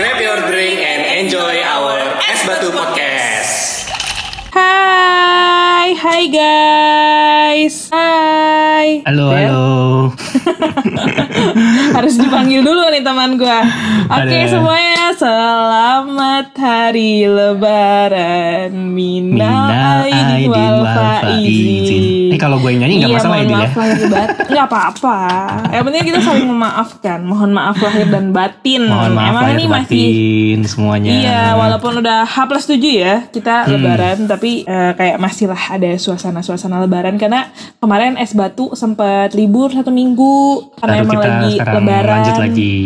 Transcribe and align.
Grab 0.00 0.16
your 0.16 0.40
drink 0.48 0.80
and 0.80 1.28
enjoy 1.28 1.60
our 1.60 2.00
Es 2.24 2.40
Batu 2.48 2.72
Podcast. 2.72 3.84
Hai, 4.48 5.92
hai 5.92 6.24
guys. 6.24 7.92
Hai. 7.92 9.04
Halo, 9.04 9.28
Ber, 9.28 9.44
halo. 9.44 9.68
Harus 12.00 12.16
dipanggil 12.16 12.64
dulu 12.64 12.88
nih 12.88 13.04
teman 13.04 13.36
gua. 13.36 13.60
Oke 14.08 14.40
Ada. 14.40 14.56
semuanya, 14.56 14.89
selamat 15.20 16.56
hari 16.56 17.28
Lebaran. 17.28 18.72
Minal 18.72 20.08
Minal 20.08 20.08
aidin 20.08 20.48
wal 20.48 20.80
faizin. 20.80 22.32
Eh, 22.32 22.38
kalau 22.40 22.56
gue 22.56 22.72
nyanyi 22.72 23.04
nggak 23.04 23.10
Iya, 23.10 23.18
masalah 23.20 23.36
ya, 23.36 23.42
mohon 23.42 23.52
ya? 23.52 23.58
maaf 23.60 23.74
lahir 23.76 24.00
batin. 24.08 24.46
Nggak 24.48 24.66
apa-apa. 24.66 25.18
Yang 25.68 25.84
penting 25.84 26.02
kita 26.08 26.18
saling 26.24 26.48
memaafkan. 26.48 27.18
Mohon 27.20 27.50
maaf 27.52 27.76
lahir 27.76 28.06
dan 28.08 28.32
batin. 28.32 28.82
Mohon 28.88 29.12
maaf 29.12 29.28
Emang 29.28 29.44
lahir 29.44 29.52
ini 29.52 29.64
masih 29.66 30.00
batin 30.00 30.58
semuanya. 30.64 31.10
Iya, 31.12 31.40
walaupun 31.54 31.92
udah 32.00 32.18
H 32.24 32.36
plus 32.48 32.64
7 32.64 32.80
ya 32.80 33.14
kita 33.28 33.54
Hmm. 33.60 33.72
lebaran, 33.76 34.18
tapi 34.24 34.64
eh, 34.64 34.92
kayak 34.96 35.20
masih 35.20 35.52
lah 35.52 35.62
ada 35.70 35.90
suasana-suasana 35.94 36.80
lebaran 36.80 37.20
karena 37.20 37.52
kemarin 37.76 38.16
es 38.16 38.32
batu 38.32 38.72
sempat 38.72 39.36
libur 39.36 39.68
satu 39.68 39.92
minggu 39.92 40.64
karena 40.80 40.94
Baru 40.96 41.04
emang 41.04 41.12
kita 41.14 41.28
lagi 41.28 41.52
sekarang 41.52 41.76
lebaran. 41.76 42.08
lanjut 42.16 42.36
lagi. 42.40 42.76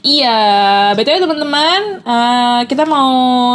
Iya, 0.00 0.40
btw 0.94 1.18
teman-teman, 1.20 1.81
eh, 2.02 2.60
kita 2.66 2.84
mau 2.88 3.10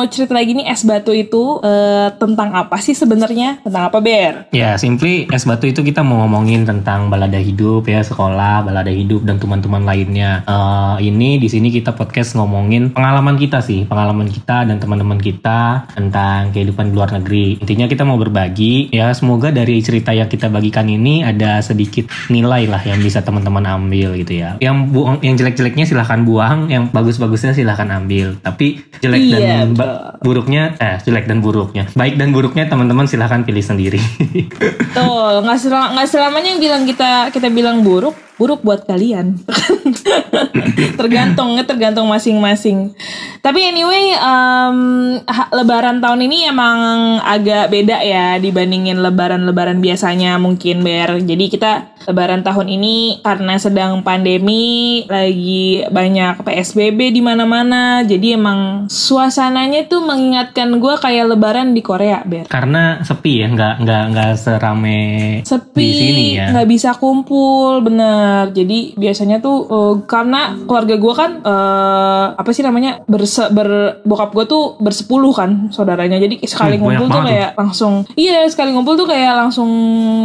cerita 0.07 0.33
lagi 0.35 0.53
nih 0.57 0.67
es 0.69 0.83
batu 0.83 1.11
itu 1.11 1.59
eh, 1.63 2.09
tentang 2.15 2.53
apa 2.53 2.77
sih 2.79 2.93
sebenarnya? 2.93 3.61
Tentang 3.63 3.89
apa 3.89 3.99
Ber? 3.99 4.51
Ya, 4.53 4.75
simply 4.79 5.27
es 5.29 5.43
batu 5.43 5.67
itu 5.67 5.83
kita 5.83 6.01
mau 6.01 6.25
ngomongin 6.25 6.67
tentang 6.67 7.11
balada 7.11 7.39
hidup 7.39 7.87
ya, 7.87 8.03
sekolah, 8.03 8.65
balada 8.65 8.91
hidup 8.91 9.23
dan 9.23 9.37
teman-teman 9.37 9.83
lainnya. 9.83 10.43
Eh, 10.47 11.07
ini 11.07 11.37
di 11.37 11.47
sini 11.47 11.69
kita 11.69 11.93
podcast 11.93 12.35
ngomongin 12.37 12.91
pengalaman 12.91 13.37
kita 13.37 13.61
sih, 13.61 13.85
pengalaman 13.85 14.27
kita 14.27 14.67
dan 14.67 14.77
teman-teman 14.77 15.19
kita 15.21 15.89
tentang 15.93 16.51
kehidupan 16.51 16.91
luar 16.91 17.13
negeri. 17.13 17.59
Intinya 17.61 17.85
kita 17.85 18.03
mau 18.07 18.17
berbagi 18.17 18.89
ya, 18.89 19.13
semoga 19.13 19.53
dari 19.53 19.79
cerita 19.85 20.11
yang 20.11 20.27
kita 20.27 20.49
bagikan 20.49 20.89
ini 20.89 21.21
ada 21.21 21.61
sedikit 21.61 22.09
nilai 22.33 22.65
lah 22.65 22.81
yang 22.83 22.99
bisa 22.99 23.21
teman-teman 23.21 23.63
ambil 23.67 24.17
gitu 24.17 24.41
ya. 24.41 24.57
Yang 24.57 24.77
buang, 24.89 25.17
yang 25.21 25.35
jelek-jeleknya 25.37 25.85
silahkan 25.85 26.21
buang, 26.25 26.71
yang 26.71 26.89
bagus-bagusnya 26.89 27.53
silahkan 27.53 27.87
ambil. 27.93 28.16
Tapi 28.37 28.67
jelek 28.97 29.19
Iya, 29.19 29.37
dan 29.37 29.67
ba- 29.73 30.17
buruknya, 30.17 30.73
eh 30.75 30.97
jelek 30.99 31.25
dan 31.25 31.39
buruknya, 31.39 31.85
baik 31.93 32.17
dan 32.17 32.33
buruknya 32.33 32.65
teman-teman 32.65 33.05
silahkan 33.05 33.41
pilih 33.41 33.61
sendiri. 33.61 34.01
Tuh, 34.97 35.41
nggak 35.41 36.07
selamanya 36.07 36.57
yang 36.57 36.61
bilang 36.61 36.83
kita 36.83 37.29
kita 37.29 37.47
bilang 37.47 37.81
buruk, 37.81 38.17
buruk 38.37 38.61
buat 38.61 38.85
kalian. 38.85 39.37
tergantung, 40.99 41.57
tergantung 41.65 42.07
masing-masing. 42.07 42.93
Tapi 43.41 43.59
anyway, 43.65 44.13
ha- 44.17 45.51
Lebaran 45.53 45.97
tahun 45.99 46.29
ini 46.29 46.47
emang 46.49 46.77
agak 47.21 47.73
beda 47.73 48.01
ya 48.05 48.37
dibandingin 48.37 49.01
Lebaran-Lebaran 49.01 49.81
biasanya 49.81 50.37
mungkin 50.37 50.85
ber. 50.85 51.17
Jadi 51.21 51.45
kita 51.49 51.97
Lebaran 52.07 52.39
tahun 52.45 52.71
ini 52.71 53.19
karena 53.19 53.59
sedang 53.59 53.99
pandemi, 53.99 55.03
lagi 55.11 55.83
banyak 55.91 56.39
PSBB 56.45 57.11
di 57.11 57.19
mana-mana. 57.19 58.05
Jadi 58.05 58.37
emang 58.37 58.87
suasananya 58.87 59.89
tuh 59.89 60.05
mengingatkan 60.05 60.77
gue 60.77 60.95
kayak 61.01 61.35
Lebaran 61.35 61.73
di 61.75 61.81
Korea 61.83 62.21
ber 62.23 62.47
Karena 62.47 63.01
sepi 63.01 63.43
ya, 63.43 63.47
nggak 63.51 63.73
nggak 63.83 64.03
nggak 64.13 64.31
serame 64.39 65.01
sepi 65.43 65.83
di 65.83 65.91
sini 65.91 66.25
ya. 66.37 66.45
nggak 66.53 66.67
bisa 66.69 66.95
kumpul 66.95 67.83
bener 67.83 68.26
jadi 68.47 68.79
biasanya 68.93 69.37
tuh 69.37 69.57
eh, 69.65 69.93
karena 70.03 70.39
keluarga 70.61 70.95
gue 70.95 71.13
kan 71.13 71.31
eh, 71.39 72.25
apa 72.33 72.49
sih 72.49 72.61
namanya 72.61 73.03
berse 73.03 73.49
ber 73.49 73.69
bokap 74.01 74.31
gue 74.31 74.45
tuh 74.45 74.63
bersepuluh 74.77 75.31
kan 75.31 75.69
saudaranya 75.69 76.17
jadi 76.17 76.37
sekali 76.41 76.75
Hmm, 76.77 76.85
ngumpul 76.85 77.07
tuh 77.09 77.21
kayak 77.23 77.49
langsung 77.53 77.93
iya 78.13 78.45
sekali 78.45 78.69
ngumpul 78.69 78.95
tuh 78.95 79.05
kayak 79.05 79.33
langsung 79.35 79.69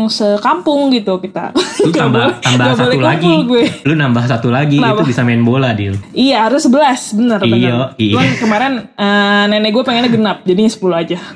sekampung 0.07 0.91
gitu 0.91 1.19
kita 1.19 1.51
Lu 1.83 1.91
tambah 1.91 2.29
boleh- 2.29 2.39
tambah 2.41 2.73
satu 2.75 2.99
lagi. 2.99 3.33
gue 3.43 3.65
Lu 3.83 3.95
nambah 3.95 4.25
satu 4.25 4.49
lagi 4.49 4.77
Kenapa? 4.77 5.01
itu 5.01 5.09
bisa 5.09 5.23
main 5.23 5.41
bola, 5.41 5.73
Dil. 5.73 5.97
Iya 6.13 6.47
harus 6.47 6.63
11 6.63 7.17
bener 7.17 7.39
Iya, 7.41 7.51
bener. 7.51 7.73
iya. 7.97 8.13
Cuman 8.13 8.29
kemarin 8.37 8.73
eh, 8.93 9.45
nenek 9.49 9.71
gue 9.71 9.83
pengennya 9.83 10.09
genap 10.09 10.39
jadinya 10.43 10.71
10 10.71 10.79
aja. 10.95 11.19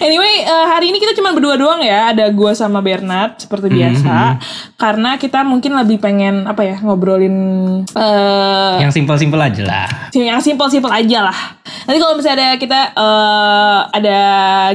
anyway 0.00 0.34
eh, 0.42 0.66
hari 0.66 0.90
ini 0.90 0.98
cuma 1.16 1.30
berdua 1.36 1.54
doang 1.56 1.80
ya. 1.82 2.12
Ada 2.12 2.28
gue 2.32 2.52
sama 2.54 2.80
Bernard 2.80 3.38
seperti 3.40 3.66
Hmm, 3.68 3.76
biasa 3.78 4.14
karena 4.82 5.14
kita 5.14 5.46
mungkin 5.46 5.78
lebih 5.78 6.02
pengen 6.02 6.42
apa 6.42 6.66
ya 6.66 6.76
ngobrolin 6.82 7.36
eh 7.94 8.74
Yang 8.82 8.98
simpel-simpel 8.98 9.38
aja 9.38 9.62
lah. 9.62 9.88
yang 10.10 10.42
simpel-simpel 10.42 10.90
aja 10.90 11.22
lah. 11.22 11.38
Nanti 11.82 11.98
kalau 11.98 12.14
misalnya 12.14 12.34
ada 12.42 12.58
kita 12.58 12.80
eh, 12.92 13.78
ada 13.92 14.18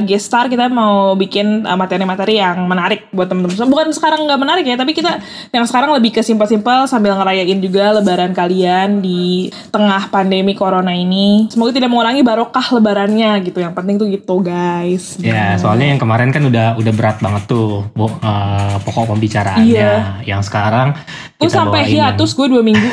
guest 0.02 0.26
star 0.26 0.48
kita 0.48 0.68
mau 0.68 1.12
bikin 1.12 1.62
eh, 1.62 1.76
materi-materi 1.76 2.36
yang 2.36 2.64
menarik 2.64 3.12
buat 3.12 3.28
temen-temen. 3.28 3.52
semua. 3.54 3.68
Bukan 3.70 3.88
sekarang 3.92 4.24
nggak 4.24 4.40
menarik 4.40 4.64
ya, 4.64 4.76
tapi 4.76 4.92
kita 4.92 5.20
yang 5.50 5.64
sekarang 5.64 5.92
lebih 5.92 6.10
ke 6.10 6.20
simpel-simpel 6.20 6.84
sambil 6.86 7.12
ngerayain 7.14 7.58
juga 7.58 7.92
lebaran 7.92 8.32
kalian 8.32 8.98
di 8.98 9.48
tengah 9.68 10.08
pandemi 10.08 10.52
corona 10.52 10.90
ini. 10.90 11.52
Semoga 11.52 11.70
tidak 11.70 11.92
mengurangi 11.92 12.24
barokah 12.24 12.64
lebarannya 12.72 13.44
gitu. 13.44 13.60
Yang 13.60 13.74
penting 13.76 13.94
tuh 13.96 14.08
gitu 14.08 14.40
guys. 14.40 15.20
Ya, 15.20 15.56
soalnya 15.56 15.92
yang 15.92 16.00
kemarin 16.00 16.32
kan 16.32 16.40
udah 16.42 16.76
udah 16.76 16.92
berat 16.92 17.20
banget 17.20 17.44
tuh 17.44 17.84
bo- 17.92 18.16
eh, 18.18 18.76
pokok 18.82 19.12
pembicaraannya. 19.12 19.68
Iya. 19.68 19.92
Yang 20.24 20.42
sekarang 20.50 20.88
Gue 21.38 21.46
kita 21.46 21.56
sampai 21.62 21.80
hiatus 21.86 22.30
gue 22.34 22.46
dua 22.50 22.62
minggu. 22.66 22.88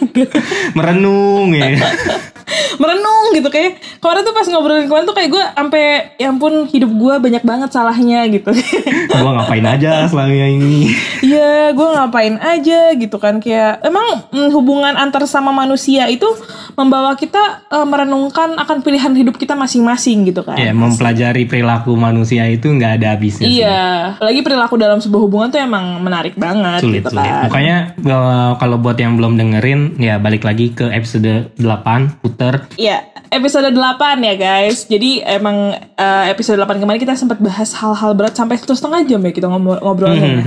merenung 0.76 1.54
ya. 1.54 1.76
merenung 2.80 3.34
gitu 3.36 3.48
kayak 3.48 3.78
kemarin 3.98 4.22
tuh 4.24 4.34
pas 4.34 4.46
ngobrolin 4.48 4.86
kemarin 4.86 5.06
tuh 5.06 5.16
kayak 5.16 5.30
gue 5.30 5.44
sampai 5.54 5.84
ya 6.18 6.28
ampun 6.32 6.66
hidup 6.68 6.90
gue 6.90 7.14
banyak 7.30 7.44
banget 7.44 7.70
salahnya 7.70 8.26
gitu 8.30 8.50
gua 9.22 9.32
ngapain 9.42 9.66
aja 9.66 10.08
selama 10.08 10.32
ini. 10.34 10.90
Iya, 11.22 11.70
gue 11.70 11.88
ngapain 11.96 12.34
aja 12.42 12.92
gitu 12.98 13.16
kan 13.22 13.38
kayak 13.38 13.78
emang 13.86 14.26
mm, 14.34 14.50
hubungan 14.50 14.98
antar 14.98 15.22
sama 15.30 15.54
manusia 15.54 16.10
itu 16.10 16.26
membawa 16.74 17.14
kita 17.14 17.62
eh, 17.70 17.86
merenungkan 17.86 18.58
akan 18.58 18.82
pilihan 18.82 19.14
hidup 19.14 19.38
kita 19.38 19.54
masing-masing 19.54 20.26
gitu 20.26 20.42
kan. 20.42 20.58
Ya, 20.58 20.74
mempelajari 20.74 21.46
perilaku 21.46 21.94
manusia 21.94 22.44
itu 22.50 22.66
nggak 22.66 23.00
ada 23.00 23.14
habisnya 23.14 23.46
sih. 23.46 23.62
Iya, 23.62 24.18
apalagi 24.18 24.40
perilaku 24.42 24.74
dalam 24.76 24.98
sebuah 24.98 25.22
hubungan 25.22 25.48
tuh 25.54 25.60
emang 25.62 26.02
menarik 26.02 26.34
banget 26.34 26.82
sulit 26.82 27.06
gitu 27.06 27.14
sulit. 27.14 27.22
kan. 27.22 27.46
Makanya 27.48 27.76
eh, 27.96 28.50
kalau 28.58 28.76
buat 28.82 28.98
yang 28.98 29.14
belum 29.14 29.38
dengerin 29.38 29.80
ya 30.02 30.18
balik 30.18 30.42
lagi 30.42 30.74
ke 30.74 30.90
episode 30.90 31.54
8 31.54 32.31
puter. 32.32 32.54
Iya, 32.80 33.12
episode 33.28 33.68
8 33.68 34.24
ya 34.24 34.34
guys. 34.34 34.88
Jadi 34.88 35.20
emang 35.20 35.76
eh, 35.76 36.24
episode 36.32 36.56
8 36.56 36.80
kemarin 36.80 37.00
kita 37.00 37.14
sempat 37.14 37.38
bahas 37.38 37.76
hal-hal 37.76 38.16
berat 38.16 38.32
sampai 38.32 38.56
satu 38.56 38.72
setengah 38.72 39.04
jam 39.04 39.20
ya 39.20 39.32
kita 39.32 39.46
ngobrol 39.52 39.78
ngobrolnya. 39.80 40.40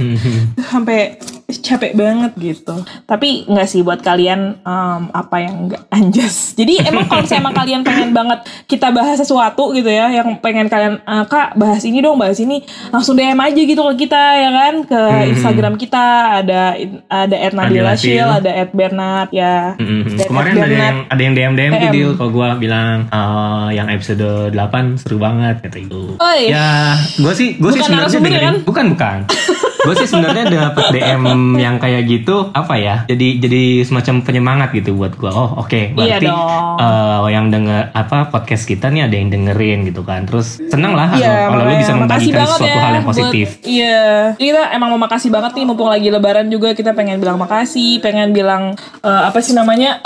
sampai 0.73 1.21
capek 1.45 1.93
banget 1.93 2.31
gitu. 2.41 2.73
Tapi 3.05 3.45
nggak 3.45 3.67
sih 3.69 3.85
buat 3.85 4.01
kalian 4.01 4.65
em, 4.65 5.01
apa 5.13 5.37
yang 5.37 5.69
nggak 5.69 5.83
anjas. 5.97 6.57
Jadi 6.57 6.81
emang 6.81 7.05
kalau 7.05 7.21
misalnya 7.21 7.41
emang 7.45 7.55
kalian 7.55 7.81
pengen 7.85 8.11
banget 8.17 8.39
kita 8.65 8.89
bahas 8.89 9.21
sesuatu 9.21 9.69
gitu 9.77 9.85
ya, 9.85 10.09
yang 10.09 10.41
pengen 10.41 10.65
kalian 10.65 10.97
"Ah, 11.05 11.29
kak 11.29 11.53
bahas 11.53 11.85
ini 11.85 12.01
dong, 12.01 12.17
bahas 12.17 12.41
ini, 12.41 12.65
langsung 12.89 13.13
DM 13.13 13.37
aja 13.37 13.61
gitu 13.61 13.81
ke 13.93 14.09
kita 14.09 14.23
ya 14.41 14.49
kan 14.49 14.73
ke 14.89 15.01
Instagram 15.37 15.73
kita 15.77 16.05
ada 16.41 16.73
ada 17.09 17.35
Nadila 17.53 17.93
@nadila 17.93 17.93
Shil, 17.93 18.27
ada 18.27 18.51
@bernard 18.73 19.29
ya. 19.29 19.77
Dan 19.77 20.25
Kemarin 20.25 20.53
ada 20.57 20.75
yang 20.75 20.97
ada 21.05 21.21
yang 21.21 21.33
DM 21.37 21.53
DM 21.53 21.71
tuh 21.71 21.81
DM. 21.85 21.93
Dil, 21.93 22.11
kalau 22.17 22.31
gue 22.33 22.47
bilang 22.57 23.05
eh, 23.05 23.67
yang 23.77 23.87
episode 23.93 24.49
8 24.49 24.97
seru 24.97 25.21
banget 25.21 25.61
kata 25.61 25.77
itu. 25.77 26.17
Oi. 26.17 26.49
Ya, 26.49 26.97
gue 27.21 27.33
sih 27.37 27.61
gue 27.61 27.69
sih 27.69 27.81
sebenarnya 27.85 28.17
ya 28.17 28.21
dengerin 28.21 28.45
kan? 28.45 28.55
bukan 28.65 28.85
bukan. 28.97 29.17
gue 29.85 29.93
sih 29.95 30.07
sebenarnya 30.07 30.43
dapat 30.49 30.85
DM 30.91 31.21
yang 31.55 31.77
kayak 31.77 32.03
gitu 32.03 32.49
apa 32.51 32.75
ya? 32.75 32.95
Jadi 33.05 33.37
jadi 33.37 33.63
semacam 33.81 34.15
penyemangat 34.21 34.69
gitu 34.73 34.93
buat 34.93 35.13
gue. 35.13 35.29
Oh 35.29 35.61
oke, 35.61 35.93
Iya 35.93 36.17
berarti 36.17 36.27
dong. 36.27 36.75
eh, 36.77 37.27
yang 37.29 37.45
denger 37.47 37.81
apa 37.91 38.17
podcast 38.27 38.63
kita 38.63 38.89
nih 38.89 39.05
ada 39.05 39.15
yang 39.15 39.29
dengerin 39.29 39.85
gitu 39.85 40.01
kan. 40.01 40.25
Terus 40.25 40.57
seneng 40.65 40.93
lah 40.93 41.13
Iya, 41.13 41.47
kalau 41.47 41.63
lu 41.63 41.75
bisa 41.75 41.93
membagikan 41.93 42.43
sesuatu 42.43 42.65
ya 42.65 42.75
hal 42.75 42.93
yang 42.93 43.05
buat- 43.05 43.13
positif. 43.13 43.47
iya. 43.61 44.33
Jadi 44.33 44.45
kita 44.47 44.63
emang 44.71 44.89
mau 44.89 45.01
makasih 45.01 45.29
banget 45.29 45.51
nih 45.53 45.65
mumpung 45.65 45.87
lagi 45.87 46.07
lebaran 46.07 46.47
juga 46.47 46.71
kita 46.71 46.91
pengen 46.91 47.17
bilang 47.17 47.37
makasih, 47.37 47.99
pengen 47.99 48.31
bilang 48.31 48.73
eh, 48.99 49.21
apa 49.23 49.39
sih 49.39 49.53
namanya 49.53 50.01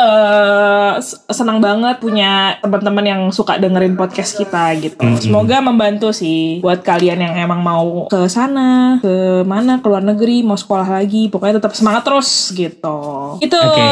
s- 0.97 1.19
senang 1.29 1.59
banget 1.59 1.99
punya 1.99 2.57
teman-teman 2.59 3.05
yang 3.05 3.21
suka 3.29 3.55
dengerin 3.55 3.93
podcast 3.93 4.35
kita 4.35 4.73
gitu. 4.77 4.97
Semoga 5.19 5.61
membantu 5.61 6.11
sih 6.11 6.59
buat 6.59 6.81
kalian 6.81 7.19
yang 7.21 7.33
emang 7.39 7.61
mau 7.61 8.07
ke 8.07 8.25
sana, 8.25 8.97
ke 8.99 9.43
mana 9.43 9.68
ke 9.77 9.85
luar 9.85 10.01
negeri 10.01 10.41
mau 10.41 10.57
sekolah 10.57 10.97
lagi 10.97 11.29
pokoknya 11.29 11.61
tetap 11.61 11.77
semangat 11.77 12.01
terus 12.09 12.49
gitu 12.57 12.97
itu 13.37 13.57
Oke. 13.59 13.85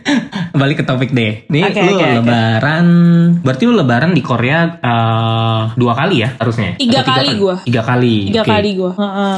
Balik 0.60 0.82
ke 0.82 0.84
topik 0.86 1.10
deh. 1.14 1.46
Nih 1.50 1.62
Oke, 1.70 1.80
lu 1.82 1.94
oke. 1.98 2.06
lebaran, 2.22 2.86
berarti 3.42 3.62
lu 3.66 3.74
lebaran 3.78 4.10
di 4.10 4.22
Korea 4.22 4.58
eh, 4.82 5.60
dua 5.78 5.92
kali 5.94 6.26
ya 6.26 6.34
harusnya? 6.38 6.74
Tiga 6.74 7.06
Atau 7.06 7.14
kali 7.14 7.30
gua. 7.38 7.56
Tiga 7.62 7.82
kali. 7.86 8.16
tiga 8.30 8.42
oke. 8.42 8.50
kali 8.50 8.70
gue 8.74 8.92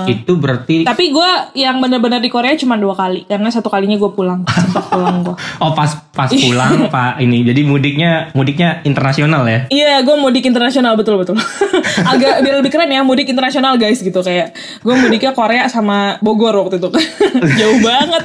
Itu 0.09 0.33
berarti 0.41 0.77
tapi 0.87 1.11
gue 1.11 1.31
yang 1.59 1.83
bener-bener 1.83 2.23
di 2.23 2.31
Korea 2.31 2.55
cuma 2.55 2.79
dua 2.79 2.95
kali 2.95 3.27
karena 3.27 3.51
satu 3.51 3.67
kalinya 3.67 3.99
gue 3.99 4.11
pulang 4.15 4.47
sempat 4.47 4.85
pulang 4.95 5.27
gue 5.27 5.35
oh 5.59 5.73
pas 5.75 5.91
pas 6.15 6.31
pulang 6.31 6.89
Pak 6.89 7.21
ini. 7.21 7.45
Jadi 7.45 7.61
mudiknya 7.67 8.31
mudiknya 8.33 8.81
internasional 8.87 9.45
ya. 9.45 9.69
Iya, 9.69 10.01
gue 10.01 10.17
mudik 10.17 10.47
internasional 10.49 10.97
betul 10.97 11.21
betul. 11.21 11.37
Agak 12.13 12.41
biar 12.41 12.63
lebih 12.63 12.73
keren 12.73 12.89
ya 12.89 13.05
mudik 13.05 13.29
internasional 13.29 13.77
guys 13.77 14.01
gitu 14.01 14.21
kayak 14.23 14.57
gue 14.81 14.95
mudiknya 14.97 15.37
Korea 15.37 15.69
sama 15.69 16.17
Bogor 16.25 16.57
waktu 16.57 16.81
itu 16.81 16.89
jauh 17.59 17.79
banget. 17.83 18.25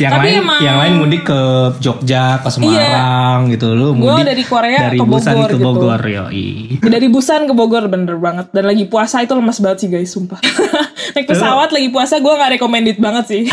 Yang 0.00 0.12
Tapi 0.12 0.28
lain 0.34 0.42
emang- 0.42 0.62
yang 0.62 0.76
lain 0.76 0.94
mudik 0.98 1.22
ke 1.22 1.40
Jogja, 1.78 2.42
ke 2.42 2.48
Semarang 2.50 3.46
gitu. 3.48 3.72
Lu 3.72 3.94
Gua 3.94 4.18
mudik 4.18 4.26
dari 4.26 4.42
Korea 4.42 4.78
dari 4.90 4.98
ke 4.98 5.04
Busan 5.06 5.32
Bogor 5.32 5.48
ke 5.48 5.56
gitu. 5.56 5.64
Bogor 5.64 6.02
yoi. 6.02 6.48
Dari 6.82 7.06
Busan 7.06 7.40
ke 7.46 7.54
Bogor 7.54 7.84
bener 7.86 8.16
banget 8.18 8.46
dan 8.50 8.64
lagi 8.66 8.84
puasa 8.84 9.22
itu 9.22 9.32
lemas 9.32 9.58
banget 9.58 9.78
sih 9.80 9.88
guys 9.88 10.10
sumpah. 10.10 10.40
Naik 11.14 11.26
pesawat 11.26 11.70
lagi 11.70 11.88
puasa 11.88 12.18
gue 12.18 12.32
nggak 12.32 12.50
recommended 12.58 12.98
banget 12.98 13.24
sih. 13.30 13.42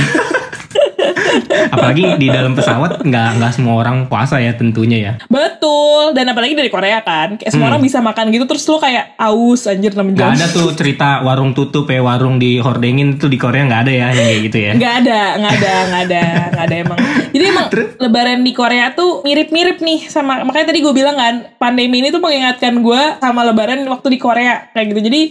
Apalagi 1.69 2.17
di 2.17 2.27
dalam 2.27 2.53
pesawat 2.53 3.01
nggak 3.01 3.29
nggak 3.37 3.51
semua 3.51 3.75
orang 3.77 4.05
puasa 4.05 4.37
ya 4.37 4.53
tentunya 4.53 4.97
ya. 5.01 5.13
betul 5.27 6.11
dan 6.11 6.27
apalagi 6.27 6.53
dari 6.53 6.67
Korea 6.67 7.01
kan 7.01 7.37
kayak 7.37 7.49
semua 7.49 7.69
orang 7.69 7.81
bisa 7.81 7.99
makan 7.99 8.29
gitu 8.29 8.45
terus 8.45 8.63
lu 8.65 8.77
kayak 8.77 9.15
aus 9.15 9.65
anjir 9.65 9.91
6 9.91 10.13
jam. 10.13 10.31
Gak 10.31 10.37
ada 10.37 10.47
tuh 10.47 10.67
cerita 10.73 11.21
warung 11.21 11.51
tutup 11.51 11.85
ya 11.85 12.01
warung 12.01 12.37
dihordengin 12.37 13.15
tuh 13.15 13.27
di 13.27 13.37
Korea 13.37 13.63
nggak 13.63 13.81
ada 13.81 13.91
ya 13.91 14.07
yang 14.09 14.17
kayak 14.17 14.39
gitu 14.45 14.57
ya. 14.59 14.71
Nggak 14.73 14.93
ada, 15.01 15.19
nggak 15.37 15.53
ada, 15.53 15.73
nggak 15.83 16.01
ada, 16.05 16.21
nggak 16.51 16.65
ada 16.65 16.75
emang. 16.77 16.99
Jadi 17.31 17.43
emang 17.45 17.65
Lebaran 17.97 18.39
di 18.41 18.51
Korea 18.51 18.85
tuh 18.91 19.21
mirip-mirip 19.21 19.77
nih 19.79 19.99
sama 20.05 20.41
makanya 20.41 20.69
tadi 20.69 20.79
gue 20.79 20.91
bilang 20.91 21.15
kan 21.15 21.33
pandemi 21.55 21.99
ini 21.99 22.09
tuh 22.09 22.19
mengingatkan 22.19 22.73
gue 22.79 23.01
sama 23.17 23.41
Lebaran 23.43 23.79
waktu 23.85 24.07
di 24.09 24.19
Korea 24.19 24.67
kayak 24.71 24.85
gitu. 24.91 25.01
Jadi 25.01 25.21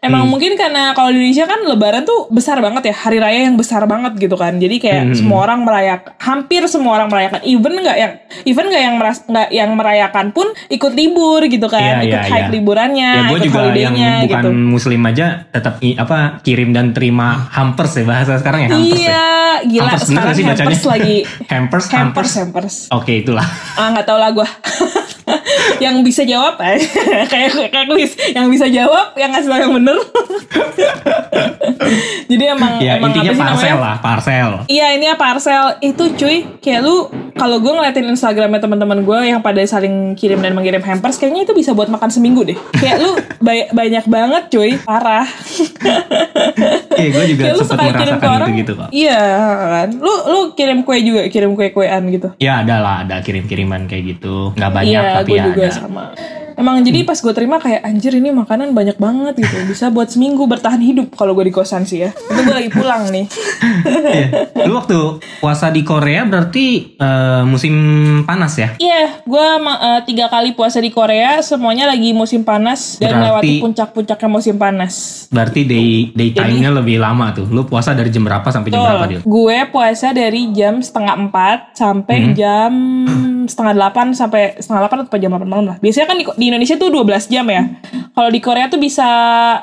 emang 0.00 0.22
Hmm. 0.22 0.30
mungkin 0.30 0.52
karena 0.54 0.92
kalau 0.92 1.10
di 1.10 1.18
Indonesia 1.18 1.46
kan 1.46 1.60
Lebaran 1.64 2.02
tuh 2.04 2.28
besar 2.28 2.60
banget 2.60 2.82
ya 2.86 2.94
hari 2.94 3.18
raya 3.18 3.48
yang 3.48 3.56
besar 3.56 3.82
banget 3.84 4.14
gitu 4.16 4.36
kan. 4.36 4.56
Jadi 4.56 4.76
kayak 4.78 5.02
Hmm. 5.02 5.16
Semua 5.20 5.38
orang 5.44 5.60
merayakan, 5.60 6.10
hampir 6.16 6.62
semua 6.64 6.92
orang 6.96 7.08
merayakan. 7.08 7.40
Even 7.42 7.72
nggak 7.76 7.96
yang 7.96 8.12
even 8.42 8.64
nggak 8.66 8.82
yang 8.82 8.94
meras, 8.96 9.18
nggak 9.24 9.48
yang 9.50 9.70
merayakan 9.72 10.26
pun 10.30 10.46
ikut 10.66 10.92
libur 10.92 11.44
gitu 11.44 11.66
kan, 11.66 12.00
Iya, 12.00 12.08
ikut 12.08 12.20
iya, 12.20 12.30
hike 12.30 12.40
iya. 12.40 12.48
liburannya, 12.50 13.10
ya 13.10 13.22
gue 13.26 13.38
ikut 13.38 13.46
juga 13.46 13.60
yang 13.72 13.94
bukan 14.22 14.42
gitu. 14.42 14.50
muslim 14.52 15.00
aja 15.04 15.26
tetap 15.46 15.74
apa 15.78 16.18
kirim 16.40 16.70
dan 16.70 16.90
terima 16.90 17.48
hampers 17.50 17.92
ya 17.94 18.04
bahasa 18.04 18.32
sekarang 18.36 18.60
ya 18.64 18.68
hampers 18.70 18.96
ya. 18.96 19.08
Iya, 19.10 19.24
gila 19.66 19.82
Hampers, 19.86 20.02
sekarang 20.06 20.32
sih 20.32 20.44
bacanya? 20.44 20.64
hampers 20.64 20.82
lagi 20.86 21.16
Hampers, 21.52 21.84
hampers 21.86 21.86
hampers. 21.90 22.32
hampers. 22.36 22.74
Oke 22.90 23.12
itulah. 23.20 23.44
Ah 23.74 23.90
nggak 23.90 24.06
tahu 24.06 24.16
lah 24.16 24.30
gue. 24.30 24.48
yang 25.84 26.00
bisa 26.00 26.22
jawab 26.22 26.56
eh. 26.60 26.78
kayak 27.32 27.50
kayak 27.68 27.86
kuis 27.86 28.12
yang 28.30 28.46
bisa 28.46 28.66
jawab 28.66 29.14
yang 29.14 29.30
ngasih 29.30 29.50
yang 29.50 29.72
bener. 29.72 29.96
Jadi 32.30 32.44
emang 32.46 32.72
ya 32.78 32.96
emang 32.96 33.10
intinya 33.10 33.30
apa 33.30 33.34
sih 33.34 33.42
parcel 33.42 33.66
namanya? 33.68 33.82
lah 33.82 33.94
parcel. 33.98 34.48
Iya 34.66 34.86
ini 34.94 35.04
ya 35.04 35.14
parcel 35.14 35.64
itu 35.80 36.04
cuy 36.14 36.36
kayak 36.60 36.80
lu 36.80 36.96
kalau 37.34 37.58
gue 37.58 37.72
ngeliatin 37.72 38.06
Instagramnya 38.06 38.60
teman-teman 38.60 39.00
gue 39.00 39.18
yang 39.26 39.40
pada 39.40 39.58
saling 39.64 40.14
kirim 40.14 40.38
dan 40.38 40.52
mengirim 40.52 40.80
hampers 40.80 41.16
kayaknya 41.16 41.44
itu 41.44 41.52
bisa 41.52 41.72
buat 41.72 41.88
makan 41.88 42.08
seminggu 42.08 42.44
deh 42.44 42.58
kayak 42.74 42.98
lu 42.98 43.10
ba- 43.38 43.70
banyak 43.72 44.04
banget 44.06 44.42
cuy 44.48 44.70
parah 44.78 45.26
Iya 46.92 47.08
gue 47.08 47.24
juga 47.28 47.42
kayak 47.42 47.54
lu 47.54 47.64
sempat 47.64 47.78
sekali 47.80 47.92
kirim 47.96 48.14
ke 48.14 48.20
merasakan 48.20 48.36
orang 48.36 48.50
itu 48.50 48.60
gitu 48.60 48.72
kok. 48.76 48.88
iya 48.92 49.20
kan 49.72 49.88
lu 49.96 50.14
lu 50.26 50.40
kirim 50.52 50.78
kue 50.82 50.98
juga 51.00 51.22
kirim 51.26 51.50
kue 51.52 51.68
kuean 51.70 52.02
gitu 52.08 52.28
Ya 52.36 52.60
ada 52.60 52.76
lah 52.78 52.96
ada 53.02 53.16
kirim 53.20 53.44
kiriman 53.44 53.86
kayak 53.86 54.04
gitu 54.10 54.52
nggak 54.52 54.70
banyak 54.70 55.00
iya, 55.22 55.26
gue 55.26 55.48
juga 55.50 55.62
ada. 55.62 55.72
sama. 55.72 56.04
Emang 56.52 56.76
jadi 56.78 57.02
pas 57.02 57.16
gue 57.16 57.32
terima 57.32 57.56
kayak 57.56 57.80
anjir 57.80 58.12
ini 58.12 58.28
makanan 58.28 58.70
banyak 58.70 58.96
banget 58.96 59.32
gitu. 59.38 59.64
Bisa 59.64 59.88
buat 59.88 60.06
seminggu 60.06 60.44
bertahan 60.44 60.76
hidup 60.78 61.08
kalau 61.14 61.32
gue 61.32 61.42
di 61.42 61.50
kosan 61.50 61.82
sih 61.82 62.04
ya. 62.04 62.12
Itu 62.12 62.36
gue 62.38 62.52
lagi 62.54 62.70
pulang 62.70 63.08
nih. 63.08 63.24
Iya. 63.90 64.26
Lu 64.66 64.74
waktu 64.74 64.98
puasa 65.38 65.68
di 65.68 65.80
Korea 65.82 66.24
berarti 66.24 66.66
eh, 66.94 67.42
musim 67.44 67.72
panas 68.22 68.52
ya? 68.54 68.68
Iya, 68.76 69.22
gue 69.22 69.46
ma- 69.58 69.80
eh, 69.80 70.00
tiga 70.02 70.26
kali 70.26 70.52
puasa 70.52 70.78
di 70.78 70.90
Korea, 70.90 71.40
semuanya 71.40 71.86
lagi 71.86 72.12
musim 72.12 72.42
panas 72.42 72.98
dan 72.98 73.14
Berarti- 73.14 73.20
melewati 73.22 73.52
puncak-puncaknya 73.62 74.28
musim 74.28 74.56
panas. 74.56 74.94
Berarti 75.28 75.60
day 75.62 75.88
day 76.10 76.30
time-nya 76.30 76.70
lebih 76.70 76.98
lama 76.98 77.32
tuh. 77.32 77.46
Lu 77.46 77.64
puasa 77.64 77.92
dari 77.92 78.10
jam 78.10 78.20
berapa 78.22 78.44
sampai 78.46 78.68
jam 78.68 78.80
berapa 78.80 79.06
Dil? 79.06 79.20
Gue 79.22 79.58
puasa 79.66 80.10
dari 80.10 80.50
jam 80.50 80.76
setengah 80.78 81.14
empat 81.18 81.58
sampai 81.72 82.16
Hmm. 82.20 82.32
jam 82.34 82.72
setengah 83.44 83.72
delapan 83.72 84.06
sampai 84.10 84.54
setengah 84.54 84.82
delapan 84.82 84.96
atau 85.02 85.16
jam 85.16 85.30
delapan 85.30 85.46
malam 85.46 85.64
lah. 85.66 85.74
Biasanya 85.78 86.06
kan 86.06 86.14
di, 86.14 86.24
di 86.26 86.46
Indonesia 86.46 86.74
tuh 86.74 86.88
12 86.90 87.26
jam 87.26 87.42
ya. 87.44 87.62
Kalau 88.10 88.28
di 88.28 88.38
Korea 88.38 88.66
tuh 88.66 88.76
bisa 88.76 89.06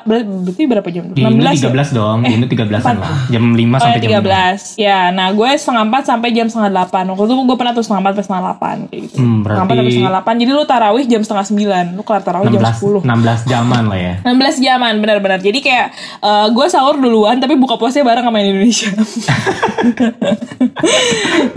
ber- 0.02 0.24
berarti 0.24 0.62
berapa 0.64 0.88
jam? 0.88 1.04
Di 1.08 1.20
Indo 1.20 1.44
13 1.44 1.60
ya? 1.60 1.84
dong, 1.92 2.16
di 2.20 2.32
Indo 2.32 2.46
13-an 2.46 2.72
empat. 2.72 2.96
lah. 2.96 3.12
Jam 3.28 3.44
5 3.50 3.52
Oh 3.52 3.68
ya 3.68 3.78
sampai 3.78 4.00
jam 4.00 4.10
13 4.24 4.78
Ya 4.78 4.98
nah 5.10 5.26
gue 5.30 5.48
setengah 5.50 5.82
4 5.84 6.06
sampai 6.06 6.28
jam 6.30 6.46
setengah 6.46 6.70
8 6.82 7.08
Waktu 7.08 7.22
itu 7.28 7.44
gue 7.44 7.54
pernah 7.54 7.70
tuh 7.70 7.80
setengah 7.80 8.00
4 8.00 8.08
sampai 8.08 8.24
setengah 8.24 8.42
8 8.54 8.88
Kayak 8.88 9.00
gitu 9.02 9.14
Hmm, 9.18 9.38
Setengah 9.38 9.44
4 9.44 9.58
sampai 9.58 9.74
berarti- 9.76 9.92
setengah 9.92 10.12
8 10.16 10.38
Jadi 10.38 10.50
lu 10.50 10.64
tarawih 10.64 11.04
jam 11.04 11.20
setengah 11.20 11.44
9 11.44 11.92
Lu 11.92 12.02
kelar 12.02 12.22
tarawih 12.22 12.46
6. 12.46 12.50
jam 12.50 12.62
16 12.62 12.78
10 13.04 13.04
16 13.04 13.46
jaman 13.46 13.82
lah 13.86 13.98
ya. 13.98 14.14
16 14.26 14.58
jaman 14.60 14.92
benar-benar 14.98 15.38
Jadi 15.38 15.58
kayak 15.60 15.86
eh, 16.18 16.46
Gue 16.50 16.66
sahur 16.66 16.94
duluan 16.96 17.36
Tapi 17.36 17.54
buka 17.54 17.74
puasanya 17.74 18.04
bareng 18.06 18.24
sama 18.24 18.38
Indonesia 18.40 18.88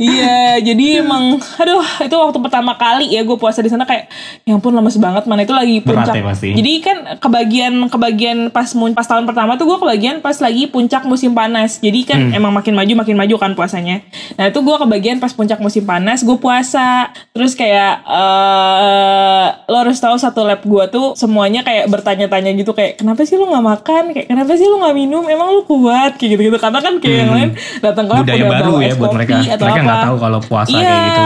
Iya 0.01 0.57
Jadi 0.59 0.85
emang 0.97 1.37
Aduh 1.57 1.81
itu 2.11 2.17
waktu 2.17 2.35
pertama 2.37 2.75
kali 2.75 3.07
ya 3.07 3.23
Gue 3.23 3.35
puasa 3.35 3.59
di 3.59 3.71
sana 3.71 3.83
kayak 3.83 4.11
Ya 4.43 4.51
ampun 4.51 4.71
lemes 4.71 4.97
banget 4.97 5.23
Mana 5.23 5.41
itu 5.41 5.51
lagi 5.51 5.79
puncak 5.79 6.11
ya 6.11 6.25
pasti. 6.25 6.51
Jadi 6.51 6.73
kan 6.77 6.97
kebagian 7.17 7.87
Kebagian 7.87 8.37
pas 8.49 8.67
pas 8.67 9.07
tahun 9.07 9.23
pertama 9.23 9.55
tuh 9.55 9.63
gue 9.65 9.77
kebagian 9.79 10.19
pas 10.19 10.35
lagi 10.35 10.67
puncak 10.67 11.03
musim 11.03 11.31
panas 11.31 11.79
Jadi 11.79 12.03
kan 12.03 12.19
Hmm. 12.21 12.35
emang 12.35 12.51
makin 12.51 12.75
maju 12.75 12.93
makin 12.97 13.15
maju 13.15 13.35
kan 13.37 13.51
puasanya 13.53 14.03
Nah 14.35 14.45
itu 14.45 14.59
gue 14.59 14.75
kebagian 14.77 15.17
pas 15.17 15.31
puncak 15.31 15.57
musim 15.57 15.81
panas 15.81 16.21
Gue 16.21 16.35
puasa 16.35 17.07
Terus 17.31 17.53
kayak 17.53 18.03
eh 18.05 19.47
Lo 19.65 19.77
harus 19.79 19.97
tahu 19.97 20.15
satu 20.15 20.43
lab 20.43 20.59
gue 20.59 20.85
tuh 20.87 21.15
Semuanya 21.15 21.61
kayak 21.61 21.87
bertanya-tanya 21.87 22.51
gitu 22.53 22.71
Kayak 22.71 22.97
kenapa 22.97 23.23
sih 23.23 23.35
lo 23.35 23.47
gak 23.47 23.63
makan 23.63 24.03
Kayak 24.11 24.27
kenapa 24.27 24.51
sih 24.53 24.65
lo 24.65 24.81
gak 24.81 24.93
minum 24.93 25.23
Emang 25.23 25.49
lo 25.49 25.63
kuat 25.63 26.17
Kayak 26.17 26.29
gitu-gitu 26.35 26.57
Karena 26.57 26.79
kan 26.79 26.93
kayak 26.97 27.17
yang 27.17 27.31
lain 27.31 27.49
Datang 27.79 28.05
ke 28.05 28.11
lab 28.11 28.19
Hmm. 28.21 28.39
Udah 28.41 28.49
baru 28.53 28.73
ya 28.79 28.93
buat 28.93 29.11
mereka. 29.13 29.33
atau 29.37 29.65
Mereka 29.65 29.81
nggak 29.81 30.01
tahu 30.03 30.15
kalau 30.17 30.39
puasa 30.41 30.71
iya, 30.71 30.81
kayak 30.83 31.03
gitu. 31.05 31.23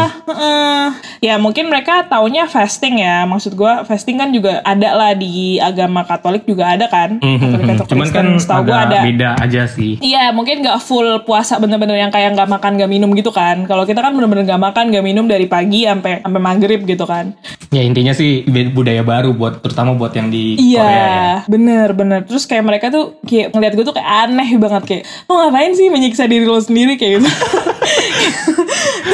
Ya 1.20 1.36
mungkin 1.36 1.68
mereka 1.68 2.06
taunya 2.06 2.46
fasting 2.46 3.00
ya. 3.00 3.24
Maksud 3.24 3.54
gue 3.54 3.74
fasting 3.84 4.16
kan 4.16 4.30
juga 4.30 4.62
ada 4.62 4.94
lah 4.94 5.12
di 5.12 5.58
agama 5.58 6.02
Katolik 6.02 6.44
juga 6.44 6.70
ada 6.70 6.86
kan. 6.86 7.18
Hmm, 7.20 7.36
hmm, 7.36 7.52
Katolik 7.52 7.70
atau 7.72 7.86
Cuman 7.88 8.08
kan 8.10 8.26
Setahu 8.36 8.64
gue 8.64 8.78
ada. 8.78 9.00
beda 9.02 9.30
aja 9.38 9.62
sih. 9.66 9.98
Iya 10.00 10.30
mungkin 10.30 10.62
gak 10.62 10.80
full 10.80 11.06
puasa 11.22 11.58
bener-bener 11.58 11.98
yang 11.98 12.10
kayak 12.10 12.34
gak 12.34 12.48
makan 12.48 12.76
gak 12.76 12.88
minum 12.88 13.10
gitu 13.12 13.30
kan. 13.30 13.64
Kalau 13.64 13.84
kita 13.84 14.00
kan 14.00 14.12
bener-bener 14.12 14.46
gak 14.46 14.62
makan 14.62 14.90
gak 14.90 15.02
minum 15.02 15.26
dari 15.26 15.46
pagi 15.46 15.84
sampai 15.84 16.20
sampai 16.20 16.42
maghrib 16.42 16.82
gitu 16.82 17.04
kan. 17.04 17.34
Ya 17.70 17.82
intinya 17.82 18.12
sih 18.12 18.44
budaya 18.68 19.02
baru 19.02 19.32
buat 19.32 19.60
terutama 19.60 19.94
buat 19.94 20.12
yang 20.12 20.30
di 20.30 20.56
Iya, 20.56 20.80
Korea 20.80 20.96
ya. 20.96 21.36
bener 21.46 21.90
bener. 21.92 22.20
Terus 22.24 22.46
kayak 22.46 22.64
mereka 22.64 22.88
tuh 22.88 23.20
kayak 23.22 23.52
ngeliat 23.52 23.74
gue 23.74 23.84
tuh 23.84 23.92
kayak 23.92 24.10
aneh 24.26 24.50
banget 24.56 24.84
kayak, 24.86 25.04
lo 25.26 25.34
ngapain 25.38 25.74
sih 25.74 25.88
menyiksa 25.88 26.26
diri 26.26 26.44
lo 26.44 26.58
sendiri 26.58 26.96
kayak 26.96 27.20
gitu. 27.20 27.30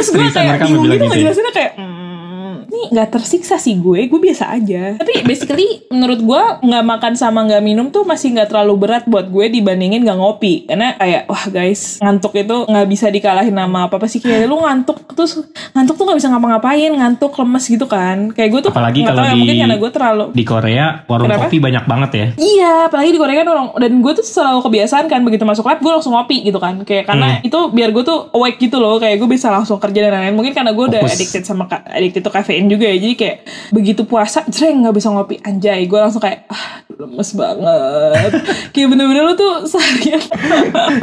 Terus 0.01 0.09
gue 0.17 0.27
kayak 0.33 0.55
bingung 0.65 0.85
gitu 0.89 0.93
gitu 0.97 1.05
ya? 1.05 1.09
ngejelasinnya 1.13 1.53
kayak, 1.53 1.71
hmm, 1.77 1.90
ini 2.71 2.87
nggak 2.89 3.09
tersiksa 3.11 3.59
sih 3.59 3.75
gue, 3.75 4.07
gue 4.07 4.19
biasa 4.21 4.47
aja. 4.49 4.95
Tapi 4.95 5.27
basically 5.27 5.83
menurut 5.91 6.17
gue 6.17 6.41
nggak 6.63 6.83
makan 6.87 7.13
sama 7.13 7.43
nggak 7.43 7.59
minum 7.59 7.91
tuh 7.91 8.07
masih 8.07 8.31
nggak 8.31 8.47
terlalu 8.47 8.73
berat 8.79 9.03
buat 9.03 9.27
gue 9.27 9.51
dibandingin 9.51 10.01
nggak 10.01 10.15
ngopi. 10.15 10.63
Karena 10.65 10.95
kayak 10.95 11.27
wah 11.27 11.45
guys 11.45 11.99
ngantuk 11.99 12.31
itu 12.33 12.55
nggak 12.63 12.87
bisa 12.87 13.11
dikalahin 13.11 13.51
nama 13.51 13.85
apa 13.85 13.99
apa 13.99 14.07
sih 14.07 14.17
kayak 14.17 14.47
lu 14.47 14.57
ngantuk 14.57 15.03
terus 15.11 15.43
ngantuk 15.75 15.99
tuh 15.99 16.05
nggak 16.07 16.17
bisa 16.17 16.29
ngapa-ngapain, 16.31 16.91
ngantuk 16.95 17.31
lemes 17.35 17.65
gitu 17.67 17.85
kan. 17.85 18.31
Kayak 18.31 18.49
gue 18.49 18.61
tuh 18.63 18.71
Apalagi 18.71 18.99
kalau 19.03 19.19
tahu 19.19 19.27
ya, 19.27 19.31
di 19.31 19.39
mungkin 19.43 19.55
karena 19.59 19.75
gue 19.75 19.91
terlalu 19.91 20.25
di 20.31 20.43
Korea 20.47 20.85
warung 21.05 21.27
Kenapa? 21.27 21.43
kopi 21.51 21.57
banyak 21.59 21.83
banget 21.83 22.11
ya. 22.15 22.27
Iya, 22.39 22.73
apalagi 22.87 23.11
di 23.11 23.19
Korea 23.19 23.35
kan 23.43 23.47
orang 23.51 23.67
dan 23.75 23.91
gue 23.99 24.13
tuh 24.15 24.23
selalu 24.23 24.59
kebiasaan 24.63 25.05
kan 25.11 25.19
begitu 25.21 25.43
masuk 25.43 25.67
lab 25.67 25.83
gue 25.83 25.91
langsung 25.91 26.15
ngopi 26.15 26.39
gitu 26.41 26.55
kan, 26.55 26.87
kayak 26.87 27.03
karena 27.03 27.27
Hmm. 27.31 27.47
itu 27.47 27.59
biar 27.69 27.91
gue 27.91 28.03
tuh 28.03 28.31
awake 28.31 28.57
gitu 28.59 28.79
loh, 28.79 28.95
kayak 28.95 29.19
gue 29.19 29.29
bisa 29.29 29.47
langsung 29.47 29.75
kerja 29.75 29.99
dan 30.01 30.11
lain-lain. 30.11 30.35
Mungkin 30.35 30.53
karena 30.53 30.71
gue 30.71 30.85
udah 30.87 31.01
Fokus. 31.01 31.15
addicted 31.15 31.43
sama 31.43 31.67
addicted 31.87 32.21
to 32.21 32.31
kafein 32.31 32.60
juga 32.67 32.81
juga 32.81 32.89
ya. 32.89 32.97
Jadi 32.97 33.15
kayak 33.15 33.37
begitu 33.69 34.01
puasa 34.09 34.39
jreng 34.49 34.81
nggak 34.81 34.95
bisa 34.97 35.07
ngopi. 35.13 35.37
Anjay 35.45 35.85
gue 35.85 35.99
langsung 36.01 36.17
kayak 36.17 36.49
ah 36.49 36.81
lemes 36.97 37.29
banget. 37.37 38.31
Kayak 38.73 38.87
bener-bener 38.93 39.23
lu 39.25 39.33
tuh 39.33 39.65
seharian. 39.65 40.21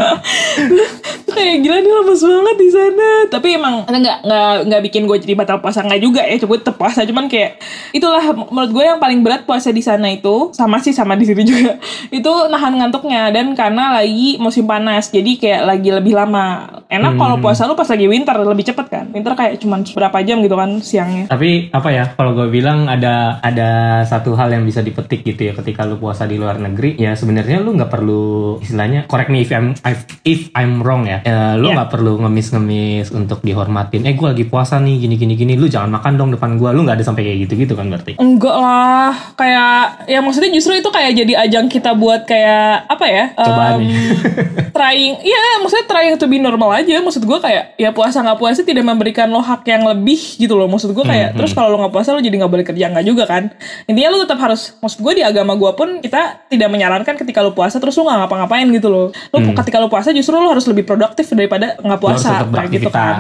Kayak 1.38 1.56
gila 1.62 1.76
nih 1.78 1.92
lemes 2.02 2.22
banget 2.22 2.56
di 2.58 2.68
sana. 2.70 3.08
Tapi 3.30 3.48
emang 3.54 3.74
nggak 3.86 4.18
nggak 4.26 4.54
nggak 4.70 4.80
bikin 4.90 5.02
gue 5.06 5.16
jadi 5.22 5.34
batal 5.38 5.58
puasa 5.62 5.82
nggak 5.86 6.02
juga 6.02 6.22
ya. 6.22 6.38
Coba 6.42 6.54
tetap 6.58 6.76
puasa 6.78 7.02
cuman 7.02 7.26
kayak 7.26 7.62
itulah 7.94 8.22
menurut 8.50 8.70
gue 8.74 8.84
yang 8.84 8.98
paling 8.98 9.20
berat 9.22 9.42
puasa 9.46 9.70
di 9.70 9.82
sana 9.82 10.10
itu 10.10 10.50
sama 10.54 10.78
sih 10.82 10.94
sama 10.94 11.14
di 11.14 11.26
sini 11.26 11.42
juga 11.50 11.78
itu 12.10 12.32
nahan 12.50 12.74
ngantuknya. 12.78 13.30
Dan 13.34 13.54
karena 13.58 13.98
lagi 13.98 14.38
musim 14.38 14.66
panas 14.66 15.10
jadi 15.10 15.34
kayak 15.38 15.62
lagi 15.66 15.90
lebih 15.90 16.14
lama 16.14 16.77
enak 16.88 17.12
kalau 17.14 17.36
puasa 17.38 17.64
lu 17.64 17.72
pas 17.72 17.84
lagi 17.84 18.04
winter 18.04 18.32
lebih 18.34 18.64
cepet 18.64 18.86
kan? 18.88 19.04
Winter 19.08 19.32
kayak 19.32 19.60
cuman 19.60 19.84
berapa 19.84 20.18
jam 20.22 20.40
gitu 20.40 20.54
kan 20.54 20.70
siangnya. 20.78 21.28
Tapi 21.28 21.68
apa 21.68 21.88
ya 21.88 22.04
kalau 22.10 22.32
gue 22.32 22.48
bilang 22.48 22.88
ada 22.88 23.36
ada 23.38 23.68
satu 24.02 24.32
hal 24.32 24.48
yang 24.48 24.64
bisa 24.64 24.80
dipetik 24.80 25.20
gitu 25.22 25.44
ya 25.44 25.52
ketika 25.54 25.84
lu 25.84 25.96
puasa 25.96 26.24
di 26.24 26.34
luar 26.34 26.56
negeri 26.56 26.96
ya 26.96 27.12
sebenarnya 27.12 27.60
lu 27.60 27.76
nggak 27.76 27.88
perlu 27.88 28.24
istilahnya 28.58 29.04
correct 29.04 29.28
me 29.28 29.42
if 29.42 29.50
I'm 29.50 29.76
if, 29.78 30.00
if 30.24 30.40
I'm 30.52 30.80
wrong 30.80 31.04
ya, 31.04 31.20
Eh, 31.20 31.54
lu 31.56 31.68
Ya. 31.68 31.76
nggak 31.76 31.90
perlu 31.90 32.16
ngemis-ngemis 32.18 33.12
untuk 33.12 33.42
dihormatin 33.42 34.02
eh 34.02 34.14
gue 34.14 34.24
lagi 34.26 34.44
puasa 34.44 34.80
nih 34.80 34.96
gini 34.98 35.14
gini 35.14 35.34
gini 35.34 35.52
lu 35.54 35.68
jangan 35.68 35.92
makan 35.92 36.16
dong 36.16 36.30
depan 36.32 36.56
gue 36.56 36.70
lu 36.70 36.82
nggak 36.82 36.96
ada 36.96 37.04
sampai 37.04 37.22
kayak 37.22 37.38
gitu 37.44 37.54
gitu 37.58 37.72
kan 37.74 37.86
berarti? 37.86 38.16
Enggak 38.16 38.56
lah, 38.56 39.12
kayak 39.34 40.08
ya 40.08 40.18
maksudnya 40.18 40.48
justru 40.48 40.72
itu 40.72 40.88
kayak 40.88 41.12
jadi 41.14 41.32
ajang 41.44 41.68
kita 41.68 41.92
buat 41.92 42.24
kayak 42.24 42.88
apa 42.88 43.04
ya? 43.04 43.24
Cobaan 43.36 43.76
em, 43.76 43.84
ya. 43.84 44.00
trying, 44.70 45.14
iya 45.20 45.60
maksudnya 45.60 45.86
trying 45.86 46.16
to 46.16 46.24
be 46.24 46.38
normal 46.38 46.77
aja. 46.78 46.94
Maksud 46.98 47.22
gue 47.22 47.38
kayak 47.38 47.64
ya 47.74 47.90
puasa 47.90 48.20
nggak 48.20 48.36
puasa 48.36 48.60
tidak 48.62 48.82
memberikan 48.82 49.26
lo 49.26 49.40
hak 49.40 49.62
yang 49.64 49.82
lebih 49.84 50.16
gitu 50.36 50.54
loh. 50.54 50.66
Maksud 50.66 50.90
gue 50.90 51.04
kayak 51.04 51.34
terus 51.34 51.52
kalau 51.52 51.68
lo 51.68 51.78
nggak 51.78 51.92
puasa 51.92 52.10
lo 52.10 52.18
jadi 52.18 52.36
nggak 52.36 52.50
boleh 52.50 52.64
kerja 52.64 52.84
nggak 52.88 53.04
juga 53.04 53.24
kan? 53.24 53.50
Intinya 53.84 54.08
lo 54.10 54.18
tetap 54.20 54.38
harus. 54.38 54.76
Maksud 54.78 54.98
gue 55.00 55.12
di 55.14 55.22
agama 55.22 55.54
gue 55.54 55.70
pun 55.72 55.98
kita 55.98 56.20
tidak 56.46 56.68
menyarankan 56.68 57.14
ketika 57.16 57.40
lo 57.40 57.52
puasa 57.52 57.76
terus 57.76 57.94
lo 57.94 58.04
nggak 58.04 58.18
ngapa-ngapain 58.22 58.66
gitu 58.70 58.88
loh. 58.88 59.06
Lo 59.28 59.36
ketika 59.54 59.76
lo 59.76 59.88
puasa 59.88 60.10
justru 60.10 60.34
lo 60.34 60.48
harus 60.48 60.64
lebih 60.64 60.84
produktif 60.84 61.26
daripada 61.30 61.74
nggak 61.76 61.98
puasa 61.98 62.28
kayak 62.56 62.70
gitu 62.72 62.88
kan 62.88 63.14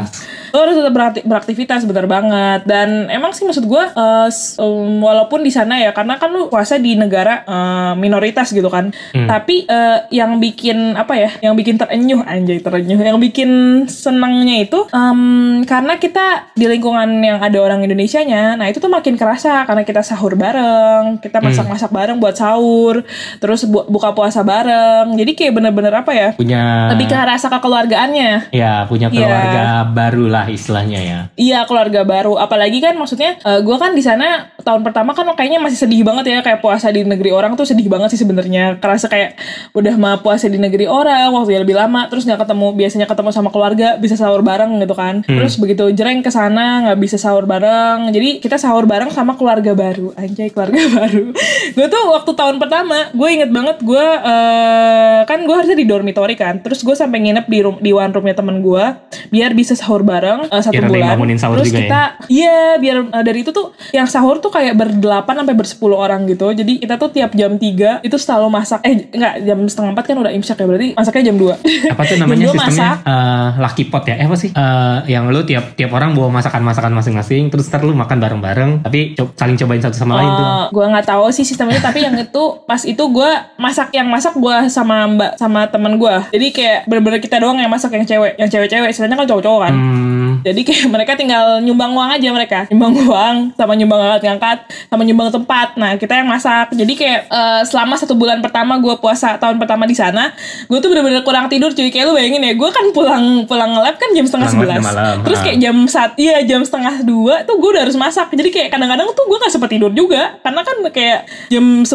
lo 0.48 0.58
harus 0.60 0.76
tetap 0.76 0.92
berakti- 0.92 1.24
beraktivitas 1.24 1.80
bener 1.84 2.06
banget 2.06 2.64
dan 2.64 2.88
emang 3.08 3.30
sih 3.30 3.44
maksud 3.44 3.62
gue 3.62 3.84
s- 4.26 4.56
um, 4.56 4.96
walaupun 4.98 5.40
di 5.40 5.50
sana 5.50 5.76
ya 5.76 5.92
karena 5.92 6.16
kan 6.16 6.28
lu 6.28 6.48
puasa 6.48 6.76
di 6.76 6.94
negara 6.94 7.44
eh, 7.44 7.92
minoritas 7.94 8.48
gitu 8.50 8.66
kan 8.66 8.88
tapi 9.26 9.64
eh, 9.64 9.98
yang 10.10 10.36
bikin 10.38 10.94
apa 10.94 11.14
ya 11.14 11.30
yang 11.42 11.52
bikin 11.52 11.76
terenyuh 11.76 12.22
anjay 12.22 12.58
terenyuh 12.58 12.96
yang 12.98 13.18
bikin 13.18 13.47
senangnya 13.84 14.60
itu 14.60 14.86
em, 14.88 15.20
karena 15.64 15.96
kita 15.96 16.52
di 16.52 16.66
lingkungan 16.66 17.08
yang 17.18 17.38
ada 17.38 17.58
orang 17.58 17.80
Indonesia 17.80 18.20
nya 18.20 18.54
nah 18.54 18.66
itu 18.66 18.78
tuh 18.78 18.88
makin 18.88 19.14
kerasa 19.14 19.64
karena 19.64 19.82
kita 19.82 20.00
sahur 20.00 20.34
bareng 20.34 21.18
kita 21.18 21.38
masak-masak 21.40 21.90
bareng 21.90 22.18
buat 22.18 22.34
sahur 22.34 23.02
terus 23.38 23.64
bu- 23.64 23.88
buka 23.88 24.12
puasa 24.12 24.40
bareng. 24.40 25.14
Jadi 25.14 25.32
kayak 25.34 25.52
bener-bener 25.52 25.92
apa 25.92 26.10
ya? 26.10 26.28
Punya 26.32 26.90
lebih 26.90 27.06
ke 27.06 27.16
rasa 27.16 27.48
kekeluargaannya. 27.48 28.50
Ya 28.50 28.84
punya 28.84 29.08
Iya. 29.08 29.16
keluarga 29.18 29.64
baru 29.86 30.24
lah 30.26 30.46
istilahnya 30.46 31.00
ya. 31.00 31.18
Iya 31.34 31.58
keluarga 31.64 32.02
baru, 32.02 32.36
apalagi 32.36 32.78
kan 32.78 32.94
maksudnya 32.94 33.34
gue 33.40 33.76
kan 33.76 33.92
di 33.92 34.02
sana 34.02 34.50
tahun 34.58 34.82
pertama 34.82 35.12
kan 35.12 35.26
kayaknya 35.32 35.58
masih 35.58 35.78
sedih 35.78 36.02
banget 36.02 36.28
ya 36.28 36.38
kayak 36.40 36.60
puasa 36.60 36.88
di 36.88 37.02
negeri 37.02 37.30
orang 37.30 37.54
tuh 37.54 37.64
sedih 37.64 37.86
banget 37.86 38.12
sih 38.12 38.20
sebenarnya. 38.20 38.76
Kerasa 38.78 39.06
kayak 39.06 39.38
udah 39.72 39.94
mah 39.94 40.14
puasa 40.18 40.46
di 40.46 40.56
negeri 40.56 40.84
orang 40.84 41.30
waktunya 41.30 41.60
lebih 41.60 41.74
lama, 41.74 42.06
terus 42.06 42.24
nggak 42.24 42.40
ketemu 42.40 42.66
biasanya 42.74 43.06
ketemu 43.06 43.30
sama 43.38 43.54
keluarga 43.54 43.94
bisa 43.94 44.18
sahur 44.18 44.42
bareng 44.42 44.82
gitu 44.82 44.98
kan. 44.98 45.22
Terus 45.22 45.54
begitu 45.56 45.94
jreng 45.94 46.18
ke 46.20 46.28
sana 46.28 46.90
nggak 46.90 46.98
bisa 46.98 47.14
sahur 47.14 47.46
bareng, 47.46 48.10
jadi 48.10 48.42
kita 48.42 48.58
sahur 48.58 48.84
bareng 48.84 49.14
sama 49.14 49.38
keluarga 49.38 49.72
baru, 49.72 50.10
anjay 50.18 50.50
keluarga 50.50 50.82
baru. 50.98 51.30
gue 51.72 51.86
tuh 51.86 52.02
waktu 52.10 52.30
tahun 52.34 52.58
pertama 52.58 53.14
gue 53.14 53.28
inget 53.30 53.50
banget 53.54 53.78
gue 53.80 54.02
eh, 54.02 55.20
kan 55.22 55.38
gue 55.46 55.54
harusnya 55.54 55.78
di 55.78 55.86
dormitory 55.86 56.34
kan, 56.34 56.58
terus 56.58 56.82
gue 56.82 56.92
sampai 56.92 57.22
nginep 57.22 57.46
di 57.46 57.58
room, 57.62 57.76
di 57.78 57.94
one 57.94 58.10
roomnya 58.10 58.34
temen 58.34 58.58
gue 58.58 58.84
biar 59.30 59.52
bisa 59.54 59.78
sahur 59.78 60.02
bareng 60.02 60.48
eh, 60.48 60.60
satu 60.60 60.74
Biar 60.74 60.88
bulan. 60.88 61.38
sahur 61.38 61.56
Terus 61.60 61.70
juga 61.70 61.78
ya? 61.78 61.82
kita 61.86 62.02
iya 62.32 62.58
biar 62.76 62.96
uh, 63.12 63.22
dari 63.22 63.44
itu 63.44 63.52
tuh 63.52 63.70
yang 63.92 64.08
sahur 64.08 64.40
tuh 64.40 64.50
kayak 64.50 64.74
berdelapan 64.74 65.44
sampai 65.44 65.54
bersepuluh 65.54 65.98
orang 66.00 66.24
gitu. 66.26 66.50
Jadi 66.50 66.80
kita 66.80 66.96
tuh 66.96 67.12
tiap 67.12 67.30
jam 67.36 67.54
3 67.54 68.02
itu 68.02 68.16
selalu 68.16 68.48
masak. 68.50 68.80
Eh 68.82 69.06
enggak 69.12 69.34
jam 69.44 69.58
setengah 69.68 69.90
empat 69.94 70.04
kan 70.08 70.16
udah 70.18 70.32
imsak 70.32 70.56
ya 70.58 70.66
berarti 70.66 70.88
masaknya 70.96 71.22
jam 71.30 71.36
2 71.36 71.92
apa 71.92 72.02
tuh 72.04 72.16
namanya 72.18 72.38
jam 72.42 72.48
2 72.48 72.56
sistemnya 72.56 72.66
masak. 72.66 72.96
Eh, 73.28 73.60
lucky 73.60 73.84
pot 73.86 74.02
ya 74.02 74.16
eh 74.16 74.24
apa 74.24 74.34
sih 74.34 74.50
Eh, 74.50 74.98
yang 75.06 75.28
lu 75.28 75.44
tiap 75.44 75.76
tiap 75.76 75.92
orang 75.92 76.12
bawa 76.12 76.32
masakan 76.32 76.62
masakan 76.62 76.92
masing-masing 76.92 77.48
terus 77.48 77.68
ntar 77.68 77.80
lu 77.80 77.92
makan 77.92 78.16
bareng-bareng 78.16 78.70
tapi 78.82 79.12
co- 79.12 79.30
saling 79.34 79.54
cobain 79.54 79.78
satu 79.78 79.94
sama 79.94 80.16
lain 80.16 80.30
tuh 80.30 80.46
Eh, 80.46 80.64
gue 80.70 80.84
nggak 80.88 81.06
tahu 81.06 81.24
sih 81.28 81.44
sistemnya 81.44 81.78
tapi 81.84 82.00
yang 82.00 82.16
itu 82.16 82.44
pas 82.64 82.80
itu 82.82 83.02
gue 83.02 83.30
masak 83.56 83.92
yang 83.92 84.08
masak 84.08 84.32
gue 84.34 84.56
sama 84.68 85.04
mbak 85.06 85.36
sama 85.36 85.68
teman 85.68 85.94
gue 85.94 86.14
jadi 86.30 86.46
kayak 86.50 86.78
bener-bener 86.86 87.20
kita 87.20 87.36
doang 87.36 87.56
yang 87.56 87.68
masak 87.68 87.92
yang 87.92 88.02
cewek 88.02 88.34
yang 88.36 88.48
cewek-cewek 88.48 88.88
istilahnya 88.88 89.14
kan 89.14 89.26
cowok-cowok 89.26 89.60
kan 89.60 89.74
hmm, 89.74 90.30
Jadi 90.38 90.62
kayak 90.62 90.86
mereka 90.94 91.12
tinggal 91.14 91.58
nyumbang 91.58 91.90
uang 91.90 92.14
aja 92.14 92.30
mereka. 92.30 92.58
Nyumbang 92.70 92.94
uang, 93.02 93.36
sama 93.52 93.74
nyumbang 93.74 93.98
angkat-ngangkat, 94.00 94.58
sama 94.86 95.02
nyumbang 95.02 95.34
tempat. 95.34 95.74
Nah 95.74 95.98
kita 95.98 96.14
yang 96.14 96.30
masak. 96.30 96.70
Jadi 96.70 96.92
kayak 96.94 97.20
eh, 97.26 97.62
selama 97.66 97.98
satu 97.98 98.14
bulan 98.14 98.38
pertama 98.38 98.78
gue 98.78 98.94
puasa 98.96 99.34
tahun 99.34 99.58
pertama 99.58 99.82
di 99.82 99.98
sana, 99.98 100.30
gue 100.64 100.78
tuh 100.78 100.88
bener-bener 100.88 101.26
kurang 101.26 101.50
tidur 101.50 101.74
cuy. 101.74 101.90
Kayak 101.90 102.06
lu 102.06 102.14
bayangin 102.14 102.38
ya, 102.40 102.54
gue 102.54 102.70
kan 102.70 102.86
pulang 102.92 103.17
pulang 103.44 103.70
nge-lab 103.70 103.96
kan 103.96 104.10
jam 104.10 104.24
setengah 104.24 104.48
Pulang 104.48 104.68
lab 104.68 104.80
sebelas. 104.80 105.16
Terus 105.20 105.38
kayak 105.40 105.58
jam 105.58 105.76
saat 105.84 106.12
iya 106.16 106.36
jam 106.42 106.60
setengah 106.60 106.94
dua 107.02 107.42
tuh 107.42 107.56
gue 107.56 107.70
udah 107.70 107.82
harus 107.82 107.94
masak. 107.94 108.28
Jadi 108.30 108.48
kayak 108.48 108.68
kadang-kadang 108.68 109.08
tuh 109.10 109.24
gue 109.24 109.38
gak 109.38 109.48
sempet 109.48 109.70
tidur 109.70 109.90
juga, 109.90 110.36
karena 110.38 110.60
kan 110.60 110.76
kayak 110.88 111.18
jam 111.48 111.64
11 111.82 111.88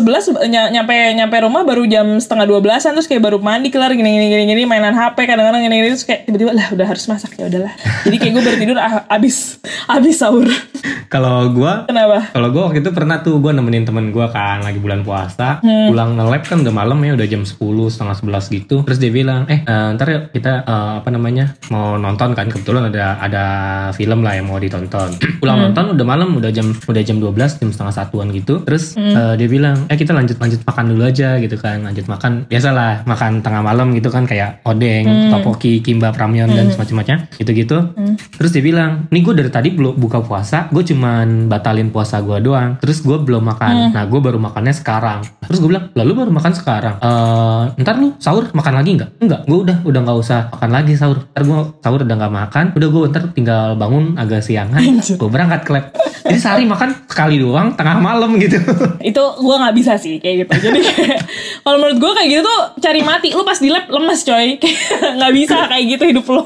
ny- 0.43 0.71
nyampe 0.71 0.93
nyampe 1.13 1.35
rumah 1.39 1.61
baru 1.61 1.83
jam 1.85 2.05
setengah 2.15 2.45
dua 2.45 2.59
belasan 2.59 2.93
terus 2.93 3.05
kayak 3.05 3.21
baru 3.21 3.37
mandi 3.37 3.67
kelar 3.67 3.91
gini 3.91 4.05
gini 4.07 4.27
gini, 4.27 4.43
gini 4.47 4.63
mainan 4.63 4.91
HP 4.91 5.17
kadang-kadang 5.19 5.61
gini 5.61 5.75
gini 5.77 5.89
terus 5.89 6.03
kayak 6.03 6.25
tiba-tiba 6.25 6.51
lah 6.51 6.67
udah 6.69 6.85
harus 6.85 7.03
masak 7.05 7.33
ya 7.33 7.45
udahlah. 7.45 7.73
Jadi 8.03 8.15
kayak 8.17 8.31
gue 8.31 8.43
baru 8.43 8.57
tidur 8.57 8.77
ah, 8.77 8.93
abis 9.07 9.57
abis 9.87 10.15
sahur. 10.17 10.47
kalau 11.05 11.47
gua 11.49 11.85
Kenapa? 11.85 12.33
kalau 12.33 12.49
gua 12.49 12.61
waktu 12.67 12.81
itu 12.81 12.91
pernah 12.91 13.21
tuh 13.21 13.37
gua 13.37 13.51
nemenin 13.51 13.83
temen 13.83 14.09
gua 14.09 14.27
kan 14.27 14.59
lagi 14.59 14.77
bulan 14.77 15.01
puasa 15.01 15.61
Hmm. 15.61 15.87
pulang 15.87 16.17
nge-lab 16.17 16.43
kan 16.43 16.57
udah 16.59 16.73
malam 16.73 16.97
ya 16.99 17.13
udah 17.13 17.23
jam 17.25 17.43
10 17.43 17.55
setengah 17.87 18.15
11 18.17 18.49
gitu 18.51 18.75
terus 18.81 18.97
dia 18.97 19.07
bilang 19.07 19.45
eh 19.45 19.61
eh, 19.61 19.87
ntar 19.93 20.07
yuk 20.09 20.23
kita 20.31 20.65
eh, 20.65 20.91
apa 20.97 21.07
namanya 21.13 21.53
mau 21.69 21.95
nonton 21.95 22.33
kan 22.33 22.49
kebetulan 22.49 22.89
ada 22.89 23.17
ada 23.17 23.43
film 23.91 24.19
lah 24.19 24.33
yang 24.33 24.47
mau 24.47 24.57
ditonton. 24.57 25.13
Pulang 25.41 25.55
Hmm. 25.55 25.65
nonton 25.69 25.93
udah 25.93 26.05
malam 26.05 26.29
udah 26.33 26.49
jam 26.49 26.73
udah 26.83 26.99
jam 26.99 27.17
12 27.17 27.31
jam 27.55 27.69
setengah 27.69 27.93
satuan 27.93 28.27
gitu. 28.29 28.59
Terus 28.63 28.95
Hmm. 28.95 29.13
eh, 29.13 29.33
dia 29.37 29.47
bilang 29.47 29.85
eh 29.85 29.95
kita 29.95 30.11
lanjut 30.11 30.35
lanjut 30.35 30.59
makan 30.63 30.85
dulu 30.89 31.03
aja 31.03 31.37
gitu 31.37 31.55
kan. 31.55 31.83
Lanjut 31.83 32.05
makan 32.05 32.31
biasalah 32.45 33.05
makan 33.05 33.39
tengah 33.39 33.61
malam 33.61 33.93
gitu 33.93 34.09
kan 34.09 34.25
kayak 34.25 34.63
odeng 34.63 35.05
Hmm. 35.05 35.31
topoki 35.31 35.79
kimbap 35.79 36.15
ramyeon 36.15 36.49
dan 36.49 36.67
semacam-macamnya 36.67 37.29
gitu-gitu. 37.35 37.77
Terus 38.33 38.51
dia 38.51 38.63
bilang 38.63 39.05
nih 39.07 39.21
gue 39.21 39.33
dari 39.35 39.49
tadi 39.49 39.69
belum 39.69 39.95
buka 39.95 40.19
puasa 40.19 40.67
gue 40.67 40.81
cuman 40.83 41.45
batalin 41.45 41.89
puasa 41.89 42.19
gue 42.19 42.39
doang. 42.39 42.79
Terus 42.79 42.99
gue 42.99 43.15
belum 43.15 43.43
makan. 43.45 43.91
Nah 43.91 44.03
gue 44.03 44.19
baru 44.19 44.39
makannya 44.39 44.73
sekarang. 44.73 45.21
Terus 45.43 45.59
gue 45.59 45.69
bilang 45.69 45.91
lalu 45.93 46.11
baru 46.15 46.31
makan 46.31 46.53
sekarang? 46.53 46.95
Eh 46.97 47.61
ntar 47.77 47.95
lu 47.95 48.15
sahur 48.17 48.49
makan 48.51 48.73
lagi 48.75 48.95
nggak? 48.95 49.09
Enggak 49.19 49.41
gue 49.43 49.57
udah 49.59 49.77
udah 49.83 49.99
nggak 50.01 50.17
usah 50.17 50.39
makan 50.49 50.71
lagi 50.71 50.92
sahur. 50.97 51.25
Ntar 51.33 51.43
gue 51.43 51.59
sahur 51.81 51.99
udah 52.03 52.15
nggak 52.17 52.33
makan 52.33 52.65
udah 52.77 52.87
gue 52.89 53.01
ntar 53.11 53.23
tinggal 53.35 53.65
bangun 53.75 54.15
agak 54.17 54.41
siangan. 54.41 54.81
Gue 55.19 55.29
berangkat 55.29 55.61
ke 55.65 55.71
lab 55.73 55.85
jadi 56.23 56.39
sehari 56.39 56.63
makan 56.63 57.03
sekali 57.03 57.35
doang 57.35 57.75
tengah 57.75 57.99
malam 57.99 58.39
gitu. 58.39 58.55
Itu 59.11 59.23
gue 59.43 59.55
nggak 59.59 59.75
bisa 59.75 59.99
sih 59.99 60.23
kayak 60.23 60.47
gitu. 60.47 60.71
Jadi 60.71 60.79
kalau 61.67 61.77
menurut 61.83 61.99
gue 61.99 62.11
kayak 62.15 62.29
gitu 62.31 62.41
tuh 62.47 62.59
cari 62.79 63.01
mati. 63.03 63.35
Lu 63.35 63.43
pas 63.43 63.59
di 63.59 63.67
lab 63.67 63.91
lemes 63.91 64.23
coy. 64.23 64.55
Kayak 64.63 65.19
nggak 65.19 65.33
bisa 65.35 65.57
kayak 65.67 65.85
gitu 65.95 66.03
hidup 66.15 66.25
lu. 66.31 66.41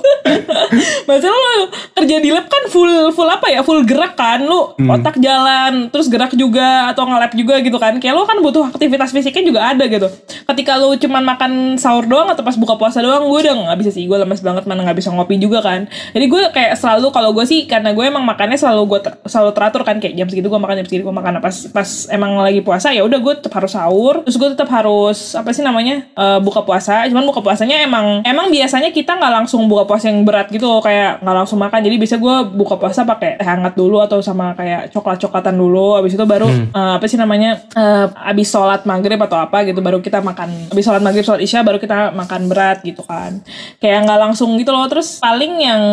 Masalah 1.05 1.37
lu 1.37 1.63
kerja 1.93 2.15
di 2.17 2.29
lab 2.33 2.49
kan 2.49 2.63
full 2.73 3.13
full 3.13 3.29
apa 3.29 3.53
ya? 3.53 3.61
Full 3.61 3.85
gerak 3.85 4.17
kan? 4.17 4.41
Lu 4.41 4.73
otak 4.75 5.21
jalan 5.21 5.93
terus 5.93 6.09
gerak 6.09 6.33
juga 6.33 6.89
atau 6.89 7.05
nge-lab 7.05 7.31
juga 7.37 7.61
gitu 7.61 7.77
kan? 7.77 8.01
Kayak 8.01 8.17
lu 8.17 8.23
kan 8.25 8.37
butuh 8.41 8.73
aktivitas 8.73 9.13
fisiknya 9.13 9.43
juga 9.45 9.61
ada 9.71 9.85
gitu. 9.85 10.09
Ketika 10.49 10.81
lu 10.81 10.97
cuman 10.97 11.21
makan 11.37 11.51
sahur 11.77 12.09
doang 12.09 12.33
atau 12.33 12.41
pas 12.41 12.57
buka 12.57 12.75
puasa 12.81 12.97
doang 13.05 13.29
gue 13.29 13.39
udah 13.45 13.53
nggak 13.69 13.79
bisa 13.85 13.91
sih. 13.93 14.09
Gue 14.09 14.17
lemes 14.17 14.36
banget 14.43 14.67
mana 14.67 14.83
nggak 14.83 14.97
bisa 14.99 15.09
ngopi 15.13 15.39
juga 15.39 15.63
kan 15.63 15.85
jadi 16.11 16.25
gue 16.27 16.41
kayak 16.51 16.73
selalu 16.75 17.07
kalau 17.13 17.31
gue 17.31 17.45
sih 17.47 17.65
karena 17.69 17.95
gue 17.95 18.03
emang 18.03 18.23
makannya 18.25 18.57
selalu 18.57 18.97
gue 18.97 18.99
ter- 19.05 19.19
selalu 19.25 19.51
teratur 19.55 19.81
kan 19.87 19.97
kayak 20.01 20.13
jam 20.17 20.27
segitu 20.27 20.47
gue 20.47 20.59
makan 20.59 20.81
jam 20.83 20.87
segitu 20.87 21.03
gue 21.07 21.15
makan 21.15 21.29
Nah, 21.37 21.43
pas 21.43 21.53
pas 21.69 21.89
emang 22.09 22.39
lagi 22.39 22.63
puasa 22.65 22.89
ya 22.95 23.03
udah 23.05 23.19
gue 23.19 23.33
tetap 23.37 23.53
harus 23.61 23.75
sahur 23.75 24.25
terus 24.25 24.39
gue 24.39 24.49
tetap 24.57 24.71
harus 24.73 25.35
apa 25.37 25.51
sih 25.53 25.61
namanya 25.61 26.07
eh, 26.17 26.39
buka 26.41 26.63
puasa 26.65 27.05
cuman 27.05 27.27
buka 27.29 27.43
puasanya 27.45 27.83
emang 27.83 28.25
emang 28.25 28.49
biasanya 28.49 28.89
kita 28.89 29.19
nggak 29.19 29.33
langsung 29.43 29.67
buka 29.69 29.85
puasa 29.85 30.09
yang 30.09 30.23
berat 30.25 30.49
gitu 30.49 30.79
kayak 30.81 31.21
nggak 31.21 31.35
langsung 31.35 31.59
makan. 31.59 31.79
Jadi 31.83 31.95
biasa 31.99 32.15
gue 32.17 32.35
buka 32.57 32.75
puasa 32.79 33.03
pakai 33.03 33.37
teh 33.37 33.45
hangat 33.45 33.75
dulu 33.75 33.99
atau 34.01 34.23
sama 34.23 34.55
kayak 34.57 34.89
coklat-coklatan 34.95 35.53
dulu. 35.53 35.99
Abis 35.99 36.15
itu 36.15 36.25
baru 36.25 36.47
eh, 36.49 36.93
apa 36.97 37.05
sih 37.05 37.19
namanya? 37.19 37.61
eh, 37.75 38.05
abis 38.33 38.47
sholat 38.49 38.87
maghrib 38.87 39.19
atau 39.21 39.37
apa 39.37 39.67
gitu 39.67 39.83
baru 39.83 40.01
kita 40.01 40.23
makan. 40.23 40.71
Abis 40.73 40.83
sholat 40.87 41.03
maghrib 41.03 41.27
sholat 41.27 41.43
isya 41.43 41.61
baru 41.61 41.77
kita 41.77 42.15
makan 42.15 42.47
berat 42.49 42.81
gitu 42.81 43.03
kan. 43.03 43.43
Kayak 43.77 44.07
nggak 44.09 44.19
langsung 44.27 44.59
gitu 44.59 44.75
loh. 44.75 44.83
Terus 44.91 45.23
paling 45.23 45.53
yang 45.57 45.83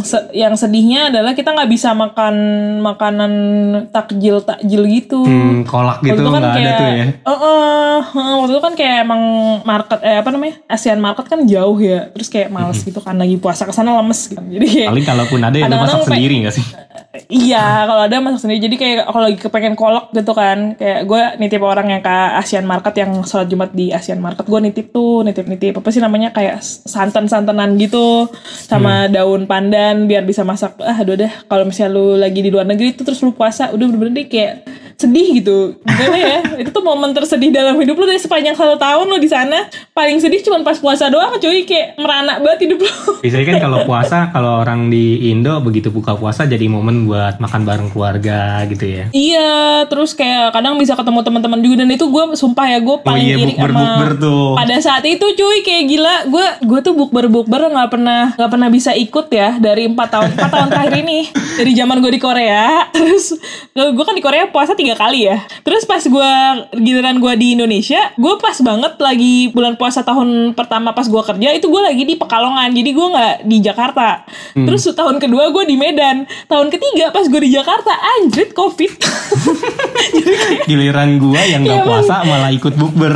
se- 0.00 0.32
yang 0.32 0.56
sedihnya 0.56 1.12
adalah 1.12 1.36
kita 1.36 1.52
nggak 1.52 1.70
bisa 1.70 1.92
makan 1.92 2.34
makanan 2.80 3.32
takjil 3.92 4.40
takjil 4.40 4.82
gitu. 4.88 5.20
Hmm, 5.20 5.68
kolak 5.68 6.00
gitu 6.00 6.24
kan 6.24 6.40
ada 6.40 6.56
kayak, 6.56 6.76
tuh 6.80 6.86
ya. 6.88 7.04
Heeh, 7.12 7.96
heeh, 8.08 8.34
waktu 8.40 8.52
itu 8.56 8.62
kan 8.62 8.74
kayak 8.74 8.96
emang 9.04 9.22
market 9.62 9.98
eh 10.00 10.16
apa 10.18 10.28
namanya 10.32 10.54
ASEAN 10.66 11.00
market 11.00 11.26
kan 11.28 11.40
jauh 11.44 11.76
ya, 11.76 12.08
terus 12.10 12.32
kayak 12.32 12.48
males 12.48 12.80
gitu 12.80 12.98
kan 12.98 13.14
lagi 13.14 13.36
puasa 13.36 13.68
ke 13.68 13.72
sana 13.76 13.94
lemes 14.00 14.20
gitu. 14.32 14.40
Jadi 14.40 14.66
kayak 14.66 14.88
Paling 14.90 15.06
kalaupun 15.06 15.40
ada 15.44 15.56
ya 15.56 15.64
lu 15.64 15.68
Kadang-kadang 15.68 16.00
masak 16.00 16.10
sendiri 16.10 16.34
gak 16.48 16.54
sih? 16.56 16.66
iya 17.44 17.66
kalau 17.86 18.02
ada 18.06 18.16
masak 18.20 18.40
sendiri. 18.46 18.60
Jadi 18.64 18.76
kayak 18.80 18.96
kalau 19.06 19.24
lagi 19.28 19.38
kepengen 19.38 19.74
kolak 19.76 20.10
gitu 20.10 20.32
kan, 20.32 20.58
kayak 20.74 21.00
gue 21.04 21.22
nitip 21.38 21.62
orang 21.62 21.86
yang 21.90 22.02
ke 22.02 22.16
ASEAN 22.40 22.64
market 22.64 22.94
yang 22.96 23.10
sholat 23.22 23.46
Jumat 23.46 23.70
di 23.74 23.90
ASEAN 23.90 24.18
market, 24.18 24.46
gue 24.46 24.60
nitip 24.60 24.86
tuh 24.90 25.22
nitip 25.22 25.46
nitip 25.46 25.74
apa 25.78 25.88
sih 25.90 26.02
namanya 26.02 26.30
kayak 26.30 26.62
santan 26.62 27.26
gitu 27.76 28.28
sama 28.46 29.06
daun 29.10 29.44
pandan 29.48 30.06
biar 30.08 30.24
bisa 30.26 30.42
masak. 30.46 30.76
Ah 30.82 30.96
aduh 31.00 31.18
deh 31.18 31.32
kalau 31.46 31.68
misalnya 31.68 31.94
lu 31.94 32.16
lagi 32.16 32.40
di 32.40 32.50
luar 32.50 32.64
negeri 32.64 32.96
itu 32.96 33.02
terus 33.04 33.20
lu 33.20 33.34
puasa 33.34 33.70
udah 33.74 33.84
bener-bener 33.86 34.24
deh 34.24 34.26
kayak 34.30 34.64
sedih 34.94 35.42
gitu 35.42 35.58
gimana 35.82 36.18
ya 36.18 36.38
itu 36.62 36.70
tuh 36.70 36.84
momen 36.84 37.10
tersedih 37.10 37.50
dalam 37.50 37.74
hidup 37.78 37.98
lu 37.98 38.06
dari 38.06 38.20
sepanjang 38.20 38.54
satu 38.54 38.78
tahun 38.78 39.06
lu 39.10 39.18
di 39.18 39.26
sana 39.26 39.66
paling 39.90 40.22
sedih 40.22 40.40
cuma 40.46 40.62
pas 40.62 40.78
puasa 40.78 41.10
doang 41.10 41.34
cuy 41.38 41.66
kayak 41.66 41.98
merana 41.98 42.38
banget 42.38 42.70
hidup 42.70 42.86
lu 42.86 42.92
Biasanya 43.24 43.46
kan 43.46 43.56
kalau 43.58 43.78
puasa, 43.88 44.18
kalau 44.30 44.52
orang 44.62 44.92
di 44.92 45.32
Indo 45.32 45.58
begitu 45.64 45.90
buka 45.90 46.14
puasa 46.14 46.46
jadi 46.46 46.66
momen 46.70 47.08
buat 47.10 47.42
makan 47.42 47.62
bareng 47.66 47.88
keluarga 47.90 48.62
gitu 48.70 48.86
ya. 48.86 49.04
iya 49.10 49.82
terus 49.90 50.14
kayak 50.14 50.54
kadang 50.54 50.78
bisa 50.78 50.94
ketemu 50.94 51.20
teman-teman 51.26 51.58
juga 51.60 51.74
dan 51.82 51.90
itu 51.90 52.06
gue 52.06 52.24
sumpah 52.38 52.66
ya 52.70 52.78
gue 52.78 52.96
paling 53.02 53.24
iya, 53.24 53.36
iri 53.40 53.44
bukber-bukber 53.54 54.10
tuh. 54.20 54.54
pada 54.54 54.76
saat 54.78 55.04
itu 55.08 55.24
cuy 55.24 55.58
kayak 55.66 55.84
gila 55.90 56.14
gue 56.30 56.46
gue 56.62 56.80
tuh 56.84 56.94
bukber 56.94 57.26
bukber 57.26 57.63
nggak 57.68 57.90
pernah 57.90 58.22
nggak 58.38 58.50
pernah 58.54 58.68
bisa 58.70 58.94
ikut 58.94 59.26
ya 59.34 59.58
dari 59.58 59.90
empat 59.90 60.08
tahun 60.14 60.28
empat 60.38 60.50
tahun 60.54 60.68
terakhir 60.70 60.96
ini. 61.02 61.20
Dari 61.34 61.72
zaman 61.74 61.98
gue 61.98 62.12
di 62.14 62.20
Korea 62.22 62.64
terus 62.94 63.34
gue 63.74 64.04
kan 64.06 64.14
di 64.14 64.22
Korea 64.22 64.46
puasa 64.48 64.78
tiga 64.78 64.94
kali 64.94 65.26
ya. 65.26 65.42
Terus 65.66 65.82
pas 65.82 66.00
gue 66.00 66.30
giliran 66.78 67.18
gue 67.18 67.32
di 67.34 67.58
Indonesia 67.58 68.14
gue 68.14 68.34
pas 68.38 68.54
banget 68.62 68.94
lagi 69.02 69.50
bulan 69.50 69.74
puasa 69.74 70.06
tahun 70.06 70.54
pertama 70.54 70.94
pas 70.94 71.10
gue 71.10 71.22
kerja 71.34 71.48
itu 71.58 71.66
gue 71.66 71.82
lagi 71.82 72.06
di 72.06 72.14
Pekalongan. 72.14 72.70
Jadi 72.70 72.90
gue 72.94 73.06
nggak 73.10 73.34
di 73.44 73.56
Jakarta. 73.58 74.22
Terus 74.54 74.86
tahun 74.94 75.18
kedua 75.18 75.50
gue 75.50 75.64
di 75.66 75.74
Medan. 75.74 76.22
Tahun 76.46 76.70
ketiga 76.70 77.10
pas 77.10 77.26
gue 77.26 77.40
di 77.42 77.50
Jakarta 77.50 77.90
anjrit 78.20 78.54
covid. 78.54 78.92
Giliran 80.70 81.18
gua 81.18 81.42
yang 81.42 81.64
Iya, 81.64 81.80
gak 81.80 81.86
puasa 81.88 82.14
malah 82.28 82.50
ikut 82.52 82.74
bukber. 82.76 83.14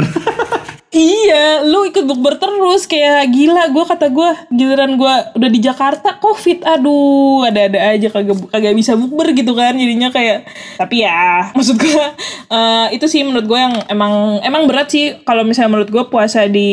Iya, 0.88 1.68
lu 1.68 1.85
ikut 1.85 2.09
bukber 2.09 2.40
terus 2.40 2.88
kayak 2.88 3.28
gila. 3.28 3.68
Gue 3.68 3.85
kata 3.85 4.09
gue 4.09 4.28
giliran 4.49 4.97
gue 4.97 5.14
udah 5.37 5.50
di 5.52 5.61
Jakarta 5.61 6.16
covid, 6.16 6.64
aduh 6.64 7.45
ada-ada 7.45 7.92
aja 7.92 8.09
kagak 8.09 8.49
kagak 8.49 8.73
bisa 8.73 8.97
bukber 8.97 9.37
gitu 9.37 9.52
kan. 9.52 9.76
Jadinya 9.76 10.09
kayak 10.09 10.49
tapi 10.80 11.04
ya 11.04 11.45
maksud 11.57 11.76
gue 11.76 12.07
eh, 12.49 12.87
itu 12.97 13.04
sih 13.04 13.21
menurut 13.21 13.45
gue 13.45 13.61
yang 13.61 13.76
emang 13.92 14.40
emang 14.40 14.64
berat 14.64 14.88
sih 14.88 15.21
kalau 15.28 15.45
misalnya 15.45 15.76
menurut 15.76 15.92
gue 15.92 16.04
puasa 16.09 16.49
di 16.49 16.73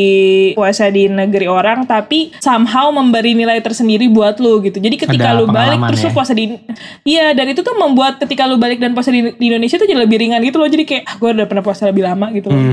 puasa 0.56 0.88
di 0.88 1.12
negeri 1.12 1.52
orang 1.52 1.84
tapi 1.84 2.32
somehow 2.40 2.96
memberi 2.96 3.36
nilai 3.36 3.60
tersendiri 3.60 4.08
buat 4.08 4.40
lu 4.40 4.64
gitu. 4.64 4.80
Jadi 4.80 4.96
ketika 4.96 5.36
Ada 5.36 5.44
lu 5.44 5.52
balik 5.52 5.76
pengalaman 5.76 5.88
terus 5.92 6.08
lu 6.08 6.10
ya. 6.10 6.16
puasa 6.16 6.32
di 6.32 6.56
iya 7.04 7.36
dan 7.36 7.52
itu 7.52 7.60
tuh 7.60 7.76
membuat 7.76 8.24
ketika 8.24 8.48
lu 8.48 8.56
balik 8.56 8.80
dan 8.80 8.96
puasa 8.96 9.12
di, 9.12 9.36
di 9.36 9.46
Indonesia 9.52 9.76
tuh 9.76 9.92
jadi 9.92 10.00
lebih 10.00 10.24
ringan 10.24 10.40
gitu 10.40 10.56
loh. 10.56 10.72
Jadi 10.72 10.88
kayak 10.88 11.04
ah, 11.04 11.16
gue 11.20 11.30
udah 11.36 11.48
pernah 11.52 11.64
puasa 11.68 11.84
lebih 11.92 12.08
lama 12.08 12.32
gitu 12.32 12.48
loh. 12.48 12.64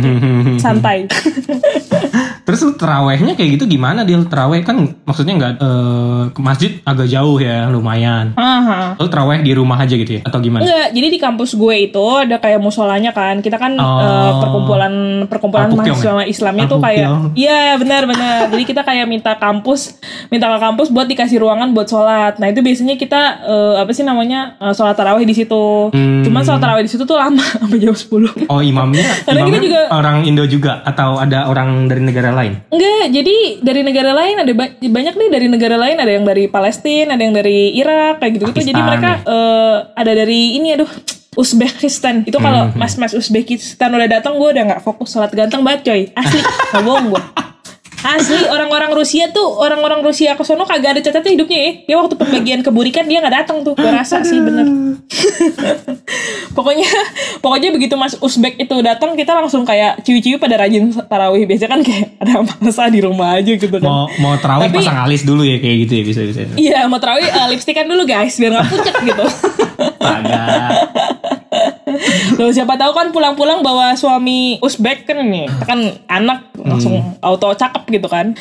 Santai. 0.62 1.10
Terus 2.42 2.60
lu 2.60 2.74
terawehnya 2.74 3.32
kayak 3.32 3.56
gitu 3.56 3.64
gimana 3.68 4.02
dia 4.02 4.18
teraweh 4.20 4.60
kan 4.60 4.74
maksudnya 5.02 5.34
nggak 5.36 5.52
eh, 5.56 6.22
ke 6.30 6.40
masjid 6.40 6.72
agak 6.82 7.06
jauh 7.06 7.38
ya 7.38 7.68
lumayan. 7.68 8.34
Aha. 8.34 8.98
Lu 8.98 9.06
teraweh 9.06 9.40
di 9.40 9.52
rumah 9.52 9.78
aja 9.78 9.94
gitu 9.94 10.18
ya 10.18 10.22
atau 10.22 10.38
gimana? 10.38 10.60
Enggak, 10.60 10.88
jadi 10.90 11.06
di 11.08 11.18
kampus 11.18 11.54
gue 11.54 11.74
itu 11.84 12.04
ada 12.18 12.36
kayak 12.36 12.58
musolanya 12.58 13.10
kan. 13.10 13.38
Kita 13.38 13.56
kan 13.56 13.74
Oh. 13.74 13.98
eh, 13.98 14.32
perkumpulan 14.38 14.92
perkumpulan 15.26 15.70
Alpukyong 15.70 15.96
mahasiswa 15.96 16.24
Islamnya 16.24 16.66
tuh 16.66 16.78
kayak. 16.78 17.08
Iya, 17.32 17.78
benar 17.78 18.02
benar. 18.04 18.38
jadi 18.52 18.64
kita 18.64 18.82
kayak 18.82 19.06
minta 19.06 19.32
kampus 19.34 19.96
minta 20.28 20.46
ke 20.48 20.58
kampus 20.58 20.90
buat 20.90 21.06
dikasih 21.06 21.38
ruangan 21.38 21.70
buat 21.70 21.86
sholat. 21.86 22.36
Nah, 22.36 22.50
itu 22.50 22.60
biasanya 22.60 22.94
kita 22.96 23.20
eh, 23.40 23.74
apa 23.78 23.90
sih 23.90 24.02
namanya? 24.02 24.58
eh, 24.58 24.74
sholat 24.74 24.92
tarawih 24.92 25.22
di 25.22 25.32
situ. 25.32 25.88
Hmm. 25.88 26.22
Cuman 26.22 26.42
sholat 26.42 26.58
tarawih 26.58 26.82
di 26.82 26.90
situ 26.90 27.02
tuh 27.02 27.14
lama 27.14 27.38
sampai 27.60 27.78
jam 27.78 27.94
10. 27.94 28.50
Oh 28.50 28.58
imamnya, 28.58 29.06
Karena 29.22 29.40
kita 29.40 29.48
imamnya 29.48 29.60
juga- 29.62 29.86
orang 29.92 30.16
Indo 30.24 30.44
juga 30.44 30.82
atau 30.82 31.21
ada 31.22 31.46
orang 31.46 31.86
dari 31.86 32.00
negara 32.00 32.30
lain? 32.30 32.58
Enggak, 32.68 33.04
jadi 33.08 33.36
dari 33.58 33.80
negara 33.80 34.10
lain 34.12 34.36
ada 34.36 34.52
ba- 34.52 34.74
banyak 34.74 35.14
nih 35.14 35.28
dari 35.28 35.46
negara 35.46 35.76
lain 35.76 35.96
ada 35.96 36.10
yang 36.10 36.22
dari 36.22 36.46
Palestina, 36.46 37.14
ada 37.14 37.22
yang 37.22 37.32
dari 37.32 37.72
Irak 37.72 38.18
kayak 38.18 38.32
gitu-gitu. 38.36 38.60
Jadi 38.66 38.80
mereka 38.80 39.10
eh, 39.22 39.76
ada 39.94 40.12
dari 40.12 40.56
ini 40.56 40.74
aduh 40.74 40.90
Uzbekistan. 41.32 42.22
Itu 42.22 42.36
kalau 42.38 42.68
Hmm, 42.68 42.76
mas-mas 42.76 43.12
Uzbekistan 43.12 43.88
udah 43.88 44.08
datang 44.10 44.36
gue 44.36 44.48
udah 44.48 44.64
nggak 44.68 44.82
fokus 44.82 45.10
sholat 45.10 45.30
ganteng 45.30 45.62
banget 45.62 45.80
coy. 45.82 46.02
Asli 46.12 46.40
nggak 46.70 46.82
bohong 46.82 47.06
gue 47.08 47.22
asli 48.02 48.42
orang-orang 48.50 48.90
Rusia 48.92 49.30
tuh 49.30 49.46
orang-orang 49.58 50.02
Rusia 50.02 50.34
ke 50.34 50.42
sono 50.42 50.66
kagak 50.66 50.98
ada 50.98 51.00
catatnya 51.00 51.32
hidupnya 51.38 51.58
ya. 51.58 51.70
Dia 51.86 51.96
waktu 52.02 52.14
pembagian 52.18 52.60
keburikan 52.60 53.06
dia 53.06 53.22
nggak 53.22 53.34
datang 53.46 53.62
tuh. 53.62 53.78
Gue 53.78 53.90
rasa 53.90 54.20
sih 54.26 54.38
bener. 54.42 54.66
Pokoknya 56.56 56.88
pokoknya 57.40 57.72
begitu 57.72 57.96
mas 57.96 58.12
Uzbek 58.20 58.60
itu 58.60 58.74
datang 58.84 59.16
kita 59.16 59.32
langsung 59.32 59.64
kayak 59.64 60.04
ciwi-ciwi 60.04 60.36
pada 60.36 60.60
rajin 60.60 60.92
tarawih. 61.08 61.48
Biasanya 61.48 61.70
kan 61.70 61.80
kayak 61.80 62.06
ada 62.20 62.32
masa 62.44 62.92
di 62.92 63.00
rumah 63.00 63.40
aja 63.40 63.52
gitu 63.56 63.72
kan. 63.72 63.88
Mau 63.88 64.04
mau 64.20 64.34
terawih 64.36 64.68
Tapi- 64.68 64.84
pasang 64.84 64.98
alis 65.00 65.22
dulu 65.24 65.46
ya 65.46 65.56
kayak 65.62 65.76
gitu 65.88 65.92
ya 65.96 66.04
bisa 66.04 66.20
bisa. 66.26 66.40
Iya 66.58 66.78
mau 66.90 67.00
tarawih 67.00 67.24
eh, 67.24 67.46
lipstikan 67.56 67.88
dulu 67.88 68.04
guys 68.04 68.36
biar 68.36 68.52
nggak 68.52 68.68
pucat 68.68 68.96
gitu. 69.00 69.24
Loh 72.40 72.50
siapa 72.50 72.74
tahu 72.80 72.92
kan 72.96 73.12
pulang-pulang 73.12 73.60
bawa 73.60 73.92
suami 73.94 74.56
Uzbek 74.58 75.04
kan 75.04 75.20
ini 75.20 75.46
kan 75.68 75.78
anak 76.08 76.50
langsung 76.56 76.98
auto 77.20 77.52
cakep 77.52 77.82
gitu 77.92 78.08
kan. 78.08 78.32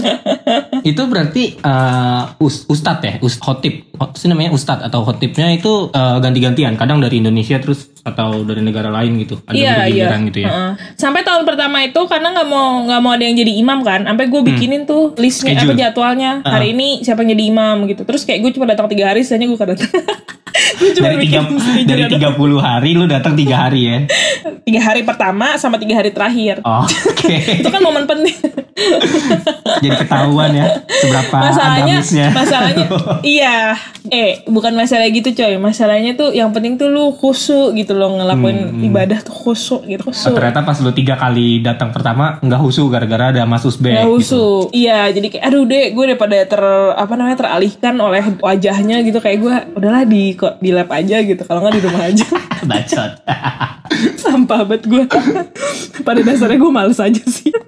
itu 0.90 1.02
berarti 1.08 1.56
eh, 1.56 2.22
us, 2.44 2.68
ustad 2.68 3.00
ya, 3.00 3.16
us, 3.24 3.40
khotib, 3.40 3.88
Hot- 3.96 4.14
sih 4.20 4.28
namanya? 4.28 4.52
Ustad 4.52 4.84
atau 4.84 5.02
khotibnya 5.02 5.48
itu 5.56 5.88
eh, 5.90 6.16
ganti-gantian, 6.20 6.76
kadang 6.76 7.00
dari 7.00 7.24
Indonesia 7.24 7.56
terus 7.56 7.95
atau 8.06 8.46
dari 8.46 8.62
negara 8.62 8.86
lain 8.94 9.18
gitu, 9.18 9.42
ada 9.42 9.54
iya 9.58 9.90
iya. 9.90 10.06
bergiliran 10.06 10.20
gitu 10.30 10.38
ya. 10.46 10.50
Heeh. 10.54 10.72
Sampai 10.94 11.26
tahun 11.26 11.42
pertama 11.42 11.82
itu 11.82 11.98
karena 12.06 12.30
nggak 12.30 12.46
mau 12.46 12.86
nggak 12.86 13.00
mau 13.02 13.12
ada 13.18 13.24
yang 13.26 13.34
jadi 13.34 13.52
imam 13.58 13.82
kan, 13.82 14.06
sampai 14.06 14.30
gue 14.30 14.40
bikinin 14.46 14.86
tuh 14.86 15.18
listnya 15.18 15.58
apa 15.58 15.74
Schedule. 15.74 15.80
jadwalnya 15.82 16.30
hari 16.46 16.70
ini 16.70 17.02
siapa 17.02 17.26
yang 17.26 17.34
jadi 17.34 17.44
imam 17.50 17.76
gitu. 17.90 18.06
Terus 18.06 18.22
kayak 18.22 18.46
gue 18.46 18.50
cuma 18.54 18.70
datang 18.70 18.86
tiga 18.86 19.10
hari, 19.10 19.26
sisanya 19.26 19.50
gue 19.50 19.58
cuma 20.96 21.12
Dari 21.12 21.16
tiga 21.28 21.40
dari 21.84 22.02
doang. 22.08 22.36
30 22.38 22.62
hari 22.64 22.90
lu 22.96 23.04
datang 23.10 23.34
tiga 23.36 23.66
hari 23.66 23.80
ya. 23.90 23.98
tiga 24.66 24.80
hari 24.80 25.02
pertama 25.02 25.58
sama 25.58 25.76
tiga 25.76 25.98
hari 25.98 26.14
terakhir. 26.14 26.62
Oh, 26.64 26.86
Oke. 27.12 27.60
Itu 27.60 27.68
kan 27.68 27.82
momen 27.82 28.06
penting. 28.06 28.36
Jadi 29.82 29.96
ketahuan 30.04 30.52
ya 30.52 30.84
seberapa 31.00 31.36
masalahnya 31.48 31.96
agamisnya. 31.96 32.28
masalahnya 32.28 32.86
iya 33.24 33.72
eh 34.12 34.44
bukan 34.44 34.76
masalah 34.76 35.08
gitu 35.08 35.32
coy 35.32 35.56
masalahnya 35.56 36.12
tuh 36.12 36.36
yang 36.36 36.52
penting 36.52 36.76
tuh 36.76 36.92
lu 36.92 37.08
khusyuk 37.16 37.72
gitu 37.72 37.95
loh 37.96 38.12
ngelakuin 38.14 38.58
ibadah 38.84 39.18
tuh 39.20 39.32
khusyuk 39.32 39.82
gitu 39.84 40.04
Oh, 40.04 40.12
khusyuk 40.12 40.36
ternyata 40.36 40.60
pas 40.60 40.76
lu 40.78 40.92
tiga 40.92 41.16
kali 41.16 41.58
datang 41.58 41.90
pertama 41.90 42.36
nggak 42.38 42.60
husu 42.60 42.86
gara-gara 42.86 43.32
ada 43.32 43.42
Mas 43.42 43.64
Usbek. 43.64 43.90
Nggak 43.90 44.04
gitu. 44.04 44.14
khusyuk 44.14 44.66
iya 44.70 45.08
jadi 45.08 45.26
kayak 45.26 45.44
aduh 45.48 45.64
deh 45.64 45.84
gue 45.90 46.04
daripada 46.06 46.36
ter 46.44 46.62
apa 46.92 47.12
namanya 47.16 47.36
teralihkan 47.40 47.94
oleh 47.96 48.22
wajahnya 48.38 49.00
gitu 49.02 49.18
kayak 49.18 49.38
gue 49.40 49.54
udahlah 49.74 50.04
di 50.04 50.36
kok 50.36 50.60
di 50.60 50.70
lab 50.70 50.92
aja 50.92 51.16
gitu 51.18 51.42
kalau 51.42 51.64
nggak 51.64 51.74
di 51.74 51.82
rumah 51.82 52.02
aja 52.04 52.26
Bacot. 52.70 53.12
sampah 54.22 54.66
banget 54.66 54.82
gue 54.90 55.04
pada 56.02 56.20
dasarnya 56.20 56.58
gue 56.58 56.72
males 56.74 56.98
aja 56.98 57.22
sih 57.22 57.54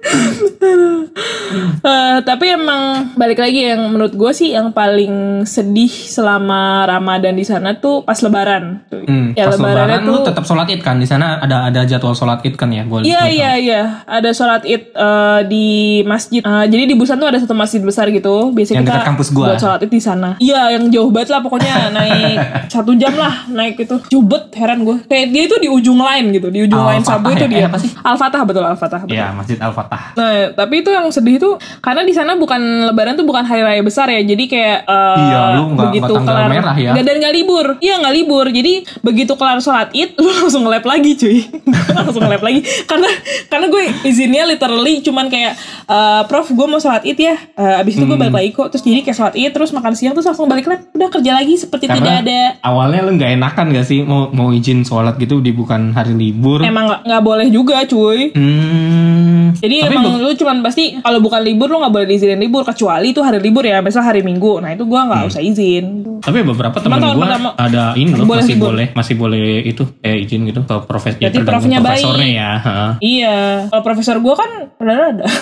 Eh, 1.79 2.17
tapi 2.21 2.45
emang 2.53 3.13
balik 3.17 3.41
lagi 3.41 3.73
yang 3.73 3.89
menurut 3.89 4.13
gue 4.13 4.31
sih 4.35 4.53
yang 4.53 4.69
paling 4.69 5.41
sedih 5.49 5.89
selama 5.89 6.85
Ramadan 6.85 7.33
di 7.33 7.41
sana 7.41 7.73
tuh 7.73 8.05
pas 8.05 8.21
Lebaran. 8.21 8.85
Hmm, 8.85 9.33
ya 9.33 9.49
pas 9.49 9.57
lebaran, 9.57 10.05
lu 10.05 10.21
tuh 10.21 10.29
tetap 10.29 10.45
sholat 10.45 10.69
id 10.69 10.85
kan 10.85 11.01
di 11.01 11.09
sana 11.09 11.41
ada 11.41 11.73
ada 11.73 11.81
jadwal 11.89 12.13
sholat 12.13 12.45
id 12.45 12.53
kan 12.53 12.69
ya? 12.69 12.85
Gua 12.85 13.01
Iya 13.01 13.25
iya 13.25 13.51
iya 13.57 13.81
ada 14.05 14.29
sholat 14.29 14.61
id 14.61 14.93
eh, 14.93 15.39
di 15.49 15.67
masjid. 16.05 16.45
Eh, 16.45 16.65
jadi 16.69 16.83
di 16.85 16.93
Busan 16.93 17.17
tuh 17.17 17.33
ada 17.33 17.41
satu 17.41 17.57
masjid 17.57 17.81
besar 17.81 18.13
gitu. 18.13 18.53
Biasanya 18.53 18.83
Yang 18.83 18.85
kita 18.85 18.93
dekat 18.93 19.09
kampus 19.09 19.27
gua. 19.33 19.45
buat 19.49 19.57
sholat 19.57 19.79
id 19.81 19.89
di 19.89 20.01
sana. 20.03 20.29
Iya 20.37 20.77
yang 20.77 20.85
jauh 20.93 21.09
banget 21.09 21.33
lah 21.33 21.41
pokoknya 21.41 21.89
naik 21.89 22.37
satu 22.69 22.93
jam 22.93 23.17
lah 23.17 23.49
naik 23.49 23.81
itu. 23.81 23.97
Jubet 24.13 24.53
heran 24.53 24.78
kan 24.79 24.87
gue. 24.87 24.97
Kayak 25.05 25.25
dia 25.29 25.43
itu 25.43 25.55
di 25.57 25.67
ujung 25.67 25.99
lain 25.99 26.31
gitu, 26.31 26.47
di 26.47 26.63
ujung 26.63 26.79
lain 26.79 27.01
sabu 27.01 27.27
itu 27.29 27.43
ya? 27.43 27.49
dia. 27.49 27.59
Eh, 27.59 27.67
apa 27.67 27.77
sih? 27.77 27.91
Al-Fatah 27.93 28.41
betul 28.41 28.63
Al-Fatah. 28.63 29.01
betul. 29.03 29.13
Ya, 29.13 29.27
Masjid 29.29 29.57
Al-Fatah. 29.57 30.01
Nah, 30.13 30.29
tapi 30.53 30.75
itu 30.79 30.89
yang 30.89 31.05
sedih 31.09 31.35
itu 31.37 31.49
karena 31.79 32.01
di 32.01 32.13
sana 32.13 32.33
bukan 32.33 32.57
lebaran 32.85 33.13
tuh 33.13 33.23
bukan 33.23 33.43
hari 33.43 33.59
raya 33.59 33.81
besar 33.81 34.07
ya. 34.07 34.21
Jadi 34.21 34.47
kayak 34.47 34.77
eh, 34.85 35.17
Iya, 35.19 35.41
lu 35.53 35.63
nggak- 35.69 35.89
begitu 35.89 36.13
tanggal 36.13 36.31
kelar 36.31 36.47
merah 36.47 36.75
ya. 36.75 36.91
Nggak- 36.93 37.05
dan 37.05 37.15
nggak 37.19 37.33
libur. 37.35 37.65
Iya, 37.77 37.93
nggak 37.97 38.15
libur. 38.15 38.45
Jadi 38.47 38.73
begitu 39.01 39.33
kelar 39.33 39.59
sholat 39.59 39.89
Id 39.91 40.15
lu 40.17 40.29
langsung 40.29 40.63
nge-lab 40.63 40.85
lagi, 40.85 41.11
cuy. 41.13 41.37
langsung 41.97 42.21
nge-lab 42.21 42.39
lagi 42.41 42.59
karena 42.85 43.09
karena 43.47 43.65
gue 43.67 43.83
izinnya 44.03 44.43
literally 44.45 45.01
cuman 45.01 45.27
kayak 45.27 45.53
eh, 45.85 46.21
Prof, 46.23 46.47
gue 46.47 46.65
mau 46.65 46.77
sholat 46.77 47.03
Id 47.03 47.17
ya. 47.17 47.35
Eh, 47.35 47.81
abis 47.81 47.93
itu 47.93 48.03
gue 48.03 48.11
Hmm. 48.11 48.21
balik 48.21 48.35
lagi 48.35 48.49
kok. 48.53 48.67
Terus 48.69 48.83
jadi 48.83 49.01
kayak 49.01 49.17
sholat 49.17 49.35
Id 49.35 49.51
terus 49.51 49.71
makan 49.71 49.93
siang 49.93 50.13
terus 50.13 50.25
langsung 50.25 50.45
balik 50.45 50.65
lab. 50.65 50.79
Udah 50.91 51.09
kerja 51.09 51.31
lagi 51.33 51.55
seperti 51.55 51.85
tidak 51.85 52.21
ada. 52.21 52.41
awalnya 52.61 53.01
lu 53.01 53.15
nggak 53.15 53.31
enakan 53.33 53.65
gak 53.71 53.81
sih 53.83 54.03
mau 54.03 54.29
mau 54.29 54.51
izin 54.51 54.68
sholat 54.85 55.17
gitu 55.17 55.41
di 55.41 55.51
bukan 55.51 55.91
hari 55.91 56.13
libur? 56.13 56.61
Emang 56.61 57.01
nggak 57.01 57.23
boleh 57.25 57.47
juga, 57.49 57.83
cuy. 57.89 58.31
Hmm. 58.37 59.08
Jadi 59.51 59.75
Tapi 59.79 59.91
emang 59.91 60.17
lu 60.17 60.31
cuman 60.31 60.57
pasti 60.59 60.95
kalau 60.95 61.19
bukan 61.19 61.39
libur 61.39 61.67
lu 61.67 61.77
nggak 61.77 61.91
boleh 61.91 62.05
diizinin 62.05 62.37
libur 62.37 62.61
kecuali 62.61 63.09
itu 63.09 63.19
hari 63.19 63.37
libur 63.37 63.61
ya, 63.61 63.79
misal 63.79 64.01
hari 64.01 64.19
Minggu. 64.19 64.59
Nah 64.59 64.71
itu 64.71 64.83
gua 64.83 65.05
nggak 65.05 65.23
usah 65.25 65.39
izin. 65.39 66.05
tapi 66.19 66.43
beberapa 66.43 66.75
teman 66.75 66.99
gua 66.99 67.15
pertama- 67.15 67.55
ada 67.55 67.95
ini 67.95 68.11
loh 68.11 68.27
Boleh 68.27 68.43
masih 68.43 68.53
libur. 68.53 68.67
boleh 68.69 68.87
masih 68.91 69.15
boleh 69.15 69.39
itu 69.63 69.83
kayak 69.97 70.17
izin 70.21 70.41
gitu 70.45 70.59
ke 70.61 70.75
profes 70.83 71.15
ya 71.15 71.31
profnya 71.31 71.79
baik. 71.79 71.95
profesornya 71.97 72.27
ya. 72.29 72.51
ha. 72.59 72.75
Iya, 72.99 73.37
kalau 73.69 73.81
profesor 73.81 74.19
gua 74.19 74.35
kan 74.35 74.49
udah 74.75 74.95
ada. 75.15 75.25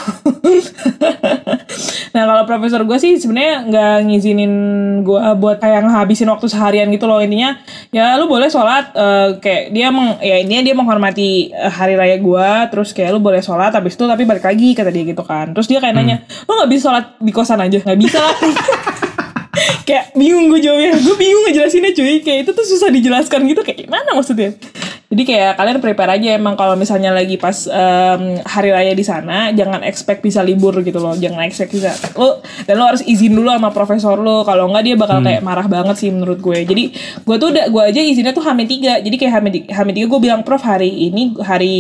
nah 2.14 2.24
kalau 2.26 2.44
profesor 2.46 2.82
gua 2.84 2.98
sih 2.98 3.16
sebenarnya 3.16 3.66
nggak 3.66 3.96
ngizinin 4.06 4.54
gua 5.02 5.34
buat 5.34 5.58
kayak 5.58 5.82
ngabisin 5.84 6.30
waktu 6.30 6.46
seharian 6.48 6.88
gitu 6.90 7.06
loh 7.06 7.20
intinya. 7.20 7.58
Ya 7.90 8.14
lu 8.16 8.26
boleh 8.28 8.48
sholat 8.48 8.94
eh, 8.94 9.28
kayak 9.40 9.64
dia 9.72 9.90
meng, 9.90 10.18
ya 10.20 10.38
intinya 10.38 10.62
dia 10.64 10.76
menghormati 10.76 11.30
eh, 11.50 11.72
hari 11.72 11.94
raya 11.94 12.18
gua 12.18 12.68
terus 12.68 12.92
kayak 12.92 13.12
lu 13.12 13.20
boleh 13.20 13.42
sholat 13.42 13.74
habis 13.74 13.97
itu 13.98 14.04
tapi 14.06 14.24
balik 14.30 14.46
lagi 14.46 14.78
kata 14.78 14.94
dia 14.94 15.04
gitu 15.10 15.26
kan. 15.26 15.58
Terus 15.58 15.66
dia 15.66 15.82
kayak 15.82 15.98
nanya, 15.98 16.22
lu 16.46 16.54
nggak 16.54 16.70
bisa 16.70 16.82
sholat 16.94 17.06
di 17.18 17.32
kosan 17.34 17.58
aja? 17.58 17.82
Nggak 17.82 18.00
bisa 18.00 18.22
lah. 18.22 18.38
kayak 19.88 20.14
bingung 20.14 20.52
gue 20.52 20.60
jawabnya 20.62 21.00
gue 21.00 21.16
bingung 21.16 21.44
ngejelasinnya 21.48 21.92
cuy 21.96 22.20
kayak 22.22 22.40
itu 22.46 22.52
tuh 22.54 22.66
susah 22.68 22.92
dijelaskan 22.92 23.48
gitu 23.48 23.64
kayak 23.64 23.88
gimana 23.88 24.14
maksudnya 24.14 24.54
jadi 25.08 25.24
kayak 25.24 25.52
kalian 25.56 25.80
prepare 25.80 26.20
aja 26.20 26.36
emang 26.36 26.60
kalau 26.60 26.76
misalnya 26.76 27.16
lagi 27.16 27.40
pas 27.40 27.64
em, 27.66 28.44
hari 28.44 28.76
raya 28.76 28.92
di 28.92 29.08
sana 29.08 29.56
jangan 29.56 29.80
expect 29.88 30.20
bisa 30.20 30.44
libur 30.44 30.76
gitu 30.84 31.00
loh 31.00 31.16
jangan 31.16 31.48
expect 31.48 31.72
bisa 31.72 31.96
lo 32.20 32.44
dan 32.68 32.76
lo 32.76 32.92
harus 32.92 33.00
izin 33.08 33.32
dulu 33.32 33.48
sama 33.48 33.72
profesor 33.72 34.20
lo 34.20 34.44
kalau 34.44 34.68
nggak 34.68 34.84
dia 34.84 34.96
bakal 35.00 35.24
kayak 35.24 35.40
marah 35.40 35.64
banget 35.64 35.96
sih 35.96 36.10
menurut 36.12 36.44
gue. 36.44 36.60
Jadi 36.68 36.84
gue 37.24 37.36
tuh 37.40 37.48
udah 37.56 37.66
gue 37.72 37.84
aja 37.88 38.02
izinnya 38.04 38.36
tuh 38.36 38.44
hamin 38.44 38.68
tiga 38.68 39.00
jadi 39.00 39.16
kayak 39.16 39.34
hamin 39.40 39.52
tiga, 39.56 39.68
hamin 39.80 39.94
tiga 39.96 40.08
gue 40.12 40.20
bilang 40.20 40.42
prof 40.44 40.60
hari 40.60 40.92
ini 40.92 41.36
hari 41.40 41.76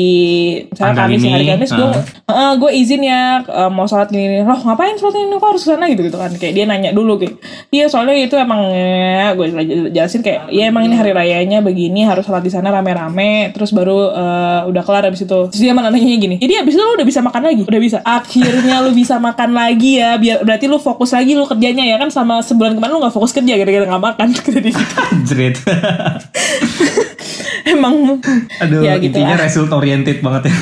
misalnya 0.71 0.95
kamis 0.95 1.19
ya, 1.19 1.25
ini, 1.27 1.33
hari 1.35 1.45
kamis 1.51 1.69
gue 1.75 1.83
ah. 1.83 2.31
"Eh, 2.31 2.53
gue 2.55 2.71
izin 2.79 3.01
ya 3.03 3.21
eh, 3.43 3.69
mau 3.71 3.83
sholat 3.83 4.07
gini, 4.07 4.39
loh 4.43 4.59
ngapain 4.63 4.95
sholat 4.95 5.15
ini 5.19 5.35
kok 5.35 5.49
harus 5.51 5.63
ke 5.65 5.69
sana 5.73 5.85
gitu 5.91 6.01
gitu 6.07 6.17
kan 6.17 6.31
kayak 6.31 6.53
dia 6.55 6.63
nanya 6.63 6.91
dulu 6.95 7.19
kayak 7.19 7.35
iya 7.75 7.91
soalnya 7.91 8.15
itu 8.15 8.35
emang 8.39 8.61
eh, 8.71 9.31
gue 9.35 9.47
jelasin 9.91 10.23
kayak 10.23 10.47
ya 10.53 10.71
emang 10.71 10.87
ini 10.87 10.95
hari 10.95 11.11
rayanya 11.11 11.59
begini 11.59 12.07
harus 12.07 12.23
sholat 12.23 12.45
di 12.45 12.51
sana 12.53 12.71
rame-rame 12.71 13.16
terus 13.53 13.73
baru 13.73 14.13
eh, 14.13 14.61
udah 14.69 14.83
kelar 14.85 15.03
habis 15.09 15.25
itu 15.25 15.39
terus 15.49 15.61
dia 15.61 15.73
malah 15.73 15.89
nanya 15.89 16.17
gini 16.17 16.35
jadi 16.37 16.61
habis 16.61 16.77
itu 16.77 16.83
lu 16.83 16.93
udah 16.93 17.07
bisa 17.07 17.19
makan 17.25 17.41
lagi 17.45 17.61
udah 17.65 17.81
bisa 17.81 17.97
akhirnya 18.05 18.75
lu 18.85 18.91
bisa 18.93 19.15
makan 19.17 19.49
lagi 19.53 19.97
ya 19.97 20.17
biar 20.21 20.45
berarti 20.45 20.65
lu 20.69 20.77
fokus 20.77 21.11
lagi 21.13 21.33
lu 21.33 21.45
kerjanya 21.45 21.83
ya 21.83 21.97
kan 21.97 22.09
sama 22.13 22.39
sebulan 22.41 22.77
kemarin 22.77 22.93
lu 22.95 22.99
nggak 23.01 23.15
fokus 23.15 23.31
kerja 23.33 23.53
gara-gara 23.57 23.85
nggak 23.85 24.03
makan 24.03 24.27
dia 24.35 24.59
gitu. 24.61 24.83
Anjrit. 25.13 25.55
emang 27.67 28.21
Aduh, 28.63 28.81
ya 28.83 28.95
gitu 28.97 29.17
intinya 29.17 29.35
lah. 29.35 29.43
result 29.47 29.71
oriented 29.73 30.23
banget 30.23 30.49
ya. 30.51 30.55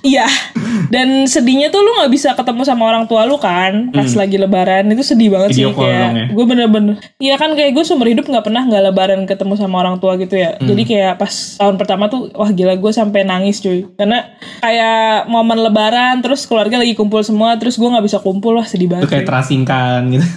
Iya. 0.00 0.26
Dan 0.94 1.24
sedihnya 1.24 1.68
tuh 1.68 1.80
lu 1.80 1.90
nggak 1.94 2.08
bisa 2.08 2.32
ketemu 2.32 2.62
sama 2.62 2.86
orang 2.86 3.04
tua 3.04 3.24
lu 3.24 3.36
kan 3.36 3.88
pas 3.90 4.08
lagi 4.10 4.36
lebaran 4.36 4.86
itu 4.86 5.02
sedih 5.02 5.28
banget 5.28 5.50
Video 5.50 5.70
sih 5.70 5.80
kayak 5.80 6.08
ya. 6.08 6.24
gue 6.28 6.44
bener-bener 6.44 6.96
iya 7.16 7.34
kan 7.34 7.52
kayak 7.52 7.72
gue 7.72 7.82
seumur 7.82 8.04
hidup 8.04 8.24
nggak 8.24 8.42
pernah 8.42 8.62
nggak 8.62 8.82
lebaran 8.84 9.20
ketemu 9.24 9.54
sama 9.54 9.80
orang 9.80 9.96
tua 9.96 10.16
gitu 10.16 10.34
ya 10.34 10.54
Hmm. 10.54 10.64
jadi 10.66 10.82
kayak 10.84 11.12
pas 11.16 11.32
tahun 11.56 11.76
pertama 11.76 12.04
tuh 12.06 12.30
wah 12.30 12.48
gila 12.48 12.74
gue 12.74 12.88
sampai 12.90 13.20
nangis 13.22 13.58
cuy 13.58 13.84
karena 13.92 14.28
kayak 14.58 14.98
momen 15.26 15.58
lebaran 15.58 16.18
terus 16.18 16.44
keluarga 16.44 16.76
lagi 16.76 16.92
kumpul 16.92 17.20
semua 17.20 17.54
terus 17.54 17.74
gue 17.74 17.84
nggak 17.86 18.04
bisa 18.04 18.18
kumpul 18.18 18.54
wah 18.54 18.64
sedih 18.64 18.86
Itu 18.86 18.92
banget 18.94 19.08
kayak 19.08 19.22
cuy. 19.22 19.28
terasingkan 19.28 20.00
gitu. 20.10 20.26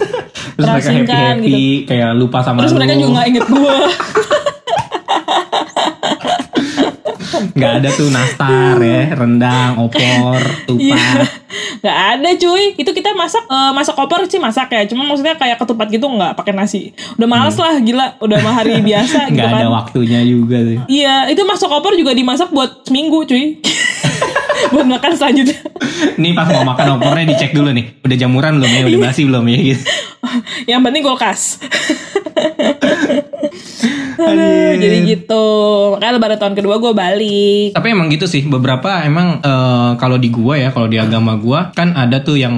Terus 0.52 0.66
mereka 0.66 0.84
Terasingkan 0.84 1.16
happy-happy, 1.38 1.60
kayak 1.86 2.10
lupa 2.12 2.38
sama 2.40 2.58
terus 2.60 2.72
lu. 2.72 2.78
mereka 2.78 2.92
juga 2.94 3.10
nggak 3.10 3.26
inget 3.26 3.46
gue 3.46 3.76
Nggak 7.50 7.72
ada 7.76 7.88
tuh 7.90 8.08
nastar 8.08 8.76
ya, 8.78 9.02
rendang, 9.10 9.72
opor, 9.78 10.40
Iya. 10.78 10.94
tupat. 10.94 11.28
nggak 11.74 11.98
ada 12.12 12.30
cuy 12.34 12.64
itu 12.74 12.90
kita 12.90 13.12
masak 13.12 13.44
eh, 13.44 13.70
masak 13.72 13.92
koper 13.92 14.24
sih 14.24 14.38
masak 14.38 14.70
ya 14.70 14.86
cuma 14.86 15.02
maksudnya 15.02 15.34
kayak 15.34 15.58
ketupat 15.58 15.90
gitu 15.90 16.06
nggak 16.06 16.32
pakai 16.32 16.52
nasi 16.52 16.94
udah 17.12 17.26
males 17.26 17.52
lah 17.54 17.76
gila 17.76 18.16
udah 18.18 18.38
mah 18.38 18.54
hari 18.54 18.78
biasa 18.84 19.26
gitu 19.26 19.30
Hmm. 19.32 19.34
Nggak 19.34 19.50
kan 19.50 19.60
ada 19.60 19.68
waktunya 19.68 20.20
juga 20.22 20.58
sih. 20.60 20.78
Iya, 20.86 21.26
itu 21.26 21.42
masak 21.42 21.68
koper 21.68 21.92
juga 21.94 22.12
dimasak 22.12 22.48
buat 22.50 22.84
seminggu, 22.84 23.24
cuy. 23.24 23.58
buat 24.72 24.86
makan 24.86 25.10
selanjutnya. 25.12 25.58
Nih 26.14 26.32
pas 26.32 26.46
mau 26.46 26.64
makan 26.64 26.96
opornya 26.96 27.24
dicek 27.26 27.50
dulu 27.50 27.68
nih. 27.70 27.98
Udah 28.00 28.16
jamuran 28.16 28.52
belum 28.56 28.70
ya? 28.70 28.80
Udah 28.84 28.92
Iya. 28.94 29.04
basi 29.04 29.22
belum 29.24 29.44
ya? 29.44 29.58
Gitu. 29.58 29.84
Yang 30.66 30.80
penting 30.82 31.02
kulkas. 31.02 31.40
Aduh, 34.24 34.72
jadi 34.76 34.96
gitu. 35.04 35.46
Makanya 35.92 36.12
lebaran 36.14 36.38
tahun 36.38 36.54
kedua 36.54 36.76
gue 36.78 36.92
balik. 36.92 37.68
Tapi 37.72 37.86
emang 37.88 38.08
gitu 38.08 38.24
sih. 38.24 38.42
Beberapa 38.44 39.02
emang 39.02 39.38
eh, 39.38 39.90
kalau 39.96 40.16
di 40.16 40.28
gua 40.28 40.54
ya, 40.56 40.70
kalau 40.70 40.86
di 40.86 40.96
agama 40.96 41.34
gua 41.34 41.70
kan 41.72 41.92
ada 41.92 42.20
tuh 42.20 42.36
yang 42.36 42.54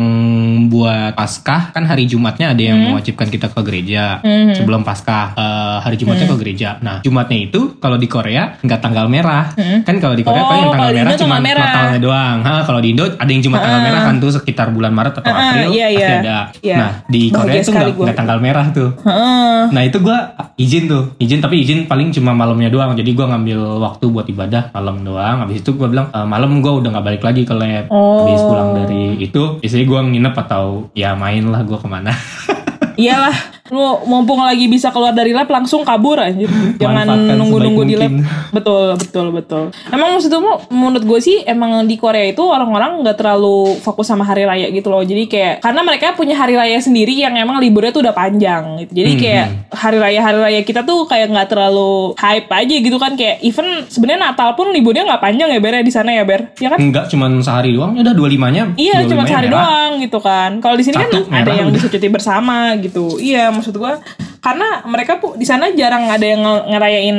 buat 0.66 1.14
Paskah 1.14 1.70
kan 1.70 1.84
hari 1.84 2.04
Jumatnya 2.04 2.52
ada 2.52 2.62
yang 2.62 2.76
Hmm. 2.76 2.90
mewajibkan 2.92 3.28
kita 3.28 3.48
ke 3.48 3.60
gereja 3.62 4.18
sebelum 4.52 4.82
Paskah. 4.82 5.32
Eh, 5.34 5.76
hari 5.80 5.96
Jumatnya 5.96 6.26
Hmm. 6.26 6.34
ke 6.34 6.42
gereja. 6.42 6.76
Nah 6.80 7.00
Jumatnya 7.00 7.38
itu 7.40 7.78
kalau 7.78 7.96
di 7.96 8.06
Korea 8.06 8.58
nggak 8.58 8.80
tanggal 8.80 9.06
merah. 9.06 9.50
Kan 9.82 9.96
kalau 9.98 10.14
di 10.14 10.22
Korea 10.22 10.36
Oh, 10.36 10.50
paling 10.50 10.68
tanggal 10.68 10.92
merah 10.92 11.12
cuma 11.14 11.36
merah. 11.38 11.64
Natalnya 11.64 11.98
doang. 11.98 12.38
Ha, 12.42 12.52
kalau 12.62 12.80
di 12.80 12.88
Indo 12.90 13.04
ada 13.06 13.26
yang 13.26 13.40
Jumat 13.40 13.60
tanggal 13.60 13.82
merah 13.82 14.00
kan 14.02 14.14
tuh 14.18 14.30
sekitar 14.30 14.68
bulan 14.70 14.92
Maret 14.92 15.14
atau 15.16 15.30
Ah, 15.30 15.40
April 15.50 15.70
iya, 15.72 15.86
pasti 15.86 15.96
iya. 15.96 16.20
ada. 16.20 16.38
Iya. 16.60 16.76
Nah 16.76 16.90
di 17.06 17.22
Korea 17.30 17.42
Bahagia 17.54 17.62
itu 17.62 17.70
nggak 17.96 18.16
tanggal 18.16 18.38
merah 18.38 18.66
tuh. 18.70 18.90
Heeh. 19.00 19.60
Nah 19.70 19.82
itu 19.82 19.96
gue 19.98 20.18
izin 20.56 20.84
tuh, 20.84 21.02
izin 21.16 21.38
tapi 21.38 21.53
izin 21.54 21.86
paling 21.86 22.10
cuma 22.10 22.34
malamnya 22.34 22.68
doang. 22.68 22.98
Jadi 22.98 23.14
gue 23.14 23.22
ngambil 23.22 23.78
waktu 23.78 24.04
buat 24.10 24.26
ibadah 24.26 24.74
malam 24.74 25.06
doang. 25.06 25.46
Habis 25.46 25.62
itu 25.62 25.78
gue 25.78 25.86
bilang 25.86 26.10
"E, 26.10 26.18
malam 26.26 26.58
gue 26.58 26.72
udah 26.72 26.90
nggak 26.90 27.06
balik 27.06 27.22
lagi 27.22 27.46
ke 27.46 27.54
lab. 27.54 27.86
Oh. 27.88 28.26
Habis 28.26 28.42
pulang 28.42 28.70
dari 28.74 29.22
itu, 29.22 29.62
biasanya 29.62 29.84
gue 29.86 30.00
nginep 30.10 30.34
atau 30.34 30.90
ya 30.92 31.14
main 31.14 31.46
lah 31.46 31.62
gue 31.62 31.78
ke 31.78 31.88
mana. 31.88 32.10
Iyalah, 33.00 33.53
lu 33.72 33.80
mumpung 34.04 34.44
lagi 34.44 34.68
bisa 34.68 34.92
keluar 34.92 35.16
dari 35.16 35.32
lab 35.32 35.48
langsung 35.48 35.88
kabur 35.88 36.20
aja. 36.20 36.36
Jangan 36.84 37.32
nunggu-nunggu 37.32 37.82
di 37.88 37.96
lab. 37.96 38.12
Betul, 38.52 38.92
betul, 39.00 39.32
betul. 39.32 39.64
Emang 39.88 40.12
maksudnya 40.12 40.36
menurut 40.68 41.00
gue 41.00 41.16
sih 41.16 41.40
emang 41.48 41.88
di 41.88 41.96
Korea 41.96 42.28
itu 42.28 42.44
orang-orang 42.44 43.00
nggak 43.00 43.16
terlalu 43.16 43.80
fokus 43.80 44.12
sama 44.12 44.20
hari 44.20 44.44
raya 44.44 44.68
gitu 44.68 44.92
loh. 44.92 45.00
Jadi 45.00 45.24
kayak 45.24 45.64
karena 45.64 45.80
mereka 45.80 46.12
punya 46.12 46.36
hari 46.36 46.60
raya 46.60 46.76
sendiri 46.76 47.16
yang 47.16 47.32
emang 47.40 47.56
liburnya 47.56 47.88
tuh 47.88 48.04
udah 48.04 48.12
panjang 48.12 48.84
gitu. 48.84 49.00
Jadi 49.00 49.10
Hmm, 49.16 49.20
kayak 49.24 49.46
hari 49.72 49.96
raya 49.96 50.20
hari 50.20 50.38
raya 50.44 50.60
kita 50.60 50.84
tuh 50.84 51.08
kayak 51.08 51.32
nggak 51.32 51.48
terlalu 51.48 52.12
hype 52.20 52.52
aja 52.52 52.76
gitu 52.76 53.00
kan 53.00 53.16
kayak 53.16 53.40
even 53.40 53.88
sebenarnya 53.88 54.28
Natal 54.28 54.52
pun 54.52 54.76
liburnya 54.76 55.08
nggak 55.08 55.24
panjang 55.24 55.48
ya 55.48 55.60
Ber 55.64 55.72
ya 55.72 55.80
di 55.80 55.92
sana 55.94 56.12
ya 56.12 56.28
Ber. 56.28 56.52
Ya 56.60 56.68
kan? 56.68 56.76
Enggak 56.76 57.08
cuman 57.08 57.40
sehari 57.40 57.72
doang, 57.72 57.96
ya 57.96 58.04
udah 58.04 58.12
25-nya. 58.12 58.76
Iya, 58.76 58.96
25-nya 59.00 59.08
cuma 59.08 59.22
sehari 59.24 59.48
merah. 59.48 59.56
doang 59.64 59.90
gitu 60.04 60.18
kan. 60.20 60.50
Kalau 60.60 60.76
di 60.76 60.84
sini 60.84 61.00
kan 61.00 61.08
ada 61.32 61.48
yang 61.56 61.72
udah. 61.72 61.76
bisa 61.80 61.88
cuti 61.88 62.08
bersama 62.12 62.76
gitu. 62.76 63.16
Iya, 63.16 63.53
maksud 63.54 63.74
gua 63.74 63.96
karena 64.38 64.84
mereka 64.84 65.16
pu- 65.16 65.34
di 65.34 65.42
sana 65.42 65.72
jarang 65.72 66.04
ada 66.06 66.20
yang 66.20 66.38
nge- 66.38 66.64
ngerayain 66.68 67.18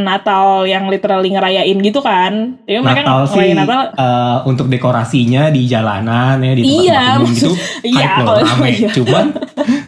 Natal 0.00 0.62
yang 0.64 0.86
literally 0.86 1.28
ngerayain 1.28 1.74
gitu 1.76 1.98
kan. 1.98 2.62
Jadi 2.62 2.78
mereka 2.78 3.00
Natal 3.02 3.20
sih 3.24 3.34
ngerayain 3.34 3.58
Natal 3.58 3.80
eh, 3.90 4.38
untuk 4.44 4.66
dekorasinya 4.66 5.48
di 5.48 5.66
jalanan 5.66 6.38
ya 6.38 6.52
di 6.52 6.62
tempat 6.62 6.78
Iya, 6.80 7.00
umum 7.16 7.26
gitu 7.28 7.50
iya, 7.82 8.08
kalau- 8.16 8.38
rame. 8.38 8.70
iya. 8.70 8.88
Cuman 8.92 9.24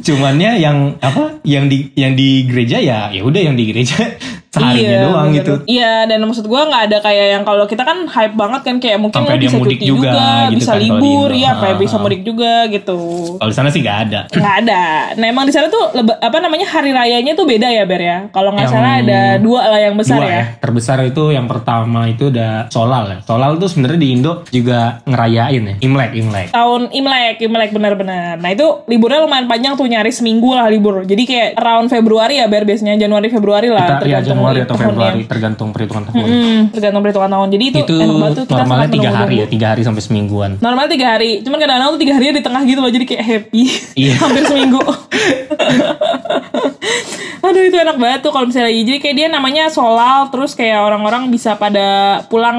cumannya 0.01 0.51
yang 0.59 0.77
apa 0.99 1.39
yang 1.43 1.67
di 1.67 1.95
yang 1.95 2.13
di 2.13 2.45
gereja 2.45 2.77
ya 2.77 3.09
ya 3.09 3.23
udah 3.23 3.41
yang 3.41 3.55
di 3.55 3.65
gereja 3.65 4.19
seharinya 4.53 4.85
iya, 4.85 5.01
doang 5.03 5.27
bener. 5.27 5.37
gitu. 5.41 5.53
Iya, 5.65 5.93
dan 6.05 6.19
maksud 6.23 6.45
gua 6.45 6.63
nggak 6.65 6.83
ada 6.87 6.99
kayak 7.01 7.27
yang 7.33 7.43
kalau 7.43 7.65
kita 7.65 7.83
kan 7.83 8.05
hype 8.05 8.37
banget 8.37 8.61
kan 8.63 8.77
kayak 8.77 8.99
mungkin 9.01 9.17
Sampai 9.19 9.35
lo 9.35 9.41
bisa 9.41 9.57
mudik 9.57 9.71
cuti 9.75 9.87
juga 9.89 10.13
juga, 10.13 10.29
gitu 10.45 10.57
bisa 10.61 10.73
kan 10.73 10.79
libur, 10.79 11.31
ya, 11.33 11.51
kayak 11.57 11.73
Ah, 11.73 11.81
bisa 11.81 11.97
ah. 11.97 12.01
mudik 12.01 12.21
juga 12.23 12.53
gitu. 12.69 12.99
Kalau 13.35 13.49
di 13.49 13.57
sana 13.57 13.69
sih 13.69 13.81
nggak 13.81 13.99
ada. 14.03 14.21
nggak 14.29 14.55
ada. 14.63 14.83
Nah 15.17 15.27
emang 15.27 15.45
di 15.45 15.53
sana 15.53 15.67
tuh 15.67 15.85
leba- 15.93 16.21
apa 16.21 16.37
namanya 16.39 16.67
hari 16.69 16.93
rayanya 16.93 17.33
tuh 17.33 17.45
beda 17.45 17.65
ya 17.67 17.85
Ber 17.85 17.99
ya. 17.99 18.19
Kalau 18.29 18.53
nggak 18.53 18.69
salah 18.69 19.01
ada 19.01 19.21
dua 19.39 19.61
lah 19.67 19.81
yang 19.81 19.97
besar 19.97 20.21
Dua 20.21 20.29
ya. 20.29 20.37
ya. 20.37 20.45
Terbesar 20.59 20.99
itu 21.03 21.25
yang 21.29 21.49
pertama 21.49 22.05
itu 22.07 22.29
udah 22.29 22.69
Solal 22.69 23.05
ya. 23.09 23.19
Solal 23.25 23.57
tuh 23.57 23.67
sebenarnya 23.67 23.97
di 23.97 24.09
Indo 24.13 24.45
juga 24.49 25.01
ngerayain 25.05 25.63
ya. 25.63 25.75
Imlek, 25.81 26.13
Imlek. 26.13 26.47
tahun 26.53 26.93
Imlek, 26.93 27.41
Imlek 27.41 27.71
benar-benar. 27.73 28.37
Nah 28.37 28.51
itu 28.51 28.85
liburnya 28.85 29.23
lumayan 29.23 29.49
panjang 29.49 29.73
tuh 29.73 29.87
nyaris 29.87 30.21
seminggu 30.21 30.53
lah 30.53 30.69
libur. 30.69 31.03
Jadi 31.03 31.23
kayak 31.25 31.49
around 31.57 31.89
Februari 31.89 32.37
ya 32.37 32.47
Ber 32.47 32.63
biasanya 32.63 32.99
Januari 32.99 33.27
Februari 33.27 33.67
lah 33.67 33.89
Kita 33.89 33.97
ya 33.97 34.01
tergantung 34.21 34.42
Januari 34.43 34.61
atau. 34.67 34.75
Februari 34.83 35.23
tergantung 35.31 35.69
perhitungan 35.71 36.03
tahun. 36.11 36.27
Hmm, 36.27 36.61
tergantung 36.75 37.03
perhitungan 37.07 37.31
tahun. 37.31 37.49
Jadi 37.55 37.65
itu, 37.71 37.79
Itu 37.87 37.95
enak 38.03 38.17
banget 38.19 38.35
tuh. 38.35 38.45
Kita 38.51 38.59
normalnya 38.59 38.91
tiga 38.91 39.11
hari 39.15 39.35
ya, 39.39 39.47
tiga 39.47 39.67
hari 39.71 39.83
sampai 39.87 40.03
semingguan. 40.03 40.51
Normal 40.59 40.85
tiga 40.91 41.07
hari, 41.15 41.31
cuman 41.47 41.59
kadang-kadang 41.63 41.89
tuh 41.95 42.01
tiga 42.03 42.13
hari 42.19 42.25
di 42.35 42.43
tengah 42.43 42.63
gitu 42.67 42.81
loh, 42.83 42.91
jadi 42.91 43.05
kayak 43.07 43.25
happy. 43.25 43.63
Iya. 43.95 44.15
Hampir 44.23 44.43
seminggu. 44.51 44.81
Enak 47.83 47.97
banget 47.99 48.21
tuh 48.23 48.31
kalau 48.31 48.47
misalnya 48.47 48.71
lagi. 48.71 48.81
Jadi 48.83 48.99
kayak 48.99 49.17
dia 49.17 49.27
namanya 49.27 49.65
solal, 49.67 50.31
terus 50.31 50.55
kayak 50.55 50.79
orang-orang 50.81 51.27
bisa 51.29 51.55
pada 51.55 51.87
pulang 52.27 52.59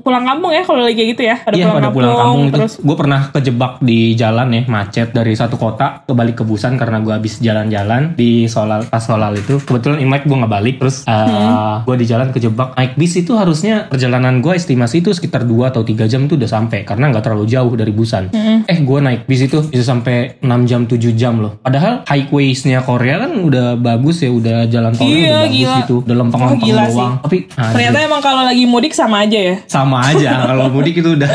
pulang 0.00 0.24
kampung 0.24 0.50
ya 0.50 0.62
kalau 0.62 0.82
lagi 0.82 0.94
kayak 0.94 1.10
gitu 1.14 1.22
ya. 1.24 1.36
Pada 1.40 1.54
Iya 1.54 1.66
pada 1.70 1.90
pulang 1.90 2.16
kampung 2.16 2.44
terus 2.50 2.72
gue 2.76 2.96
pernah 2.96 3.20
kejebak 3.30 3.72
di 3.80 4.14
jalan 4.14 4.48
ya 4.50 4.62
macet 4.66 5.10
dari 5.10 5.32
satu 5.32 5.54
kota 5.54 6.02
ke 6.02 6.12
balik 6.12 6.36
ke 6.36 6.44
Busan 6.44 6.74
karena 6.74 6.98
gue 6.98 7.10
habis 7.10 7.38
jalan-jalan 7.38 8.14
di 8.14 8.46
Solal 8.46 8.84
pas 8.84 8.98
Solal 8.98 9.34
itu 9.34 9.58
kebetulan 9.58 9.98
Imlek 9.98 10.24
gue 10.24 10.34
nggak 10.34 10.52
balik 10.52 10.76
terus 10.78 11.02
uh, 11.04 11.22
Hmm. 11.24 11.76
gue 11.82 11.96
di 11.96 12.06
jalan 12.06 12.30
kejebak 12.30 12.74
naik 12.74 12.94
bis 12.94 13.14
itu 13.14 13.32
harusnya 13.32 13.86
perjalanan 13.86 14.38
gue 14.38 14.52
estimasi 14.52 15.00
itu 15.00 15.10
sekitar 15.10 15.42
2 15.42 15.70
atau 15.70 15.80
3 15.80 16.04
jam 16.04 16.24
itu 16.24 16.34
udah 16.34 16.46
sampai 16.46 16.82
karena 16.82 17.10
nggak 17.10 17.22
terlalu 17.22 17.46
jauh 17.46 17.72
dari 17.72 17.90
Busan 17.90 18.28
Hmm. 18.30 18.62
eh 18.64 18.78
gue 18.78 18.98
naik 18.98 19.24
bis 19.24 19.40
itu 19.42 19.62
bisa 19.62 19.84
sampai 19.84 20.36
6 20.38 20.64
jam 20.64 20.84
7 20.84 20.98
jam 21.14 21.38
loh 21.38 21.56
padahal 21.58 22.02
highwaysnya 22.04 22.82
Korea 22.82 23.20
kan 23.20 23.32
udah 23.36 23.76
bagus 23.76 24.20
ya 24.20 24.30
udah 24.30 24.63
jalan 24.66 24.90
tolnya 24.90 25.10
Iya, 25.10 25.24
udah 25.26 25.40
bagus 25.40 25.54
gila. 25.54 25.76
gitu 25.78 25.94
udah 25.96 26.04
Oh, 26.06 26.18
lempeng-lempeng 26.18 26.60
gila 26.62 26.82
sih. 26.82 26.92
doang 26.92 27.14
tapi 27.20 27.38
ternyata 27.50 27.98
emang 28.00 28.20
kalau 28.20 28.42
lagi 28.42 28.64
mudik 28.64 28.92
sama 28.92 29.16
aja 29.20 29.38
ya. 29.38 29.54
sama 29.64 29.96
aja 30.04 30.30
kalau 30.48 30.64
mudik 30.68 30.94
itu 30.94 31.10
udah 31.12 31.30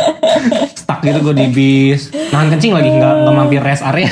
stuck 0.71 0.99
gitu 1.01 1.19
gue 1.21 1.35
di 1.35 1.47
bis 1.47 2.01
nahan 2.29 2.49
kencing 2.49 2.71
lagi 2.71 2.89
nggak 2.89 3.13
mampir 3.27 3.59
rest 3.59 3.81
area 3.81 4.09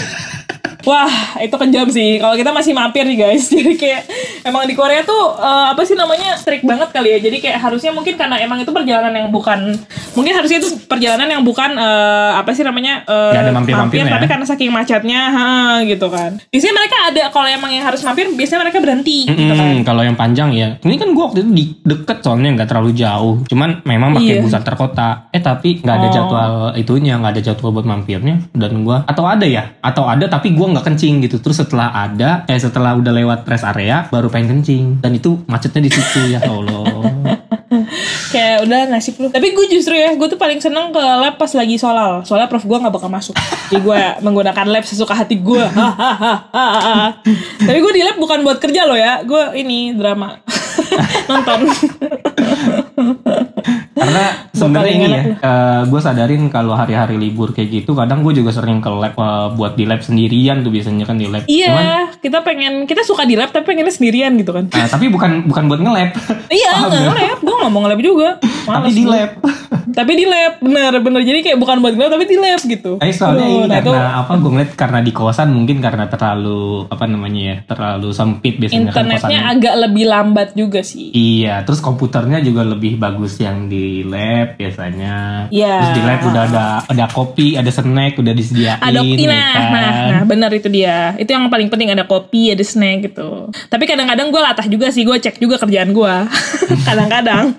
Wah, 0.87 1.11
itu 1.37 1.51
kejam 1.51 1.87
sih. 1.87 2.15
Kalau 2.15 2.33
kita 2.33 2.49
masih 2.49 2.71
mampir 2.71 3.03
nih 3.03 3.19
guys. 3.19 3.49
Jadi 3.53 3.75
kayak 3.75 4.07
emang 4.41 4.63
di 4.63 4.71
Korea 4.71 5.03
tuh 5.03 5.35
eh, 5.35 5.65
apa 5.67 5.83
sih 5.83 5.93
namanya 5.93 6.33
strict 6.33 6.63
banget 6.63 6.89
kali 6.89 7.11
ya. 7.11 7.19
Jadi 7.19 7.37
kayak 7.37 7.59
harusnya 7.59 7.91
mungkin 7.91 8.15
karena 8.15 8.39
emang 8.39 8.57
itu 8.57 8.71
perjalanan 8.71 9.11
yang 9.11 9.27
bukan 9.27 9.75
mungkin 10.15 10.31
harusnya 10.31 10.57
itu 10.57 10.79
perjalanan 10.87 11.27
yang 11.27 11.43
bukan 11.43 11.75
eh, 11.75 12.31
apa 12.33 12.49
sih 12.51 12.63
namanya 12.63 13.03
Nggak 13.03 13.41
ada 13.41 13.51
mampir-mampirnya 13.51 14.07
tapi 14.09 14.25
ya. 14.25 14.31
karena 14.31 14.45
saking 14.45 14.71
macetnya, 14.71 15.21
ha, 15.27 15.47
gitu 15.83 16.07
kan. 16.07 16.39
Biasanya 16.47 16.73
mereka 16.73 16.97
ada 17.11 17.23
kalau 17.29 17.47
emang 17.47 17.69
yang 17.69 17.83
harus 17.83 17.99
mampir, 18.01 18.31
biasanya 18.31 18.63
mereka 18.63 18.79
berhenti 18.79 19.27
gitu 19.27 19.53
kan. 19.53 19.83
Kalau 19.83 20.01
yang 20.01 20.15
panjang 20.15 20.55
ya 20.55 20.79
ini 20.79 20.95
kan 20.95 21.11
gue 21.11 21.19
waktu 21.19 21.39
itu 21.41 21.51
di 21.51 21.65
deket 21.83 22.23
soalnya 22.23 22.55
nggak 22.55 22.69
terlalu 22.69 22.91
jauh 22.93 23.43
cuman 23.43 23.83
memang 23.83 24.13
pakai 24.13 24.25
Iya. 24.29 24.41
bus 24.41 24.53
antar 24.53 24.75
kota 24.75 25.09
eh 25.29 25.39
tapi 25.39 25.81
nggak 25.81 25.95
ada 25.95 26.07
Oh. 26.07 26.13
jadwal 26.13 26.53
itunya 26.73 27.13
nggak 27.15 27.33
ada 27.33 27.41
jadwal 27.43 27.71
buat 27.71 27.83
mampirnya 27.83 28.39
dan 28.53 28.83
gue 28.83 28.97
atau 29.03 29.23
ada 29.23 29.43
ya 29.43 29.75
atau 29.79 30.05
ada 30.05 30.23
tapi 30.25 30.53
gue 30.53 30.67
nggak 30.77 30.93
kencing 30.93 31.25
gitu 31.25 31.41
terus 31.41 31.57
setelah 31.57 31.89
ada 31.89 32.45
eh 32.45 32.61
setelah 32.61 32.93
udah 32.93 33.09
lewat 33.09 33.49
rest 33.49 33.65
area 33.65 34.05
baru 34.13 34.29
pengen 34.29 34.61
kencing 34.61 35.01
dan 35.01 35.17
itu 35.17 35.41
macetnya 35.49 35.81
di 35.81 35.91
situ 35.91 36.21
ya 36.29 36.39
Allah 36.45 36.85
Kayak 38.31 38.67
udah 38.67 38.79
nasib 38.91 39.15
lu. 39.19 39.27
Tapi 39.31 39.55
gue 39.55 39.65
justru 39.71 39.95
ya, 39.95 40.15
gue 40.15 40.27
tuh 40.27 40.39
paling 40.39 40.59
seneng 40.59 40.91
ke 40.91 40.99
lab 40.99 41.39
pas 41.39 41.51
lagi 41.51 41.75
solal. 41.79 42.23
Soalnya 42.23 42.47
prof 42.51 42.63
gue 42.63 42.77
gak 42.79 42.91
bakal 42.91 43.11
masuk. 43.11 43.35
Jadi 43.71 43.79
gue 43.83 44.01
menggunakan 44.25 44.65
lab 44.67 44.85
sesuka 44.87 45.15
hati 45.15 45.39
gue. 45.39 45.63
Tapi 47.67 47.79
gue 47.79 47.93
di 47.95 48.03
lab 48.03 48.19
bukan 48.19 48.43
buat 48.43 48.59
kerja 48.59 48.87
loh 48.87 48.99
ya. 48.99 49.23
Gue 49.23 49.55
ini 49.59 49.95
drama. 49.95 50.39
Nonton. 51.27 51.59
Karena 53.95 54.25
sebenarnya 54.57 54.93
ini 54.97 55.09
ya, 55.13 55.23
gue 55.85 56.01
sadarin 56.01 56.43
kalau 56.49 56.73
hari-hari 56.73 57.15
libur 57.21 57.53
kayak 57.53 57.69
gitu, 57.83 57.93
kadang 57.93 58.25
gue 58.25 58.33
juga 58.33 58.49
sering 58.49 58.81
ke 58.81 58.89
lab 58.89 59.13
eh, 59.13 59.47
buat 59.53 59.77
di 59.77 59.85
lab 59.85 60.01
sendirian 60.01 60.65
tuh 60.65 60.73
biasanya 60.73 61.05
kan 61.05 61.17
di 61.21 61.29
lab. 61.29 61.45
Cuman, 61.45 61.53
iya, 61.53 62.09
kita 62.17 62.41
pengen, 62.41 62.89
kita 62.89 63.05
suka 63.05 63.23
di 63.23 63.37
lab 63.37 63.53
tapi 63.53 63.63
pengennya 63.69 63.93
sendirian 63.93 64.33
gitu 64.39 64.51
kan. 64.55 64.65
eh, 64.73 64.87
tapi 64.89 65.11
bukan 65.11 65.45
bukan 65.45 65.63
buat 65.69 65.79
nge-lab. 65.83 66.09
Iya, 66.47 66.71
ya? 66.73 66.89
nge-lab. 66.89 67.37
Gue 67.43 67.55
gak 67.59 67.71
mau 67.71 67.81
nge-lab 67.85 68.01
juga. 68.01 68.29
tapi 68.41 68.67
Males 68.67 68.95
di 68.95 69.03
gua. 69.03 69.13
lab. 69.15 69.31
Tapi 69.87 70.11
di 70.13 70.25
lab, 70.29 70.53
bener, 70.61 70.93
bener. 71.01 71.21
Jadi 71.25 71.39
kayak 71.41 71.57
bukan 71.57 71.81
buat 71.81 71.93
nge-lab 71.97 72.11
tapi 72.15 72.25
di 72.29 72.37
lab 72.37 72.61
gitu. 72.61 72.91
Eh 73.01 73.11
soalnya 73.11 73.49
Aduh, 73.49 73.57
ini 73.57 73.67
nah 73.67 73.79
itu 73.81 73.91
karena 73.91 74.11
apa 74.21 74.31
gue 74.37 74.51
ngeliat 74.53 74.71
karena 74.77 74.99
di 75.01 75.11
kosan 75.11 75.49
mungkin 75.51 75.77
karena 75.81 76.05
terlalu 76.07 76.85
apa 76.87 77.03
namanya 77.09 77.41
ya 77.41 77.55
terlalu 77.65 78.09
sempit 78.13 78.61
biasanya 78.61 78.93
kan 78.93 79.09
internetnya 79.09 79.39
kosannya. 79.41 79.51
agak 79.57 79.75
lebih 79.87 80.05
lambat 80.05 80.49
juga 80.53 80.79
sih. 80.85 81.09
Iya, 81.11 81.65
terus 81.65 81.81
komputernya 81.81 82.39
juga 82.45 82.61
lebih 82.63 83.01
bagus 83.01 83.41
yang 83.41 83.67
di 83.67 84.05
lab 84.05 84.46
biasanya. 84.55 85.15
Iya. 85.51 85.75
Terus 85.81 85.95
di 85.97 86.03
lab 86.05 86.21
udah 86.23 86.43
ada 86.47 86.65
ada 86.87 87.05
kopi, 87.11 87.59
ada 87.59 87.67
snack, 87.67 88.15
udah 88.21 88.33
disediain. 88.37 88.79
ada 88.79 89.01
ya 89.03 89.27
nah, 89.27 89.51
kan? 89.51 89.65
nah, 89.73 89.91
nah, 90.07 90.23
benar 90.23 90.51
itu 90.55 90.71
dia. 90.71 91.17
Itu 91.19 91.35
yang 91.35 91.51
paling 91.51 91.67
penting 91.67 91.91
ada 91.91 92.07
kopi, 92.07 92.55
ada 92.55 92.63
snack 92.63 93.11
gitu. 93.11 93.51
Tapi 93.67 93.83
kadang-kadang 93.83 94.31
gue 94.31 94.41
latah 94.41 94.67
juga 94.69 94.87
sih, 94.93 95.03
gue 95.03 95.17
cek 95.19 95.41
juga 95.41 95.59
kerjaan 95.59 95.91
gue. 95.91 96.15
kadang-kadang, 96.87 97.51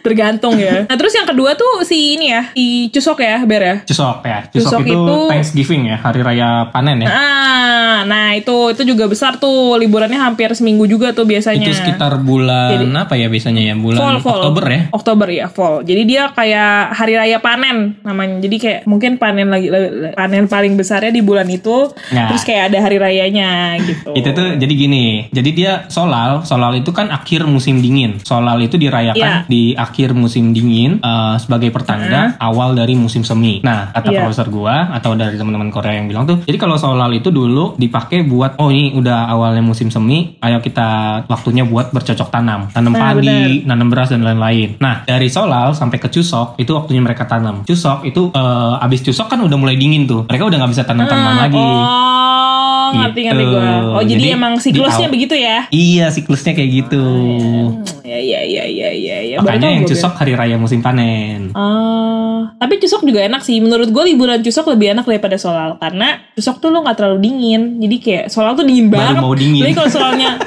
tergantung 0.00 0.56
ya. 0.56 0.82
Nah 0.90 0.96
terus 0.98 1.14
yang 1.14 1.28
kedua 1.28 1.54
tuh 1.54 1.84
si 1.86 2.18
ini 2.18 2.32
ya, 2.34 2.50
si 2.50 2.88
Cusok 2.90 3.22
ya, 3.22 3.42
Ber 3.44 3.62
ya. 3.62 3.76
Cusok 3.84 4.26
ya, 4.26 4.38
cusok, 4.50 4.80
Cusok 4.80 4.80
itu, 4.86 4.96
itu- 4.96 5.28
Thanksgiving 5.30 5.82
ya, 5.92 5.96
hari 6.00 6.20
raya 6.24 6.48
panen 6.72 7.04
ya. 7.04 7.08
Ah, 7.10 7.96
nah 8.08 8.34
itu 8.34 8.74
itu 8.74 8.82
juga 8.82 9.06
besar 9.06 9.38
tuh 9.38 9.78
liburannya 9.78 10.18
hampir 10.18 10.50
seminggu 10.56 10.88
juga 10.90 11.12
tuh 11.14 11.28
biasanya. 11.28 11.62
Itu 11.62 11.74
sekitar 11.76 12.18
bulan 12.20 12.80
apa 12.96 13.14
ya 13.14 13.30
biasanya 13.30 13.62
ya? 13.62 13.74
Bulan 13.78 13.98
fall, 14.00 14.16
fall. 14.18 14.40
Oktober 14.42 14.64
ya. 14.66 14.80
Oktober 14.90 15.28
ya, 15.30 15.46
fall. 15.46 15.74
Jadi 15.86 16.02
dia 16.08 16.22
kayak 16.34 16.96
hari 16.96 17.14
raya 17.14 17.38
panen 17.38 18.00
namanya. 18.02 18.42
Jadi 18.42 18.56
kayak 18.58 18.80
mungkin 18.88 19.20
panen 19.20 19.48
lagi 19.52 19.68
panen 20.16 20.50
paling 20.50 20.74
besarnya 20.74 21.12
di 21.14 21.22
bulan 21.22 21.46
itu. 21.46 21.92
Nah. 22.10 22.32
Terus 22.32 22.42
kayak 22.42 22.74
ada 22.74 22.78
hari 22.82 22.98
rayanya 22.98 23.76
gitu. 23.78 24.10
Itu 24.16 24.28
tuh 24.34 24.58
jadi 24.58 24.74
gini, 24.74 25.30
jadi 25.30 25.50
dia 25.54 25.72
solal, 25.86 26.42
solal 26.42 26.74
itu 26.74 26.90
kan 26.90 27.12
akhir 27.12 27.46
musim 27.46 27.78
dingin. 27.78 28.18
Solal 28.24 28.58
itu 28.64 28.74
dirayakan 28.74 29.20
Iya. 29.30 29.38
di 29.46 29.62
akhir 29.72 30.10
musim 30.12 30.50
dingin 30.50 30.98
eh, 30.98 31.36
sebagai 31.36 31.70
pertanda 31.70 32.34
awal 32.36 32.74
dari 32.74 32.92
musim 32.92 33.22
semi. 33.22 33.60
Nah, 33.60 33.90
kata 33.90 34.10
Iya. 34.10 34.18
profesor 34.20 34.46
gua 34.48 34.90
atau 34.90 35.14
dari 35.14 35.34
teman-teman 35.34 35.70
Korea 35.70 35.94
yang 35.94 36.06
bilang 36.06 36.24
tuh, 36.24 36.42
jadi 36.42 36.56
kalau 36.56 36.74
solal 36.74 37.10
itu 37.10 37.30
dulu 37.30 37.74
dipakai 37.76 38.22
buat 38.22 38.58
oh 38.58 38.68
ini 38.68 38.92
udah 38.92 39.28
awalnya 39.28 39.60
musim 39.60 39.86
semi, 39.88 40.34
ayo 40.38 40.58
kita 40.58 40.88
waktunya 41.26 41.62
buat 41.62 41.90
bercocok 41.90 42.28
tanam, 42.28 42.66
tanam 42.68 42.90
Nah, 42.90 43.14
padi, 43.14 43.62
nanam 43.62 43.86
beras 43.86 44.08
dan 44.08 44.20
lain-lain. 44.20 44.74
Nah, 44.78 45.04
dari 45.04 45.26
solal 45.26 45.72
sampai 45.72 45.96
ke 45.96 46.08
cusok 46.08 46.56
itu 46.56 46.70
waktunya 46.70 46.98
mereka 46.98 47.22
tanam. 47.24 47.62
Cusok 47.62 48.02
itu 48.04 48.30
eh, 48.30 48.74
abis 48.80 49.00
cusok 49.02 49.28
kan 49.28 49.38
udah 49.38 49.54
mulai 49.54 49.74
dingin 49.74 50.04
tuh. 50.04 50.26
Mereka 50.26 50.42
udah 50.42 50.58
nggak 50.58 50.72
bisa 50.72 50.82
tanam 50.82 51.06
tanaman 51.06 51.28
Ah, 51.30 51.40
lagi. 51.40 51.60
Oh, 51.60 52.88
ngerti 52.92 53.20
ngerti 53.22 53.38
Gitu. 53.40 53.52
gue. 53.52 53.70
Oh, 53.88 54.02
jadi, 54.02 54.18
Jadi, 54.20 54.28
emang 54.32 54.54
siklusnya 54.58 55.08
begitu 55.08 55.34
ya? 55.34 55.58
Iya, 55.70 56.06
siklusnya 56.10 56.52
kayak 56.52 56.70
gitu. 56.76 57.00
Hmm, 57.00 57.86
Ya 58.02 58.18
ya 58.18 58.42
ya 58.42 58.64
ya 58.66 58.90
ya 58.90 59.18
ya. 59.20 59.38
Baru 59.38 59.56
Makanya 59.56 59.68
yang 59.70 59.84
cusok 59.86 60.12
hari 60.16 60.32
raya 60.34 60.56
musim 60.56 60.80
panen. 60.80 61.52
Ah, 61.52 62.56
tapi 62.56 62.80
cusok 62.80 63.04
juga 63.04 63.20
enak 63.22 63.44
sih. 63.44 63.60
Menurut 63.60 63.88
gue 63.88 64.04
liburan 64.08 64.40
cusok 64.40 64.72
lebih 64.74 64.96
enak 64.96 65.04
daripada 65.04 65.36
solal 65.36 65.76
karena 65.76 66.24
cusok 66.34 66.58
tuh 66.58 66.68
lo 66.72 66.82
nggak 66.82 66.96
terlalu 66.96 67.18
dingin. 67.22 67.78
Jadi 67.78 67.96
kayak 68.00 68.24
solal 68.28 68.56
tuh 68.56 68.64
dingin 68.64 68.88
Baru 68.88 69.00
banget. 69.00 69.22
mau 69.22 69.34
dingin. 69.36 69.60
Apalagi 69.62 69.76
kalau 69.76 69.90
solalnya 69.92 70.30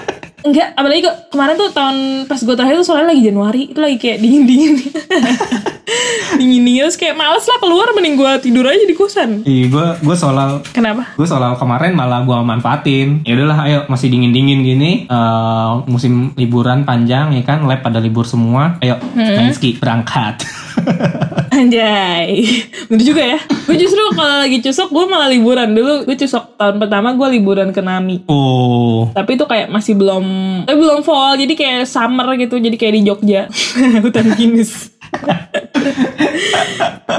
Enggak, 0.44 0.76
apalagi 0.76 1.08
kok 1.08 1.18
kemarin 1.32 1.56
tuh 1.56 1.72
tahun 1.72 1.98
pas 2.28 2.36
gue 2.36 2.52
terakhir 2.52 2.76
tuh 2.84 2.88
soalnya 2.92 3.16
lagi 3.16 3.24
Januari 3.24 3.72
itu 3.72 3.80
lagi 3.80 3.96
kayak 3.96 4.20
dingin 4.20 4.44
dingin, 4.44 4.74
dingin 6.39 6.63
dingin 6.63 6.84
terus 6.84 6.96
kayak 6.96 7.13
males 7.13 7.43
lah 7.43 7.58
keluar 7.58 7.91
mending 7.91 8.15
gue 8.15 8.32
tidur 8.41 8.63
aja 8.63 8.82
di 8.82 8.93
kosan. 8.93 9.43
Iya, 9.43 9.65
gue 9.67 9.88
gue 10.02 10.15
soal 10.15 10.63
Kenapa? 10.69 11.12
gue 11.13 11.24
soal 11.24 11.56
kemarin 11.56 11.93
malah 11.93 12.22
gue 12.22 12.36
manfaatin. 12.36 13.22
Ya 13.24 13.34
udahlah, 13.34 13.60
ayo 13.63 13.80
masih 13.88 14.08
dingin 14.08 14.32
dingin 14.32 14.60
gini, 14.62 14.91
eh, 15.06 15.72
musim 15.86 16.32
liburan 16.34 16.84
panjang 16.84 17.32
ya 17.32 17.43
kan, 17.43 17.63
lab 17.63 17.80
pada 17.80 17.98
libur 17.98 18.24
semua. 18.24 18.80
Ayo 18.80 18.96
Hmm. 19.13 19.36
main 19.38 19.52
ski 19.52 19.76
berangkat. 19.76 20.41
Anjay, 21.54 22.50
bener 22.88 23.04
juga 23.04 23.24
ya. 23.24 23.39
Gue 23.63 23.78
justru 23.78 24.02
kalau 24.12 24.41
lagi 24.41 24.58
cusok 24.60 24.89
gue 24.89 25.06
malah 25.06 25.30
liburan 25.30 25.69
dulu. 25.69 26.02
Gue 26.04 26.17
cusok 26.17 26.58
tahun 26.58 26.82
pertama 26.82 27.13
gue 27.13 27.28
liburan 27.32 27.69
ke 27.69 27.80
Nami. 27.80 28.26
oh, 28.26 29.13
Tapi 29.13 29.38
itu 29.38 29.46
kayak 29.46 29.69
masih 29.69 29.93
belum, 29.93 30.26
tapi 30.65 30.78
belum 30.78 31.02
fall. 31.02 31.38
Jadi 31.38 31.54
kayak 31.54 31.86
summer 31.86 32.26
gitu. 32.36 32.58
Jadi 32.58 32.74
kayak 32.74 32.93
di 32.96 33.02
Jogja, 33.04 33.41
hutan 34.04 34.34
pinus. 34.34 34.93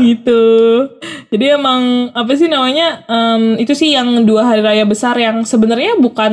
Gitu. 0.01 0.45
Jadi 1.31 1.45
emang 1.55 2.11
apa 2.15 2.33
sih 2.35 2.47
namanya? 2.51 3.07
em, 3.07 3.59
itu 3.59 3.75
sih 3.75 3.95
yang 3.95 4.23
dua 4.27 4.47
hari 4.47 4.63
raya 4.63 4.85
besar 4.87 5.15
yang 5.19 5.43
sebenarnya 5.43 5.99
bukan 5.99 6.33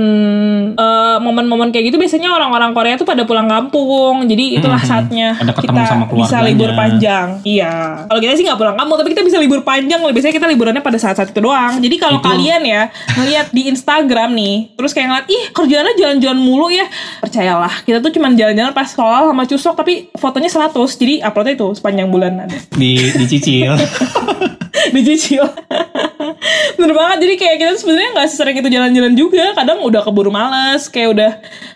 eh, 0.72 1.18
momen-momen 1.22 1.70
kayak 1.70 1.92
gitu. 1.92 1.98
Biasanya 1.98 2.32
orang-orang 2.34 2.72
Korea 2.74 2.96
tuh 2.98 3.06
pada 3.06 3.26
pulang 3.26 3.46
kampung. 3.50 4.26
Jadi 4.26 4.58
itulah 4.62 4.82
Mhm. 4.82 4.90
saatnya 4.90 5.28
Ada 5.38 5.52
kita 5.54 5.84
sama 5.86 6.06
bisa 6.10 6.38
libur 6.42 6.72
panjang. 6.74 7.28
Iya. 7.44 8.06
Kalau 8.08 8.20
kita 8.22 8.34
sih 8.38 8.46
nggak 8.46 8.60
pulang 8.60 8.78
kampung, 8.78 8.98
tapi 9.02 9.10
kita 9.14 9.24
bisa 9.26 9.38
libur 9.38 9.62
panjang. 9.62 10.00
Biasanya 10.02 10.36
kita 10.36 10.48
liburannya 10.50 10.84
pada 10.84 10.98
saat-saat 10.98 11.34
itu 11.34 11.42
doang. 11.42 11.78
Jadi 11.82 11.96
kalau 11.98 12.20
kalian 12.22 12.62
ya 12.66 12.90
ngeliat 13.18 13.48
di 13.54 13.68
Instagram 13.70 14.34
nih, 14.34 14.74
terus 14.76 14.92
kayak 14.94 15.08
ngeliat 15.10 15.28
ih 15.30 15.44
kerjaannya 15.54 15.94
jalan-jalan 15.98 16.40
mulu 16.40 16.68
ya, 16.70 16.86
percayalah 17.20 17.74
kita 17.84 18.00
tuh 18.00 18.12
cuma 18.14 18.32
jalan-jalan 18.32 18.72
pas 18.72 18.88
sekolah 18.88 19.30
sama 19.32 19.44
cusok, 19.46 19.74
tapi 19.76 19.94
fotonya 20.16 20.50
100 20.50 20.98
jadi 20.98 21.26
uploadnya 21.26 21.51
itu 21.56 21.68
sepanjang 21.76 22.08
bulan 22.10 22.48
ada. 22.48 22.58
Di 22.74 23.12
dicicil. 23.16 23.76
dicicil. 24.96 25.46
Bener 26.80 26.94
banget 26.98 27.18
jadi 27.28 27.36
kayak 27.38 27.56
kita 27.62 27.74
sebenarnya 27.78 28.10
nggak 28.18 28.28
sesering 28.32 28.58
itu 28.60 28.70
jalan-jalan 28.70 29.14
juga. 29.14 29.46
Kadang 29.54 29.84
udah 29.86 30.02
keburu 30.02 30.32
males 30.34 30.88
kayak 30.90 31.10
udah 31.14 31.32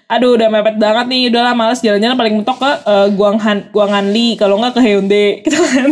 aduh 0.05 0.37
udah 0.37 0.47
mepet 0.49 0.75
banget 0.79 1.05
nih. 1.11 1.21
Udahlah 1.29 1.53
males 1.53 1.79
jalan-jalan. 1.83 2.15
Paling 2.17 2.35
mentok 2.41 2.57
ke 2.57 2.71
uh, 2.87 3.07
Guanghan 3.13 3.69
Guanghanli 3.69 4.39
kalau 4.39 4.57
nggak 4.61 4.73
ke 4.77 4.81
Hyundai. 4.81 5.27
Gitu 5.45 5.57
kan 5.59 5.89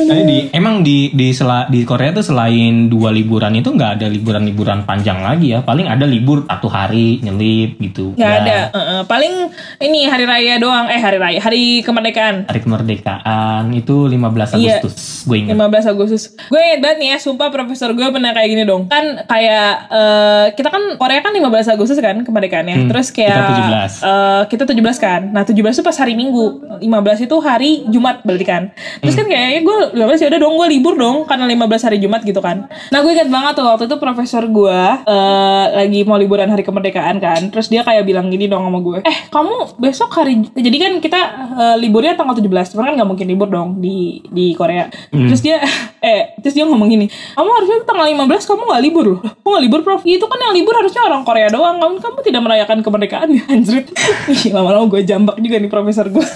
Tapi 0.00 0.22
di 0.22 0.38
emang 0.50 0.80
di 0.80 1.10
di 1.10 1.30
sela, 1.30 1.66
di 1.66 1.82
Korea 1.82 2.10
tuh 2.10 2.22
selain 2.22 2.86
dua 2.86 3.08
liburan 3.08 3.50
itu 3.52 3.68
nggak 3.68 3.90
ada 3.96 4.06
liburan-liburan 4.06 4.84
panjang 4.84 5.18
lagi 5.18 5.50
ya. 5.50 5.60
Paling 5.60 5.86
ada 5.86 6.04
libur 6.04 6.44
satu 6.44 6.66
hari 6.66 7.18
nyelip 7.18 7.80
gitu. 7.80 8.12
nggak 8.12 8.28
Ya, 8.28 8.38
ada 8.38 8.56
Uh-uh. 8.70 9.00
paling 9.04 9.50
ini 9.78 10.04
hari 10.04 10.24
raya 10.24 10.54
doang 10.56 10.86
eh 10.86 10.98
hari 10.98 11.16
raya 11.16 11.38
hari 11.38 11.80
kemerdekaan 11.80 12.44
Hari 12.44 12.60
kemerdekaan 12.60 13.72
itu 13.72 14.06
15 14.06 14.54
Iya. 14.54 14.78
Agustus. 14.78 15.24
Gue 15.24 15.36
ingat. 15.40 15.54
15 15.54 15.86
Agustus. 15.88 16.22
Gue 16.44 16.60
inget 16.60 16.80
banget 16.80 16.96
nih 16.98 17.08
ya, 17.08 17.18
sumpah 17.18 17.48
profesor 17.48 17.90
gue 17.90 18.06
pernah 18.06 18.30
kayak 18.30 18.48
gini 18.48 18.62
dong. 18.62 18.86
Kan 18.86 19.24
kayak 19.24 19.70
eh, 19.88 20.44
kita 20.52 20.68
kan 20.68 20.82
Korea 20.96 21.20
kan 21.20 21.32
15 21.32 21.44
Agustus 21.70 21.98
kan 21.98 22.20
kemerdekaannya. 22.20 22.86
Terus 22.86 23.08
kayak 23.10 23.32
kita 23.32 23.52
17. 23.54 23.92
eh, 24.00 24.42
kita 24.48 24.62
17 24.64 24.98
kan. 24.98 25.20
Nah, 25.30 25.42
17 25.42 25.54
itu 25.72 25.82
pas 25.82 25.96
hari 25.96 26.12
Minggu. 26.12 26.44
15 26.78 26.84
itu 27.22 27.36
hari 27.38 27.70
Jumat 27.88 28.22
berarti 28.22 28.44
kan. 28.44 28.62
Terus 28.98 29.14
kan 29.14 29.26
kayaknya 29.26 29.60
gue 29.62 29.78
15 29.92 30.24
ya 30.24 30.26
udah 30.32 30.40
dong 30.40 30.54
gue 30.56 30.68
libur 30.72 30.94
dong 30.96 31.28
karena 31.28 31.44
15 31.44 31.86
hari 31.92 31.98
Jumat 32.00 32.24
gitu 32.24 32.40
kan. 32.40 32.66
Nah, 32.88 32.98
gue 33.04 33.12
inget 33.12 33.28
banget 33.28 33.60
tuh 33.60 33.64
waktu 33.68 33.84
itu 33.84 33.96
profesor 34.00 34.42
gue 34.48 34.80
eh, 35.04 35.64
lagi 35.84 36.00
mau 36.08 36.16
liburan 36.16 36.48
hari 36.48 36.64
kemerdekaan 36.64 37.20
kan. 37.20 37.52
Terus 37.52 37.68
dia 37.68 37.84
kayak 37.84 38.08
bilang 38.08 38.32
gini 38.32 38.48
dong 38.48 38.64
sama 38.64 38.80
gue. 38.80 38.98
Eh, 39.04 39.18
kamu 39.28 39.76
besok 39.76 40.10
hari 40.16 40.40
jadi 40.56 40.76
kan 40.80 40.92
kita 41.04 41.20
eh, 41.52 41.76
liburnya 41.76 42.16
tanggal 42.16 42.32
17. 42.32 42.48
Cuman 42.72 42.84
kan 42.88 42.94
nggak 42.96 43.10
mungkin 43.12 43.26
libur 43.28 43.48
dong 43.52 43.68
di 43.84 44.24
di 44.32 44.56
Korea. 44.56 44.88
Terus 45.12 45.44
dia 45.44 45.60
eh 46.08 46.32
terus 46.40 46.56
dia 46.56 46.64
ngomong 46.64 46.88
gini, 46.88 47.06
"Kamu 47.36 47.50
harusnya 47.52 47.84
tanggal 47.84 48.06
15 48.08 48.48
kamu 48.48 48.62
nggak 48.72 48.82
libur 48.88 49.04
loh." 49.04 49.18
"Loh, 49.18 49.34
Kok 49.42 49.48
nggak 49.50 49.64
libur, 49.64 49.80
Prof? 49.82 50.02
Itu 50.06 50.26
kan 50.30 50.38
yang 50.38 50.54
libur 50.54 50.74
harusnya 50.76 51.02
orang 51.04 51.22
Korea 51.26 51.48
doang. 51.50 51.76
Kamu 51.80 51.94
kamu 51.98 52.18
tidak 52.22 52.42
merayakan 52.44 52.78
kemerdekaan 52.84 53.28
ya, 53.34 53.42
anjrit. 53.54 53.86
Ih, 54.30 54.42
lama-lama 54.54 54.86
gue 54.92 55.02
jambak 55.02 55.36
juga 55.42 55.56
nih 55.58 55.70
profesor 55.70 56.06
gue. 56.08 56.20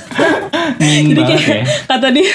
Jadi 0.83 1.23
kayak 1.23 1.43
ya. 1.43 1.65
kata 1.87 2.09
dia, 2.15 2.29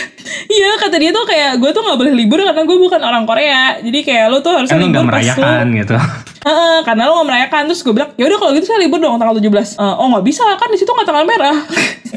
iya 0.47 0.69
kata 0.79 0.95
dia 0.99 1.06
tuh 1.09 1.23
kayak 1.25 1.51
gue 1.57 1.69
tuh 1.69 1.81
nggak 1.81 1.97
boleh 1.97 2.13
libur 2.13 2.39
karena 2.39 2.63
gue 2.63 2.77
bukan 2.77 3.01
orang 3.01 3.23
Korea. 3.23 3.77
Jadi 3.79 3.99
kayak 4.01 4.25
lu 4.31 4.37
tuh 4.39 4.53
harusnya 4.55 4.75
Kan 4.75 4.83
libur 4.83 4.93
nggak 4.93 5.05
pas 5.05 5.11
lu 5.11 5.11
merayakan 5.11 5.65
gitu. 5.75 5.95
Heeh, 6.47 6.77
karena 6.87 7.11
lo 7.11 7.19
gak 7.19 7.27
merayakan 7.27 7.61
terus 7.67 7.81
gue 7.83 7.91
bilang 7.91 8.09
ya 8.15 8.23
udah 8.23 8.37
kalau 8.39 8.51
gitu 8.55 8.65
saya 8.65 8.79
libur 8.79 9.03
dong 9.03 9.19
tanggal 9.19 9.35
17 9.35 9.51
Eh, 9.51 9.83
oh 9.83 10.07
nggak 10.07 10.23
bisa 10.23 10.47
kan 10.55 10.69
di 10.71 10.79
situ 10.79 10.87
nggak 10.87 11.03
tanggal 11.03 11.25
merah 11.27 11.57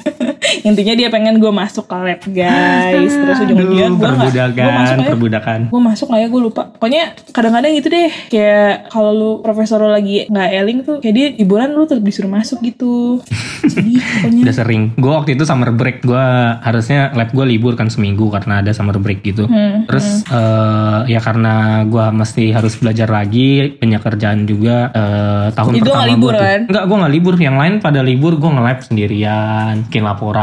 intinya 0.62 0.94
dia 0.94 1.08
pengen 1.08 1.38
gue 1.38 1.52
masuk 1.52 1.84
ke 1.84 1.96
lab 1.96 2.22
guys 2.24 3.12
terus 3.12 3.38
ujung-ujungnya 3.40 3.88
gue 3.88 3.98
nggak 3.98 4.10
gue 4.10 4.18
perbudakan, 4.20 4.72
masuk 4.74 4.96
aja 4.96 5.08
perbudakan. 5.08 5.60
gue 5.68 5.80
masuk 5.82 6.08
lah 6.08 6.18
ya 6.18 6.28
gue 6.28 6.40
lupa 6.40 6.62
pokoknya 6.70 7.02
kadang-kadang 7.30 7.72
gitu 7.74 7.88
deh 7.88 8.10
kayak 8.28 8.70
kalau 8.88 9.10
lu 9.10 9.30
profesor 9.40 9.78
lo 9.78 9.90
lagi 9.90 10.26
nggak 10.26 10.48
eling 10.52 10.78
tuh 10.82 10.96
kayak 10.98 11.14
dia 11.14 11.26
liburan 11.34 11.72
lu 11.72 11.84
tetap 11.84 12.02
disuruh 12.02 12.30
masuk 12.30 12.58
gitu 12.60 13.20
sedih 13.72 14.00
pokoknya 14.00 14.40
Udah 14.40 14.56
sering. 14.56 14.82
Gue 14.96 15.12
waktu 15.12 15.36
itu 15.36 15.44
summer 15.44 15.70
break. 15.70 16.02
Gue 16.02 16.24
harusnya 16.64 17.12
lab 17.12 17.30
gue 17.30 17.44
libur 17.44 17.76
kan 17.76 17.92
seminggu 17.92 18.32
karena 18.32 18.64
ada 18.64 18.72
summer 18.72 18.96
break 18.96 19.20
gitu. 19.20 19.44
Hmm, 19.44 19.84
Terus 19.84 20.24
eh, 20.26 20.98
ya 21.12 21.20
karena 21.20 21.84
gue 21.84 22.04
mesti 22.10 22.50
harus 22.50 22.80
belajar 22.80 23.06
lagi 23.06 23.76
banyak 23.76 24.00
kerjaan 24.00 24.48
juga 24.48 24.88
eh, 24.90 25.46
tahun 25.52 25.70
Jadi 25.70 25.80
lu 25.80 25.84
pertama 25.86 26.08
libur, 26.08 26.32
tuh. 26.32 26.40
kan? 26.40 26.60
Enggak, 26.66 26.84
gue 26.88 26.96
nggak 26.96 27.12
libur. 27.12 27.34
Yang 27.36 27.56
lain 27.60 27.74
pada 27.78 28.00
libur 28.00 28.32
gue 28.36 28.50
nge-lab 28.50 28.78
sendirian, 28.80 29.72
bikin 29.86 30.02
laporan 30.02 30.39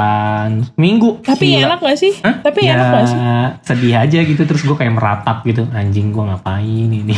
minggu. 0.73 1.21
tapi 1.21 1.45
Gila. 1.53 1.67
enak 1.67 1.79
gak 1.81 1.97
sih 1.97 2.13
Hah? 2.17 2.35
tapi 2.41 2.59
ya, 2.61 2.73
enak 2.73 2.87
gak 2.87 3.05
sih 3.05 3.19
sedih 3.63 3.93
aja 3.97 4.19
gitu 4.21 4.41
terus 4.41 4.61
gue 4.61 4.73
kayak 4.73 4.91
meratap 4.91 5.43
gitu 5.43 5.65
anjing 5.71 6.09
gue 6.09 6.23
ngapain 6.23 6.63
ini 6.89 7.15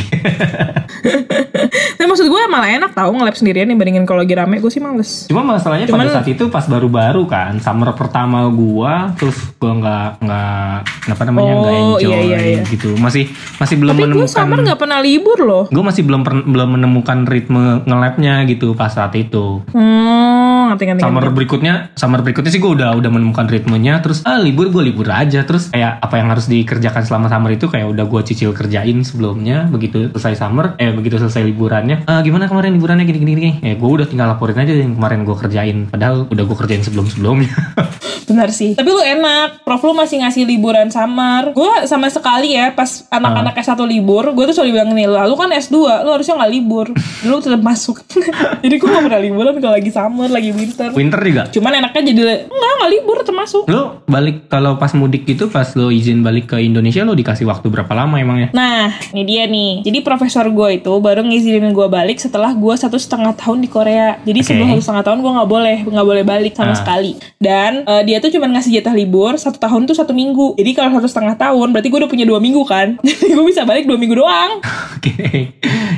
tapi 1.92 2.06
maksud 2.06 2.26
gue 2.26 2.40
malah 2.46 2.70
enak 2.72 2.92
tau 2.92 3.10
nge-lab 3.10 3.34
sendirian 3.34 3.66
dibandingin 3.66 4.04
kalau 4.04 4.20
lagi 4.20 4.32
rame 4.32 4.58
gue 4.58 4.68
sih 4.68 4.80
males 4.80 5.26
Cuma 5.26 5.44
masalahnya 5.44 5.84
Cuman- 5.84 6.06
pada 6.06 6.16
saat 6.16 6.28
itu 6.28 6.48
pas 6.48 6.64
baru-baru 6.64 7.24
kan 7.24 7.58
summer 7.58 7.92
pertama 7.92 8.48
gua 8.48 9.12
terus 9.14 9.36
gua 9.56 9.72
nggak 9.74 10.08
nggak 10.20 10.76
apa 11.10 11.22
namanya 11.24 11.52
nggak 11.54 11.68
Oh, 11.72 11.96
enjoy 11.96 12.10
iya, 12.10 12.18
iya, 12.20 12.38
iya. 12.56 12.62
gitu 12.66 12.96
masih 12.96 13.28
masih 13.56 13.76
belum 13.76 13.92
tapi 13.92 14.00
gue 14.00 14.08
menemukan 14.10 14.32
summer 14.32 14.58
gak 14.62 14.78
pernah 14.78 14.98
libur 14.98 15.38
loh 15.40 15.64
gue 15.66 15.82
masih 15.82 16.02
belum 16.02 16.20
belum 16.24 16.68
menemukan 16.72 17.18
ritme 17.24 17.64
nge-labnya 17.82 18.44
gitu 18.44 18.72
pas 18.72 18.88
saat 18.88 19.12
itu 19.14 19.62
Hmm, 19.70 20.70
ngerti 20.70 20.84
ngerti. 20.86 21.02
summer 21.02 21.22
ngerti. 21.22 21.36
berikutnya 21.36 21.74
summer 21.94 22.20
berikutnya 22.20 22.48
sih 22.48 22.58
gue 22.58 22.69
udah 22.74 22.96
udah 22.96 23.10
menemukan 23.10 23.46
ritmenya 23.46 23.98
terus 24.00 24.22
ah 24.22 24.38
libur 24.38 24.70
gue 24.70 24.82
libur 24.86 25.08
aja 25.10 25.42
terus 25.42 25.70
kayak 25.70 25.98
apa 26.00 26.14
yang 26.18 26.28
harus 26.30 26.46
dikerjakan 26.46 27.02
selama 27.04 27.26
summer 27.26 27.50
itu 27.54 27.66
kayak 27.66 27.86
udah 27.90 28.04
gue 28.06 28.20
cicil 28.26 28.50
kerjain 28.54 29.02
sebelumnya 29.02 29.66
begitu 29.68 30.10
selesai 30.14 30.40
summer 30.46 30.78
eh 30.78 30.90
begitu 30.94 31.18
selesai 31.18 31.42
liburannya 31.42 32.06
"Ah, 32.06 32.22
gimana 32.22 32.46
kemarin 32.46 32.76
liburannya 32.76 33.04
gini 33.04 33.18
gini 33.20 33.32
gini 33.34 33.50
eh 33.62 33.74
gue 33.74 33.90
udah 33.90 34.06
tinggal 34.06 34.30
laporin 34.30 34.58
aja 34.58 34.72
yang 34.72 34.94
kemarin 34.96 35.26
gue 35.26 35.36
kerjain 35.36 35.78
padahal 35.90 36.26
udah 36.30 36.44
gue 36.46 36.56
kerjain 36.56 36.82
sebelum 36.82 37.06
sebelumnya 37.10 37.50
Benar 38.30 38.54
sih. 38.54 38.78
Tapi 38.78 38.86
lu 38.86 39.02
enak, 39.02 39.66
prof 39.66 39.82
lu 39.82 39.90
masih 39.90 40.22
ngasih 40.22 40.46
liburan 40.46 40.86
summer. 40.86 41.50
Gue 41.50 41.82
sama 41.90 42.06
sekali 42.06 42.54
ya 42.54 42.70
pas 42.70 43.02
anak-anak 43.10 43.58
Ah. 43.58 43.62
S1 43.74 43.82
libur, 43.90 44.22
gue 44.30 44.44
tuh 44.46 44.62
selalu 44.62 44.78
bilang 44.78 44.94
nih, 44.94 45.10
lu 45.10 45.34
kan 45.34 45.50
S2, 45.50 46.06
lu 46.06 46.14
harusnya 46.14 46.38
nggak 46.38 46.52
libur. 46.54 46.86
Lu 47.26 47.42
tetap 47.42 47.58
masuk. 47.60 48.00
jadi 48.64 48.74
gue 48.78 48.88
gak 48.88 49.04
pernah 49.04 49.20
liburan 49.20 49.58
kalau 49.58 49.74
lagi 49.76 49.90
summer, 49.90 50.30
lagi 50.30 50.54
winter. 50.54 50.88
winter 50.94 51.20
juga 51.20 51.42
Cuman 51.50 51.72
enaknya 51.82 52.02
jadi 52.14 52.22
enggak 52.60 52.74
nggak 52.76 52.92
libur 52.92 53.18
termasuk. 53.22 53.64
lo 53.66 54.04
balik 54.04 54.46
kalau 54.46 54.76
pas 54.76 54.92
mudik 54.92 55.24
gitu 55.24 55.48
pas 55.48 55.66
lo 55.72 55.88
izin 55.88 56.20
balik 56.20 56.46
ke 56.46 56.56
Indonesia 56.58 57.00
lo 57.00 57.12
dikasih 57.12 57.44
waktu 57.44 57.66
berapa 57.66 57.88
lama 57.90 58.16
emangnya 58.16 58.52
Nah, 58.52 58.92
ini 59.10 59.22
dia 59.24 59.46
nih. 59.46 59.80
Jadi 59.80 59.98
profesor 60.00 60.44
gue 60.44 60.76
itu 60.76 60.92
baru 60.98 61.22
ngizinin 61.22 61.70
gue 61.70 61.86
balik 61.86 62.18
setelah 62.18 62.52
gue 62.52 62.74
satu 62.74 62.96
setengah 62.96 63.32
tahun 63.32 63.60
di 63.60 63.68
Korea. 63.68 64.18
Jadi 64.20 64.38
Oke. 64.38 64.46
sebelum 64.46 64.66
satu 64.70 64.82
setengah 64.82 65.04
tahun 65.04 65.18
gue 65.18 65.32
nggak 65.32 65.48
boleh 65.48 65.76
nggak 65.86 66.06
boleh 66.06 66.24
balik 66.24 66.52
sama 66.52 66.72
Ah. 66.72 66.76
sekali. 66.76 67.12
Dan 67.36 67.82
eh, 67.82 68.02
dia 68.04 68.18
tuh 68.18 68.28
cuma 68.28 68.46
ngasih 68.48 68.70
jatah 68.72 68.92
libur 68.92 69.32
satu 69.34 69.56
tahun 69.56 69.86
tuh 69.86 69.94
satu 69.94 70.12
minggu. 70.12 70.54
Jadi 70.54 70.70
kalau 70.72 70.92
satu 70.92 71.08
setengah 71.08 71.36
tahun 71.36 71.70
berarti 71.70 71.88
gue 71.88 71.98
udah 71.98 72.10
punya 72.10 72.24
dua 72.24 72.36
minggu 72.38 72.60
kan. 72.64 72.98
Jadi 73.00 73.32
gue 73.32 73.46
bisa 73.46 73.62
balik 73.62 73.86
dua 73.86 73.96
minggu 73.96 74.12
doang. 74.14 74.60
oke 74.94 75.30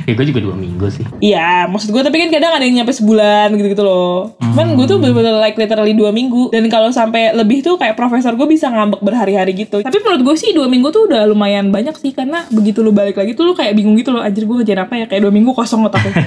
ya 0.03 0.13
gue 0.13 0.25
juga 0.25 0.41
dua 0.41 0.53
minggu 0.53 0.85
sih 0.89 1.05
Iya, 1.19 1.65
maksud 1.65 1.89
gue 1.89 2.01
tapi 2.01 2.17
kan 2.17 2.29
kadang 2.29 2.51
ada 2.51 2.61
yang 2.61 2.75
nyampe 2.77 2.91
sebulan 2.91 3.51
gitu-gitu 3.53 3.81
loh. 3.81 4.35
Cuman 4.37 4.75
gue 4.75 4.85
tuh 4.85 4.97
bener-bener 4.97 5.33
like 5.37 5.55
literally 5.55 5.91
dua 5.91 6.11
minggu. 6.11 6.51
Dan 6.53 6.69
kalau 6.69 6.93
sampai 6.93 7.33
lebih 7.33 7.65
tuh 7.65 7.81
kayak 7.81 7.97
profesor 7.97 8.37
gue 8.37 8.45
bisa 8.45 8.69
ngambek 8.69 9.01
berhari-hari 9.01 9.57
gitu. 9.57 9.81
Tapi 9.81 9.97
menurut 10.05 10.21
gue 10.21 10.35
sih 10.37 10.53
dua 10.53 10.69
minggu 10.69 10.93
tuh 10.93 11.09
udah 11.09 11.25
lumayan 11.25 11.73
banyak 11.73 11.97
sih. 11.97 12.13
Karena 12.13 12.45
begitu 12.53 12.85
lu 12.85 12.93
balik 12.93 13.17
lagi 13.17 13.33
tuh 13.33 13.49
lu 13.49 13.57
kayak 13.57 13.73
bingung 13.73 13.97
gitu 13.97 14.13
loh. 14.13 14.21
Anjir 14.21 14.45
gue 14.45 14.55
ngejar 14.61 14.85
apa 14.85 14.93
ya. 15.01 15.05
Kayak 15.09 15.25
dua 15.25 15.33
minggu 15.33 15.49
kosong 15.57 15.89
otaknya. 15.89 16.13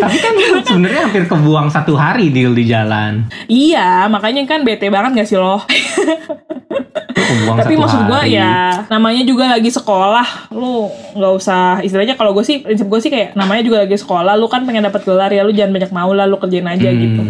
tapi 0.00 0.16
kan 0.18 0.32
lo 0.34 0.60
sebenarnya 0.64 1.00
hampir 1.06 1.24
kebuang 1.28 1.68
satu 1.70 1.94
hari 1.94 2.32
deal 2.32 2.52
di 2.54 2.64
jalan 2.66 3.26
iya, 3.46 4.06
makanya 4.10 4.42
kan 4.46 4.62
bete 4.62 4.88
banget 4.88 5.22
gak 5.22 5.28
sih 5.28 5.38
lo? 5.38 5.60
lo 5.60 7.22
kebuang 7.30 7.56
Tapi 7.62 7.74
maksud 7.78 8.00
gue 8.10 8.20
ya 8.34 8.86
namanya 8.90 9.22
juga 9.22 9.54
lagi 9.54 9.70
sekolah, 9.70 10.50
lu 10.54 10.90
nggak 11.14 11.32
usah 11.36 11.78
istilahnya 11.84 12.18
kalau 12.18 12.34
gue 12.34 12.42
sih 12.42 12.62
prinsip 12.62 12.86
gue 12.90 13.00
sih 13.02 13.10
kayak 13.10 13.38
namanya 13.38 13.62
juga 13.62 13.86
lagi 13.86 13.94
sekolah, 13.98 14.34
lu 14.34 14.50
kan 14.50 14.66
pengen 14.66 14.86
dapat 14.86 15.02
gelar 15.06 15.30
ya 15.30 15.46
lu 15.46 15.54
jangan 15.54 15.70
banyak 15.74 15.92
mau 15.94 16.10
lah, 16.10 16.26
lu 16.26 16.38
kerjain 16.42 16.66
aja 16.66 16.90
gitu. 16.90 17.22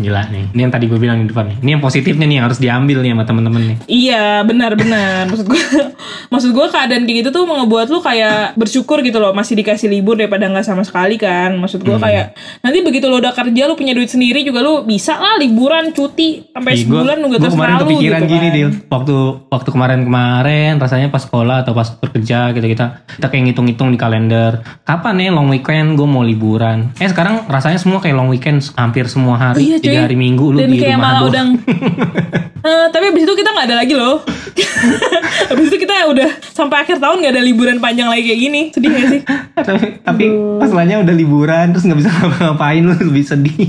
Hmm, 0.00 0.08
gila 0.08 0.22
nih. 0.26 0.44
Ini 0.50 0.60
yang 0.62 0.72
tadi 0.72 0.84
gue 0.86 0.96
bilang 0.96 1.20
di 1.20 1.28
depan 1.28 1.44
nih. 1.44 1.56
Ini 1.60 1.70
yang 1.76 1.82
positifnya 1.84 2.24
nih 2.24 2.36
yang 2.40 2.46
harus 2.48 2.56
diambil 2.56 2.98
nih 3.00 3.12
sama 3.12 3.24
temen-temen 3.24 3.62
nih. 3.62 3.76
Iya 3.84 4.24
benar-benar 4.42 5.28
maksud 5.28 5.44
gue 5.44 5.60
maksud 6.32 6.50
gue 6.50 6.66
keadaan 6.66 7.04
kayak 7.04 7.16
gitu 7.20 7.30
tuh 7.30 7.44
ngebuat 7.44 7.86
lu 7.86 8.00
kayak 8.00 8.56
bersyukur 8.56 9.00
gitu 9.00 9.20
loh. 9.20 9.30
Masih 9.30 9.52
dikasih 9.54 9.86
libur 9.86 10.16
daripada 10.16 10.48
nggak 10.48 10.64
sama 10.64 10.80
sekali 10.80 11.14
kan. 11.14 11.52
Maksud 11.54 11.84
gue 11.84 11.96
kayak 11.98 12.32
nanti 12.60 12.80
begitu 12.80 13.06
lo 13.06 13.20
udah 13.20 13.30
kerja 13.30 13.62
lu 13.66 13.74
punya 13.74 13.92
duit 13.92 14.08
sendiri 14.08 14.40
juga 14.40 14.60
lu 14.60 14.82
bisa 14.82 15.14
lah 15.14 15.36
liburan 15.36 15.92
cuti 15.92 16.48
sampai 16.48 16.72
Ih, 16.72 16.88
gua- 16.88 17.04
sebulan 17.04 17.16
lu 17.16 17.26
gak 17.28 17.38
gua 17.38 17.50
kemarin 17.50 17.52
terserah 17.52 17.76
lu 17.76 17.84
kepikiran 17.86 18.20
gitu 18.20 18.30
gini 18.30 18.40
kan. 18.42 18.54
Dil. 18.56 18.68
Waktu 18.88 19.16
waktu 19.50 19.68
kemarin-kemarin 19.70 20.72
rasanya 20.78 21.08
pas 21.08 21.20
sekolah 21.20 21.56
atau 21.60 21.72
pas 21.72 21.88
bekerja 21.92 22.38
gitu 22.52 22.66
kita 22.66 22.86
kita 23.12 23.26
kayak 23.28 23.42
ngitung-ngitung 23.46 23.88
di 23.90 23.98
kalender. 23.98 24.52
Kapan 24.82 25.14
nih 25.18 25.28
long 25.28 25.46
weekend 25.46 25.94
gue 25.94 26.06
mau 26.06 26.24
liburan? 26.24 26.90
Eh 26.96 27.06
sekarang 27.06 27.44
rasanya 27.46 27.76
semua 27.76 27.98
kayak 27.98 28.14
long 28.14 28.26
weekend 28.26 28.64
hampir 28.74 29.04
semua 29.04 29.36
hari. 29.36 29.60
Iya, 29.62 29.76
cuy. 29.78 29.92
Tiga 30.00 30.08
hari 30.08 30.16
minggu 30.16 30.46
lu 30.48 30.56
Dan 30.56 30.72
di 30.72 30.80
kayak 30.80 30.96
rumah 30.96 31.12
malah 31.12 31.22
udah 31.28 31.44
Eh, 32.60 32.86
tapi 32.92 33.08
abis 33.08 33.24
itu 33.24 33.34
kita 33.40 33.56
nggak 33.56 33.66
ada 33.72 33.76
lagi 33.80 33.94
loh. 33.96 34.20
Abis 35.52 35.64
itu 35.72 35.76
kita 35.80 36.12
udah 36.12 36.28
sampai 36.52 36.84
akhir 36.84 37.00
tahun 37.00 37.24
nggak 37.24 37.32
ada 37.32 37.42
liburan 37.42 37.80
panjang 37.80 38.12
lagi 38.12 38.28
kayak 38.28 38.40
gini. 38.40 38.62
Sedih 38.68 38.88
gak 38.92 39.08
sih? 39.08 39.22
Tapi, 39.70 40.00
tapi 40.00 40.24
masalahnya 40.56 41.04
udah 41.04 41.14
liburan 41.14 41.72
terus 41.72 41.84
nggak 41.84 42.00
bisa 42.00 42.10
ngapa-ngapain 42.12 42.80
lu 42.80 42.96
lebih 42.96 43.24
sedih. 43.24 43.68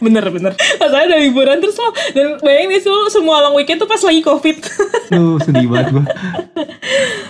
Bener 0.00 0.24
bener. 0.32 0.52
Masalahnya 0.56 1.08
udah 1.12 1.20
liburan 1.20 1.56
terus 1.60 1.76
lo 1.76 1.92
dan 2.16 2.40
bayangin 2.40 2.68
nih 2.72 2.80
lu 2.88 3.08
semua 3.12 3.44
long 3.44 3.56
weekend 3.56 3.76
tuh 3.80 3.88
pas 3.88 4.00
lagi 4.00 4.20
covid. 4.24 4.56
Duh 5.12 5.36
sedih 5.40 5.68
banget 5.68 5.92
gue 5.92 6.04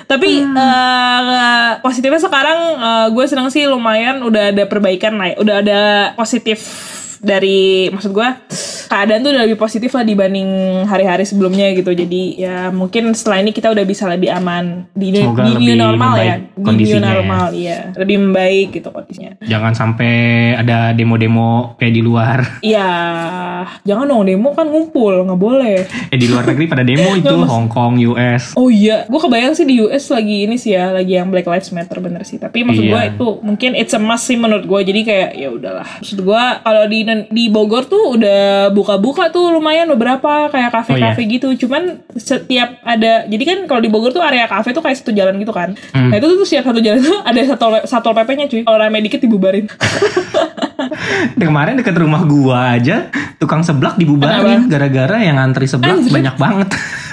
Tapi 0.07 0.31
eh, 0.47 1.71
positifnya 1.83 2.23
sekarang 2.23 2.59
gue 3.15 3.25
seneng 3.27 3.51
sih 3.51 3.67
lumayan 3.67 4.23
udah 4.23 4.55
ada 4.55 4.65
perbaikan 4.67 5.19
ya. 5.19 5.35
udah 5.39 5.57
ada 5.63 5.81
positif 6.15 6.63
dari 7.21 7.89
maksud 7.89 8.11
gue 8.11 8.29
keadaan 8.91 9.23
tuh 9.23 9.31
udah 9.31 9.45
lebih 9.45 9.55
positif 9.55 9.93
lah 9.93 10.03
dibanding 10.03 10.49
hari-hari 10.85 11.23
sebelumnya 11.23 11.71
gitu 11.73 11.93
jadi 11.93 12.23
ya 12.35 12.57
mungkin 12.71 13.13
setelah 13.13 13.39
ini 13.39 13.53
kita 13.53 13.71
udah 13.71 13.85
bisa 13.85 14.09
lebih 14.09 14.33
aman 14.33 14.89
di, 14.91 15.15
Semoga 15.15 15.47
di 15.47 15.53
new 15.55 15.63
lebih 15.63 15.77
normal 15.79 16.15
ya 16.17 16.35
di 16.37 16.43
new 16.43 16.65
kondisinya 16.65 16.99
ya. 16.99 17.15
normal 17.15 17.45
iya 17.53 17.79
lebih 17.95 18.17
membaik 18.19 18.69
gitu 18.73 18.89
kondisinya 18.91 19.33
Jangan 19.41 19.73
sampai 19.73 20.13
ada 20.53 20.93
demo-demo 20.93 21.75
kayak 21.77 21.95
di 21.95 22.03
luar. 22.03 22.39
Iya, 22.61 22.87
jangan 23.83 24.07
dong 24.07 24.29
demo 24.29 24.55
kan 24.55 24.69
ngumpul, 24.69 25.27
nggak 25.27 25.41
boleh. 25.41 25.77
Eh 26.13 26.19
di 26.19 26.31
luar 26.31 26.47
negeri 26.47 26.71
pada 26.71 26.85
demo 26.87 27.17
itu 27.21 27.35
Hong 27.47 27.67
Kong, 27.67 27.99
US. 28.05 28.55
Oh 28.55 28.71
iya, 28.71 29.09
gue 29.09 29.21
kebayang 29.21 29.57
sih 29.57 29.67
di 29.67 29.81
US 29.83 30.13
lagi 30.13 30.47
ini 30.47 30.55
sih 30.55 30.77
ya, 30.77 30.93
lagi 30.95 31.19
yang 31.19 31.33
Black 31.33 31.49
Lives 31.49 31.73
Matter 31.75 31.99
bener 31.99 32.23
sih. 32.23 32.39
Tapi 32.39 32.63
maksud 32.63 32.85
gue 32.85 32.95
Iya. 33.01 33.11
itu 33.17 33.27
mungkin 33.43 33.75
it's 33.75 33.91
a 33.91 34.01
must 34.01 34.29
sih 34.29 34.37
menurut 34.37 34.65
gue. 34.65 34.81
Jadi 34.87 35.01
kayak 35.03 35.31
ya 35.35 35.49
udahlah. 35.51 35.89
Maksud 35.99 36.21
gue 36.21 36.43
kalau 36.63 36.85
di 36.87 36.99
di 37.31 37.51
Bogor 37.51 37.87
tuh 37.87 38.17
udah 38.19 38.71
buka-buka 38.71 39.31
tuh 39.31 39.55
lumayan 39.55 39.87
beberapa 39.91 40.49
kayak 40.49 40.71
kafe-kafe 40.75 41.23
gitu. 41.29 41.49
Cuman 41.67 42.03
setiap 42.15 42.81
ada, 42.83 43.25
jadi 43.29 43.45
kan 43.45 43.59
kalau 43.67 43.81
di 43.83 43.91
Bogor 43.91 44.11
tuh 44.15 44.23
area 44.23 44.47
kafe 44.47 44.71
tuh 44.71 44.83
kayak 44.83 44.99
satu 44.99 45.13
jalan 45.15 45.37
gitu 45.39 45.53
kan. 45.53 45.75
Nah 45.93 46.17
itu 46.17 46.27
tuh 46.27 46.47
setiap 46.47 46.71
satu 46.71 46.81
jalan 46.83 47.01
tuh 47.03 47.19
ada 47.23 47.41
satu 47.45 47.65
satpol 47.87 48.15
pp-nya 48.17 48.47
cuy. 48.47 48.63
Kalau 48.63 48.79
rame 48.79 48.99
dikit 49.03 49.21
dibubarin. 49.21 49.67
Kemarin 51.41 51.81
deket 51.81 51.97
rumah 51.97 52.25
gua 52.25 52.77
aja 52.77 53.13
tukang 53.37 53.65
seblak 53.65 53.97
dibubarin 53.97 54.69
gara-gara 54.69 55.21
yang 55.21 55.37
ngantri 55.41 55.69
seblak 55.69 56.01
Anjir. 56.01 56.13
banyak 56.13 56.37
banget. 56.37 56.69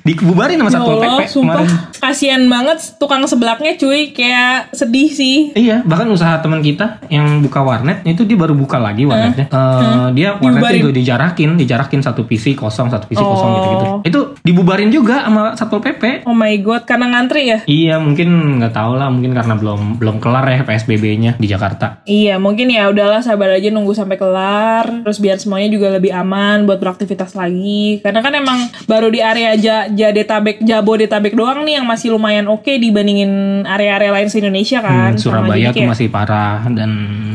Dibubarin 0.00 0.58
sama 0.58 0.66
Ya 0.66 0.74
Satpol 0.74 0.96
PP 0.96 1.20
kemarin. 1.34 1.68
kasihan 1.94 2.42
banget 2.44 2.78
tukang 2.96 3.22
sebelaknya 3.22 3.76
cuy 3.76 4.10
kayak 4.10 4.72
sedih 4.72 5.08
sih 5.08 5.36
Iya, 5.52 5.82
bahkan 5.82 6.08
usaha 6.08 6.38
teman 6.38 6.60
kita 6.60 7.02
yang 7.08 7.40
buka 7.40 7.60
warnet 7.60 8.00
itu 8.02 8.22
dia 8.22 8.34
baru 8.34 8.52
buka 8.52 8.76
lagi 8.76 9.04
warnetnya. 9.04 9.46
Eh, 9.46 10.06
Dia 10.12 10.34
warnetnya 10.34 10.80
juga 10.80 10.94
dijarakin, 10.94 11.54
dijarakin 11.56 12.00
satu 12.00 12.24
PC 12.24 12.54
kosong, 12.54 12.88
satu 12.88 13.04
PC 13.04 13.18
kosong 13.18 13.38
Oh. 13.42 13.54
gitu-gitu. 13.54 13.86
Itu 14.02 14.20
dibubarin 14.40 14.88
juga 14.88 15.22
sama 15.22 15.52
Satpol 15.52 15.80
PP. 15.80 16.24
oh 16.24 16.32
my 16.32 16.54
god 16.58 16.82
karena 16.82 17.06
ngantri 17.08 17.46
ya 17.46 17.58
Iya, 17.64 17.96
mungkin 17.96 18.28
nggak 18.58 18.72
tahu 18.72 18.94
lah, 18.94 19.08
mungkin 19.08 19.32
karena 19.32 19.54
belum 19.54 19.96
belum 19.96 20.16
kelar 20.18 20.46
ya 20.46 20.62
PSBB-nya 20.62 21.36
di 21.36 21.46
Jakarta. 21.46 22.00
Iya 22.02 22.36
mungkin 22.36 22.68
ya 22.68 22.88
udahlah 22.88 23.20
sabar 23.20 23.52
aja 23.52 23.68
nunggu 23.68 23.92
sampai 23.92 24.16
kelar 24.16 25.02
terus 25.02 25.18
biar 25.18 25.36
semuanya 25.36 25.68
juga 25.68 25.90
lebih 25.90 26.10
aman 26.10 26.64
buat 26.64 26.76
beraktivitas 26.76 27.34
lagi 27.34 28.00
karena 28.00 28.20
kan 28.20 28.32
emang 28.32 28.58
baru 28.84 29.08
di 29.08 29.20
area 29.20 29.52
Ja- 29.88 30.10
Jadetabek 30.10 30.60
Jabodetabek 30.60 31.32
doang 31.32 31.62
nih 31.64 31.78
yang 31.80 31.86
masih 31.86 32.12
lumayan 32.12 32.50
oke 32.50 32.68
dibandingin 32.68 33.62
area-area 33.64 34.10
lain 34.10 34.28
se 34.28 34.42
Indonesia 34.42 34.82
kan. 34.82 35.14
Hmm, 35.14 35.20
Surabaya 35.20 35.70
tuh 35.70 35.80
kayak 35.80 35.90
masih 35.94 36.08
parah 36.10 36.66
dan 36.74 36.90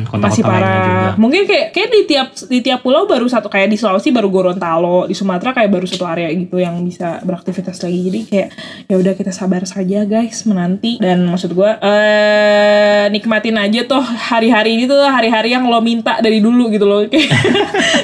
masih 0.06 0.44
kota-kota 0.44 0.52
lainnya 0.52 0.80
juga. 0.86 1.10
mungkin 1.18 1.42
kayak 1.50 1.68
kayak 1.74 1.90
di 1.90 2.02
tiap 2.06 2.28
di 2.36 2.60
tiap 2.62 2.80
pulau 2.86 3.08
baru 3.10 3.26
satu 3.26 3.48
kayak 3.50 3.72
di 3.72 3.78
Sulawesi 3.80 4.14
baru 4.14 4.30
Gorontalo 4.30 5.10
di 5.10 5.16
Sumatera 5.18 5.56
kayak 5.56 5.72
baru 5.72 5.86
satu 5.88 6.06
area 6.06 6.30
gitu 6.36 6.60
yang 6.62 6.78
bisa 6.84 7.24
beraktivitas 7.24 7.82
lagi. 7.82 8.00
Jadi 8.12 8.20
kayak 8.30 8.50
ya 8.86 8.96
udah 9.00 9.14
kita 9.16 9.32
sabar 9.32 9.64
saja 9.66 10.04
guys 10.06 10.44
menanti. 10.46 11.00
Dan 11.00 11.26
maksud 11.32 11.56
gua 11.56 11.80
eh 11.82 13.08
nikmatin 13.10 13.58
aja 13.58 13.88
tuh 13.88 14.02
hari-hari 14.04 14.78
ini 14.78 14.84
tuh 14.86 15.00
hari-hari 15.00 15.56
yang 15.56 15.66
lo 15.68 15.80
minta 15.80 16.20
dari 16.20 16.40
dulu 16.44 16.70
gitu 16.70 16.86
loh. 16.86 17.02
Kayak 17.12 17.32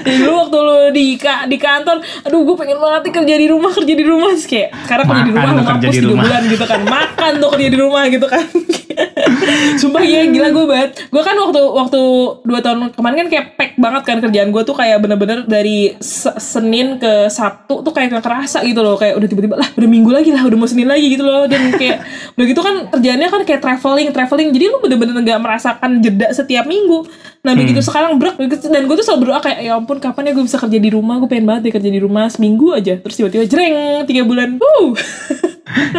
dari 0.05 0.17
dulu 0.21 0.33
waktu 0.47 0.57
lo 0.57 0.77
di 0.93 1.05
di 1.21 1.57
kantor 1.57 1.97
aduh 2.25 2.41
gue 2.45 2.55
pengen 2.57 2.77
banget 2.79 3.11
kerja 3.11 3.35
di 3.37 3.47
rumah 3.49 3.71
kerja 3.71 3.93
di 3.93 4.05
rumah 4.05 4.30
Terus 4.31 4.47
kayak 4.47 4.67
sekarang 4.87 5.05
kerja 5.05 5.23
di 5.23 5.31
rumah 5.31 5.75
kerja 5.75 5.89
di 5.91 6.01
rumah. 6.01 6.23
bulan 6.23 6.41
gitu 6.47 6.65
kan. 6.65 6.79
Makan 6.81 7.31
tuh 7.37 7.49
kerja 7.51 7.67
di 7.67 7.77
rumah 7.77 8.03
gitu 8.07 8.27
kan. 8.27 8.45
Sumpah 9.81 10.03
ya 10.03 10.27
gila 10.27 10.49
gue 10.51 10.65
banget. 10.67 10.89
Gue 11.09 11.23
kan 11.23 11.35
waktu 11.35 11.61
waktu 11.61 12.01
dua 12.43 12.59
tahun 12.59 12.91
kemarin 12.93 13.17
kan 13.25 13.27
kayak 13.27 13.45
pack 13.55 13.71
banget 13.75 14.03
kan 14.03 14.17
kerjaan 14.19 14.49
gue 14.51 14.63
tuh 14.63 14.75
kayak 14.75 14.97
bener-bener 14.99 15.43
dari 15.45 15.95
Se- 15.97 16.37
Senin 16.37 16.99
ke 16.99 17.27
Sabtu 17.27 17.81
tuh 17.81 17.91
kayak 17.91 18.19
gak 18.19 18.25
kerasa 18.25 18.63
gitu 18.63 18.79
loh. 18.79 18.95
Kayak 18.95 19.19
udah 19.19 19.27
tiba-tiba 19.27 19.55
lah 19.57 19.69
udah 19.71 19.89
minggu 19.89 20.11
lagi 20.11 20.29
lah 20.31 20.43
udah 20.43 20.57
mau 20.57 20.69
Senin 20.69 20.87
lagi 20.87 21.07
gitu 21.07 21.23
loh. 21.23 21.47
Dan 21.47 21.71
kayak 21.75 22.03
udah 22.35 22.45
gitu 22.45 22.61
kan 22.61 22.75
kerjaannya 22.91 23.27
kan 23.27 23.41
kayak 23.43 23.61
traveling 23.61 24.09
traveling. 24.11 24.49
Jadi 24.51 24.65
lu 24.67 24.77
bener-bener 24.79 25.15
gak 25.21 25.39
merasakan 25.41 25.99
jeda 25.99 26.31
setiap 26.31 26.67
minggu 26.67 27.07
Nah 27.41 27.53
begitu 27.53 27.81
sekarang 27.81 28.15
brek 28.15 28.37
dan 28.37 28.81
gue 28.85 28.93
tuh 28.93 29.01
selalu 29.01 29.25
berdoa 29.25 29.39
kayak 29.41 29.57
ya 29.61 29.73
ampun 29.73 29.97
kapan 29.97 30.29
ya 30.29 30.31
gue 30.31 30.45
bisa 30.45 30.55
kerja 30.55 30.77
di 30.77 30.87
rumah 30.87 31.17
gue 31.17 31.25
pengen 31.25 31.43
banget 31.43 31.61
deh 31.65 31.71
kerja 31.73 31.89
di 31.89 31.97
rumah 31.97 32.27
seminggu 32.27 32.69
aja 32.71 32.93
terus 32.95 33.17
tiba-tiba 33.17 33.43
jreng 33.43 34.05
tiga 34.05 34.21
bulan 34.21 34.55
Wuh. 34.55 34.93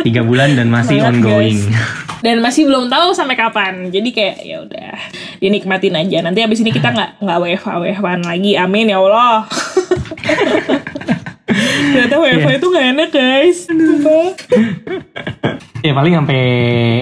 Tiga 0.02 0.20
bulan 0.20 0.52
dan 0.52 0.68
masih 0.68 1.00
Semangat, 1.00 1.24
ongoing. 1.24 1.56
guys. 1.64 2.20
dan 2.20 2.36
masih 2.38 2.62
belum 2.64 2.86
tahu 2.86 3.08
sampai 3.10 3.34
kapan 3.34 3.88
jadi 3.88 4.08
kayak 4.12 4.36
ya 4.38 4.56
udah 4.60 4.92
dinikmatin 5.40 5.96
aja 5.96 6.20
nanti 6.20 6.38
abis 6.38 6.60
ini 6.60 6.70
kita 6.70 6.92
nggak 6.92 7.18
nggak 7.18 7.36
WFH 7.40 7.68
WFH 7.80 8.06
lagi 8.22 8.52
amin 8.54 8.86
ya 8.86 8.96
Allah 9.00 9.42
ternyata 11.90 12.14
WFH 12.16 12.46
Iya. 12.46 12.54
itu 12.54 12.66
nggak 12.68 12.86
enak 12.92 13.08
guys. 13.10 13.58
Ya 15.82 15.90
paling 15.92 16.14
sampai 16.14 16.42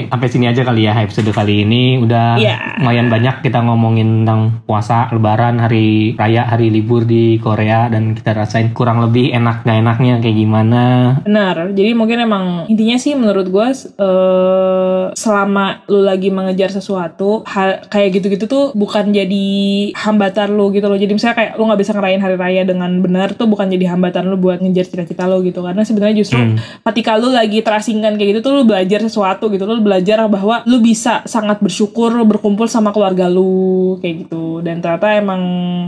sampai 0.08 0.28
sini 0.28 0.48
aja 0.48 0.64
kali 0.64 0.88
ya 0.88 0.96
episode 0.96 1.28
kali 1.30 1.62
ini 1.62 2.00
udah 2.00 2.40
Iya. 2.40 2.80
lumayan 2.80 3.06
banyak 3.06 3.44
kita 3.44 3.60
ngomongin 3.60 4.24
tentang 4.24 4.64
puasa, 4.64 5.12
lebaran, 5.12 5.60
hari 5.60 6.16
raya, 6.16 6.48
hari 6.48 6.68
libur 6.68 7.04
di 7.04 7.36
Korea 7.36 7.86
dan 7.86 8.16
kita 8.16 8.32
rasain 8.32 8.72
kurang 8.72 9.04
lebih 9.04 9.30
enak 9.30 9.62
gak 9.62 9.76
enaknya 9.76 10.14
kayak 10.18 10.32
gimana. 10.34 10.82
benar 11.20 11.70
jadi 11.70 11.92
mungkin 11.92 12.18
emang 12.20 12.44
intinya 12.66 12.96
sih 12.96 13.12
menurut 13.12 13.46
gue 13.46 13.68
eh, 13.68 15.04
selama 15.12 15.84
lu 15.86 16.00
lagi 16.00 16.28
mengejar 16.28 16.70
sesuatu 16.70 17.44
hal 17.44 17.84
kayak 17.86 18.16
gitu-gitu 18.16 18.44
tuh 18.46 18.72
bukan 18.72 19.12
jadi 19.12 19.46
hambatan 19.94 20.56
lu 20.56 20.70
gitu 20.70 20.86
loh 20.86 20.96
jadi 20.96 21.10
misalnya 21.10 21.36
kayak 21.36 21.52
lu 21.54 21.68
nggak 21.68 21.80
bisa 21.80 21.92
ngerayain 21.92 22.22
hari 22.22 22.36
raya 22.36 22.62
dengan 22.64 22.90
benar 22.98 23.34
tuh 23.34 23.44
bukan 23.44 23.68
jadi 23.68 23.92
hambatan 23.92 24.24
lu 24.24 24.36
buat 24.36 24.58
ngejar 24.58 24.86
cita-cita 24.86 25.26
lu 25.26 25.42
gitu 25.42 25.60
karena 25.60 25.82
sebenarnya 25.82 26.16
justru 26.18 26.40
Hmm. 26.40 26.56
ketika 26.86 27.20
lu 27.20 27.28
lagi 27.28 27.60
terasingkan 27.60 28.16
kayak 28.16 28.30
gitu 28.32 28.40
tuh 28.40 28.52
lu 28.54 28.69
belajar 28.70 29.02
sesuatu 29.02 29.48
gitu 29.48 29.64
lu 29.64 29.80
belajar 29.80 30.22
bahwa 30.26 30.62
lu 30.64 30.78
bisa 30.78 31.26
sangat 31.26 31.58
bersyukur 31.58 32.14
berkumpul 32.22 32.64
sama 32.64 32.90
keluarga 32.90 33.26
lu 33.26 33.50
kayak 33.98 34.24
gitu 34.24 34.44
dan 34.60 34.78
ternyata 34.78 35.10
emang 35.12 35.40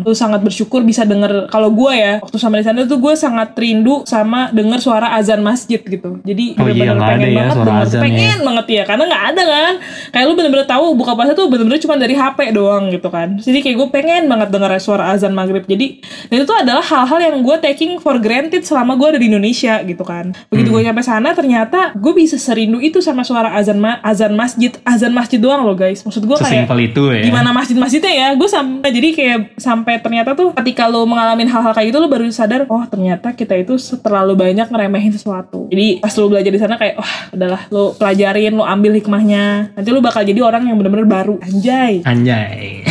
lu 0.03 0.13
sangat 0.13 0.41
bersyukur 0.41 0.83
bisa 0.83 1.05
denger 1.05 1.47
kalau 1.47 1.71
gue 1.71 1.93
ya 1.93 2.13
waktu 2.19 2.37
sama 2.37 2.59
di 2.59 2.65
sana 2.65 2.83
tuh 2.83 2.99
gue 2.99 3.15
sangat 3.15 3.55
rindu 3.55 4.03
sama 4.05 4.51
denger 4.51 4.79
suara 4.79 5.15
azan 5.15 5.41
masjid 5.41 5.79
gitu 5.79 6.19
jadi 6.21 6.45
Oh 6.55 6.67
iya, 6.67 6.91
bener-bener 6.91 6.99
ada 6.99 7.11
pengen 7.13 7.29
ya 7.29 7.37
banget 7.39 7.55
suara 7.55 7.67
denger. 7.69 7.85
azan 7.85 7.95
ya. 7.95 8.03
pengen 8.03 8.39
banget 8.43 8.67
ya 8.69 8.83
karena 8.83 9.05
nggak 9.07 9.25
ada 9.27 9.43
kan 9.45 9.75
kayak 10.11 10.25
lu 10.25 10.35
bener-bener 10.35 10.67
tahu 10.67 10.87
buka 10.93 11.13
puasa 11.13 11.33
tuh 11.33 11.47
bener-bener 11.47 11.79
cuma 11.79 11.95
dari 11.95 12.15
HP 12.15 12.39
doang 12.51 12.85
gitu 12.89 13.09
kan 13.09 13.29
jadi 13.39 13.59
kayak 13.61 13.77
gue 13.77 13.89
pengen 13.91 14.23
banget 14.27 14.49
denger 14.51 14.71
suara 14.79 15.05
azan 15.11 15.31
maghrib 15.33 15.63
jadi 15.63 15.87
dan 16.27 16.35
itu 16.35 16.45
tuh 16.45 16.57
adalah 16.57 16.83
hal-hal 16.83 17.21
yang 17.23 17.37
gue 17.39 17.57
taking 17.61 17.93
for 17.97 18.17
granted 18.17 18.63
selama 18.63 18.95
gue 18.95 19.07
ada 19.09 19.19
di 19.19 19.29
Indonesia 19.29 19.79
gitu 19.81 20.03
kan 20.03 20.33
begitu 20.49 20.65
Hmm. 20.65 20.75
gue 20.75 20.89
nyampe 20.89 21.03
sana 21.03 21.29
ternyata 21.33 21.93
gue 21.93 22.13
bisa 22.13 22.41
serindu 22.73 22.89
itu 22.89 22.99
sama 23.05 23.21
suara 23.21 23.53
azan 23.53 23.77
ma- 23.77 24.01
azan 24.01 24.33
masjid 24.33 24.73
azan 24.89 25.13
masjid 25.13 25.37
doang 25.37 25.69
loh 25.69 25.77
guys. 25.77 26.01
Maksud 26.01 26.25
gue 26.25 26.37
kayak 26.41 26.65
itu 26.73 27.03
ya. 27.13 27.23
gimana 27.29 27.53
masjid-masjidnya 27.53 28.13
ya? 28.13 28.29
Gue 28.33 28.49
sampai 28.49 28.89
jadi 28.89 29.09
kayak 29.13 29.39
sampai 29.61 30.01
ternyata 30.01 30.33
tuh 30.33 30.57
ketika 30.57 30.89
lo 30.89 31.05
mengalami 31.05 31.45
hal-hal 31.45 31.77
kayak 31.77 31.93
gitu 31.93 31.99
lo 32.01 32.09
baru 32.09 32.25
sadar 32.33 32.65
oh 32.73 32.85
ternyata 32.89 33.37
kita 33.37 33.53
itu 33.61 33.77
terlalu 34.01 34.33
banyak 34.33 34.67
ngeremehin 34.73 35.13
sesuatu. 35.13 35.69
Jadi 35.69 36.01
pas 36.01 36.15
lo 36.17 36.25
belajar 36.33 36.51
di 36.51 36.61
sana 36.61 36.75
kayak 36.81 36.97
wah 36.97 37.15
adalah 37.29 37.61
lo 37.69 37.93
pelajarin 37.93 38.57
lo 38.57 38.65
ambil 38.65 38.97
hikmahnya. 38.97 39.77
Nanti 39.77 39.89
lo 39.93 40.01
bakal 40.01 40.25
jadi 40.25 40.41
orang 40.41 40.65
yang 40.65 40.81
bener-bener 40.81 41.05
baru. 41.05 41.37
Anjay. 41.45 42.01
Anjay. 42.09 42.89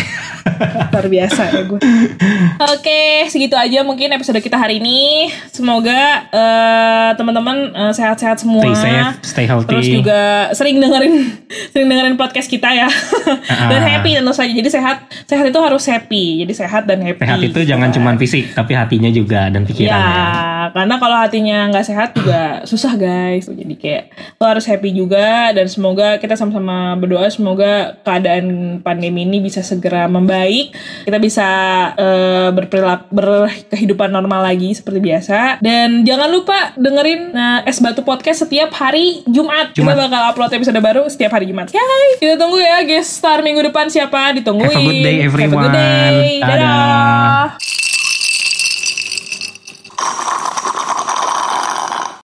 Luar 0.91 1.07
biasa 1.07 1.41
ya 1.47 1.61
gue 1.63 1.79
oke 2.59 3.01
segitu 3.27 3.53
aja 3.53 3.81
mungkin 3.81 4.11
episode 4.11 4.37
kita 4.37 4.55
hari 4.55 4.77
ini 4.77 5.29
semoga 5.47 5.97
eh, 6.27 7.09
teman-teman 7.15 7.57
eh, 7.71 7.91
sehat-sehat 7.91 8.39
semua 8.39 8.63
Stay 8.63 8.75
safe, 8.75 9.13
stay 9.23 9.45
healthy. 9.45 9.67
terus 9.67 9.87
juga 9.87 10.21
sering 10.51 10.77
dengerin 10.77 11.15
sering 11.71 11.87
dengerin 11.87 12.15
podcast 12.15 12.47
kita 12.47 12.69
ya 12.69 12.89
dan 13.67 13.81
happy 13.83 14.13
tentu 14.13 14.31
saja 14.31 14.51
jadi 14.51 14.69
sehat 14.69 14.97
sehat 15.25 15.45
itu 15.45 15.59
harus 15.59 15.83
happy 15.83 16.41
jadi 16.41 16.53
sehat 16.57 16.83
dan 16.85 16.99
happy 16.99 17.19
Sehat 17.21 17.41
itu 17.43 17.59
jangan 17.63 17.87
kan. 17.87 17.95
cuma 17.95 18.09
fisik, 18.13 18.51
tapi 18.51 18.73
hatinya 18.73 19.07
juga 19.07 19.47
dan 19.47 19.61
Ya, 19.61 19.67
pikirannya. 19.67 20.23
karena 20.71 20.95
kalau 20.97 21.17
hatinya 21.17 21.57
nggak 21.67 21.85
sehat 21.85 22.09
juga 22.11 22.41
susah 22.63 22.93
guys. 22.93 23.45
Jadi 23.45 23.73
kayak 23.73 24.03
lo 24.35 24.45
harus 24.47 24.65
happy 24.65 24.91
juga 24.91 25.51
dan 25.51 25.65
semoga 25.65 26.17
kita 26.17 26.33
sama-sama 26.33 26.93
berdoa 26.95 27.27
semoga 27.27 27.95
keadaan 28.01 28.45
pandemi 28.79 29.23
ini 29.23 29.39
bisa 29.39 29.61
segera 29.61 30.05
membaik. 30.05 30.30
Kita 31.03 31.17
bisa 31.19 31.47
eh, 31.95 32.49
berperilaku 32.55 33.11
berkehidupan 33.11 34.09
normal 34.09 34.47
lagi 34.47 34.71
seperti 34.71 34.99
biasa. 35.03 35.59
Dan 35.59 36.07
jangan 36.07 36.31
lupa 36.31 36.71
dengerin 36.79 37.35
nah, 37.35 37.59
Es 37.67 37.83
Batu 37.83 38.01
Podcast 38.01 38.47
setiap 38.47 38.71
hari 38.73 39.21
Jumat. 39.27 39.75
Kita 39.75 39.83
Jumat. 39.83 40.07
bakal 40.07 40.21
upload 40.31 40.51
episode 40.55 40.79
baru 40.79 41.03
setiap 41.11 41.35
hari 41.35 41.51
Jumat. 41.51 41.69
Yay! 41.75 42.07
Kita 42.23 42.39
tunggu 42.39 42.57
ya 42.61 42.81
guest 42.87 43.19
star 43.19 43.43
minggu 43.43 43.59
depan 43.67 43.91
siapa 43.91 44.31
ditungguin. 44.39 44.71
Have 44.71 44.79
a 44.79 44.87
good 44.87 45.03
day, 45.03 45.17
Have 45.21 45.35
a 45.35 45.37
good 45.37 45.45
everyone. 45.51 45.73
day. 45.75 46.39
Dadah. 46.39 46.59
Dadah. 47.59 47.80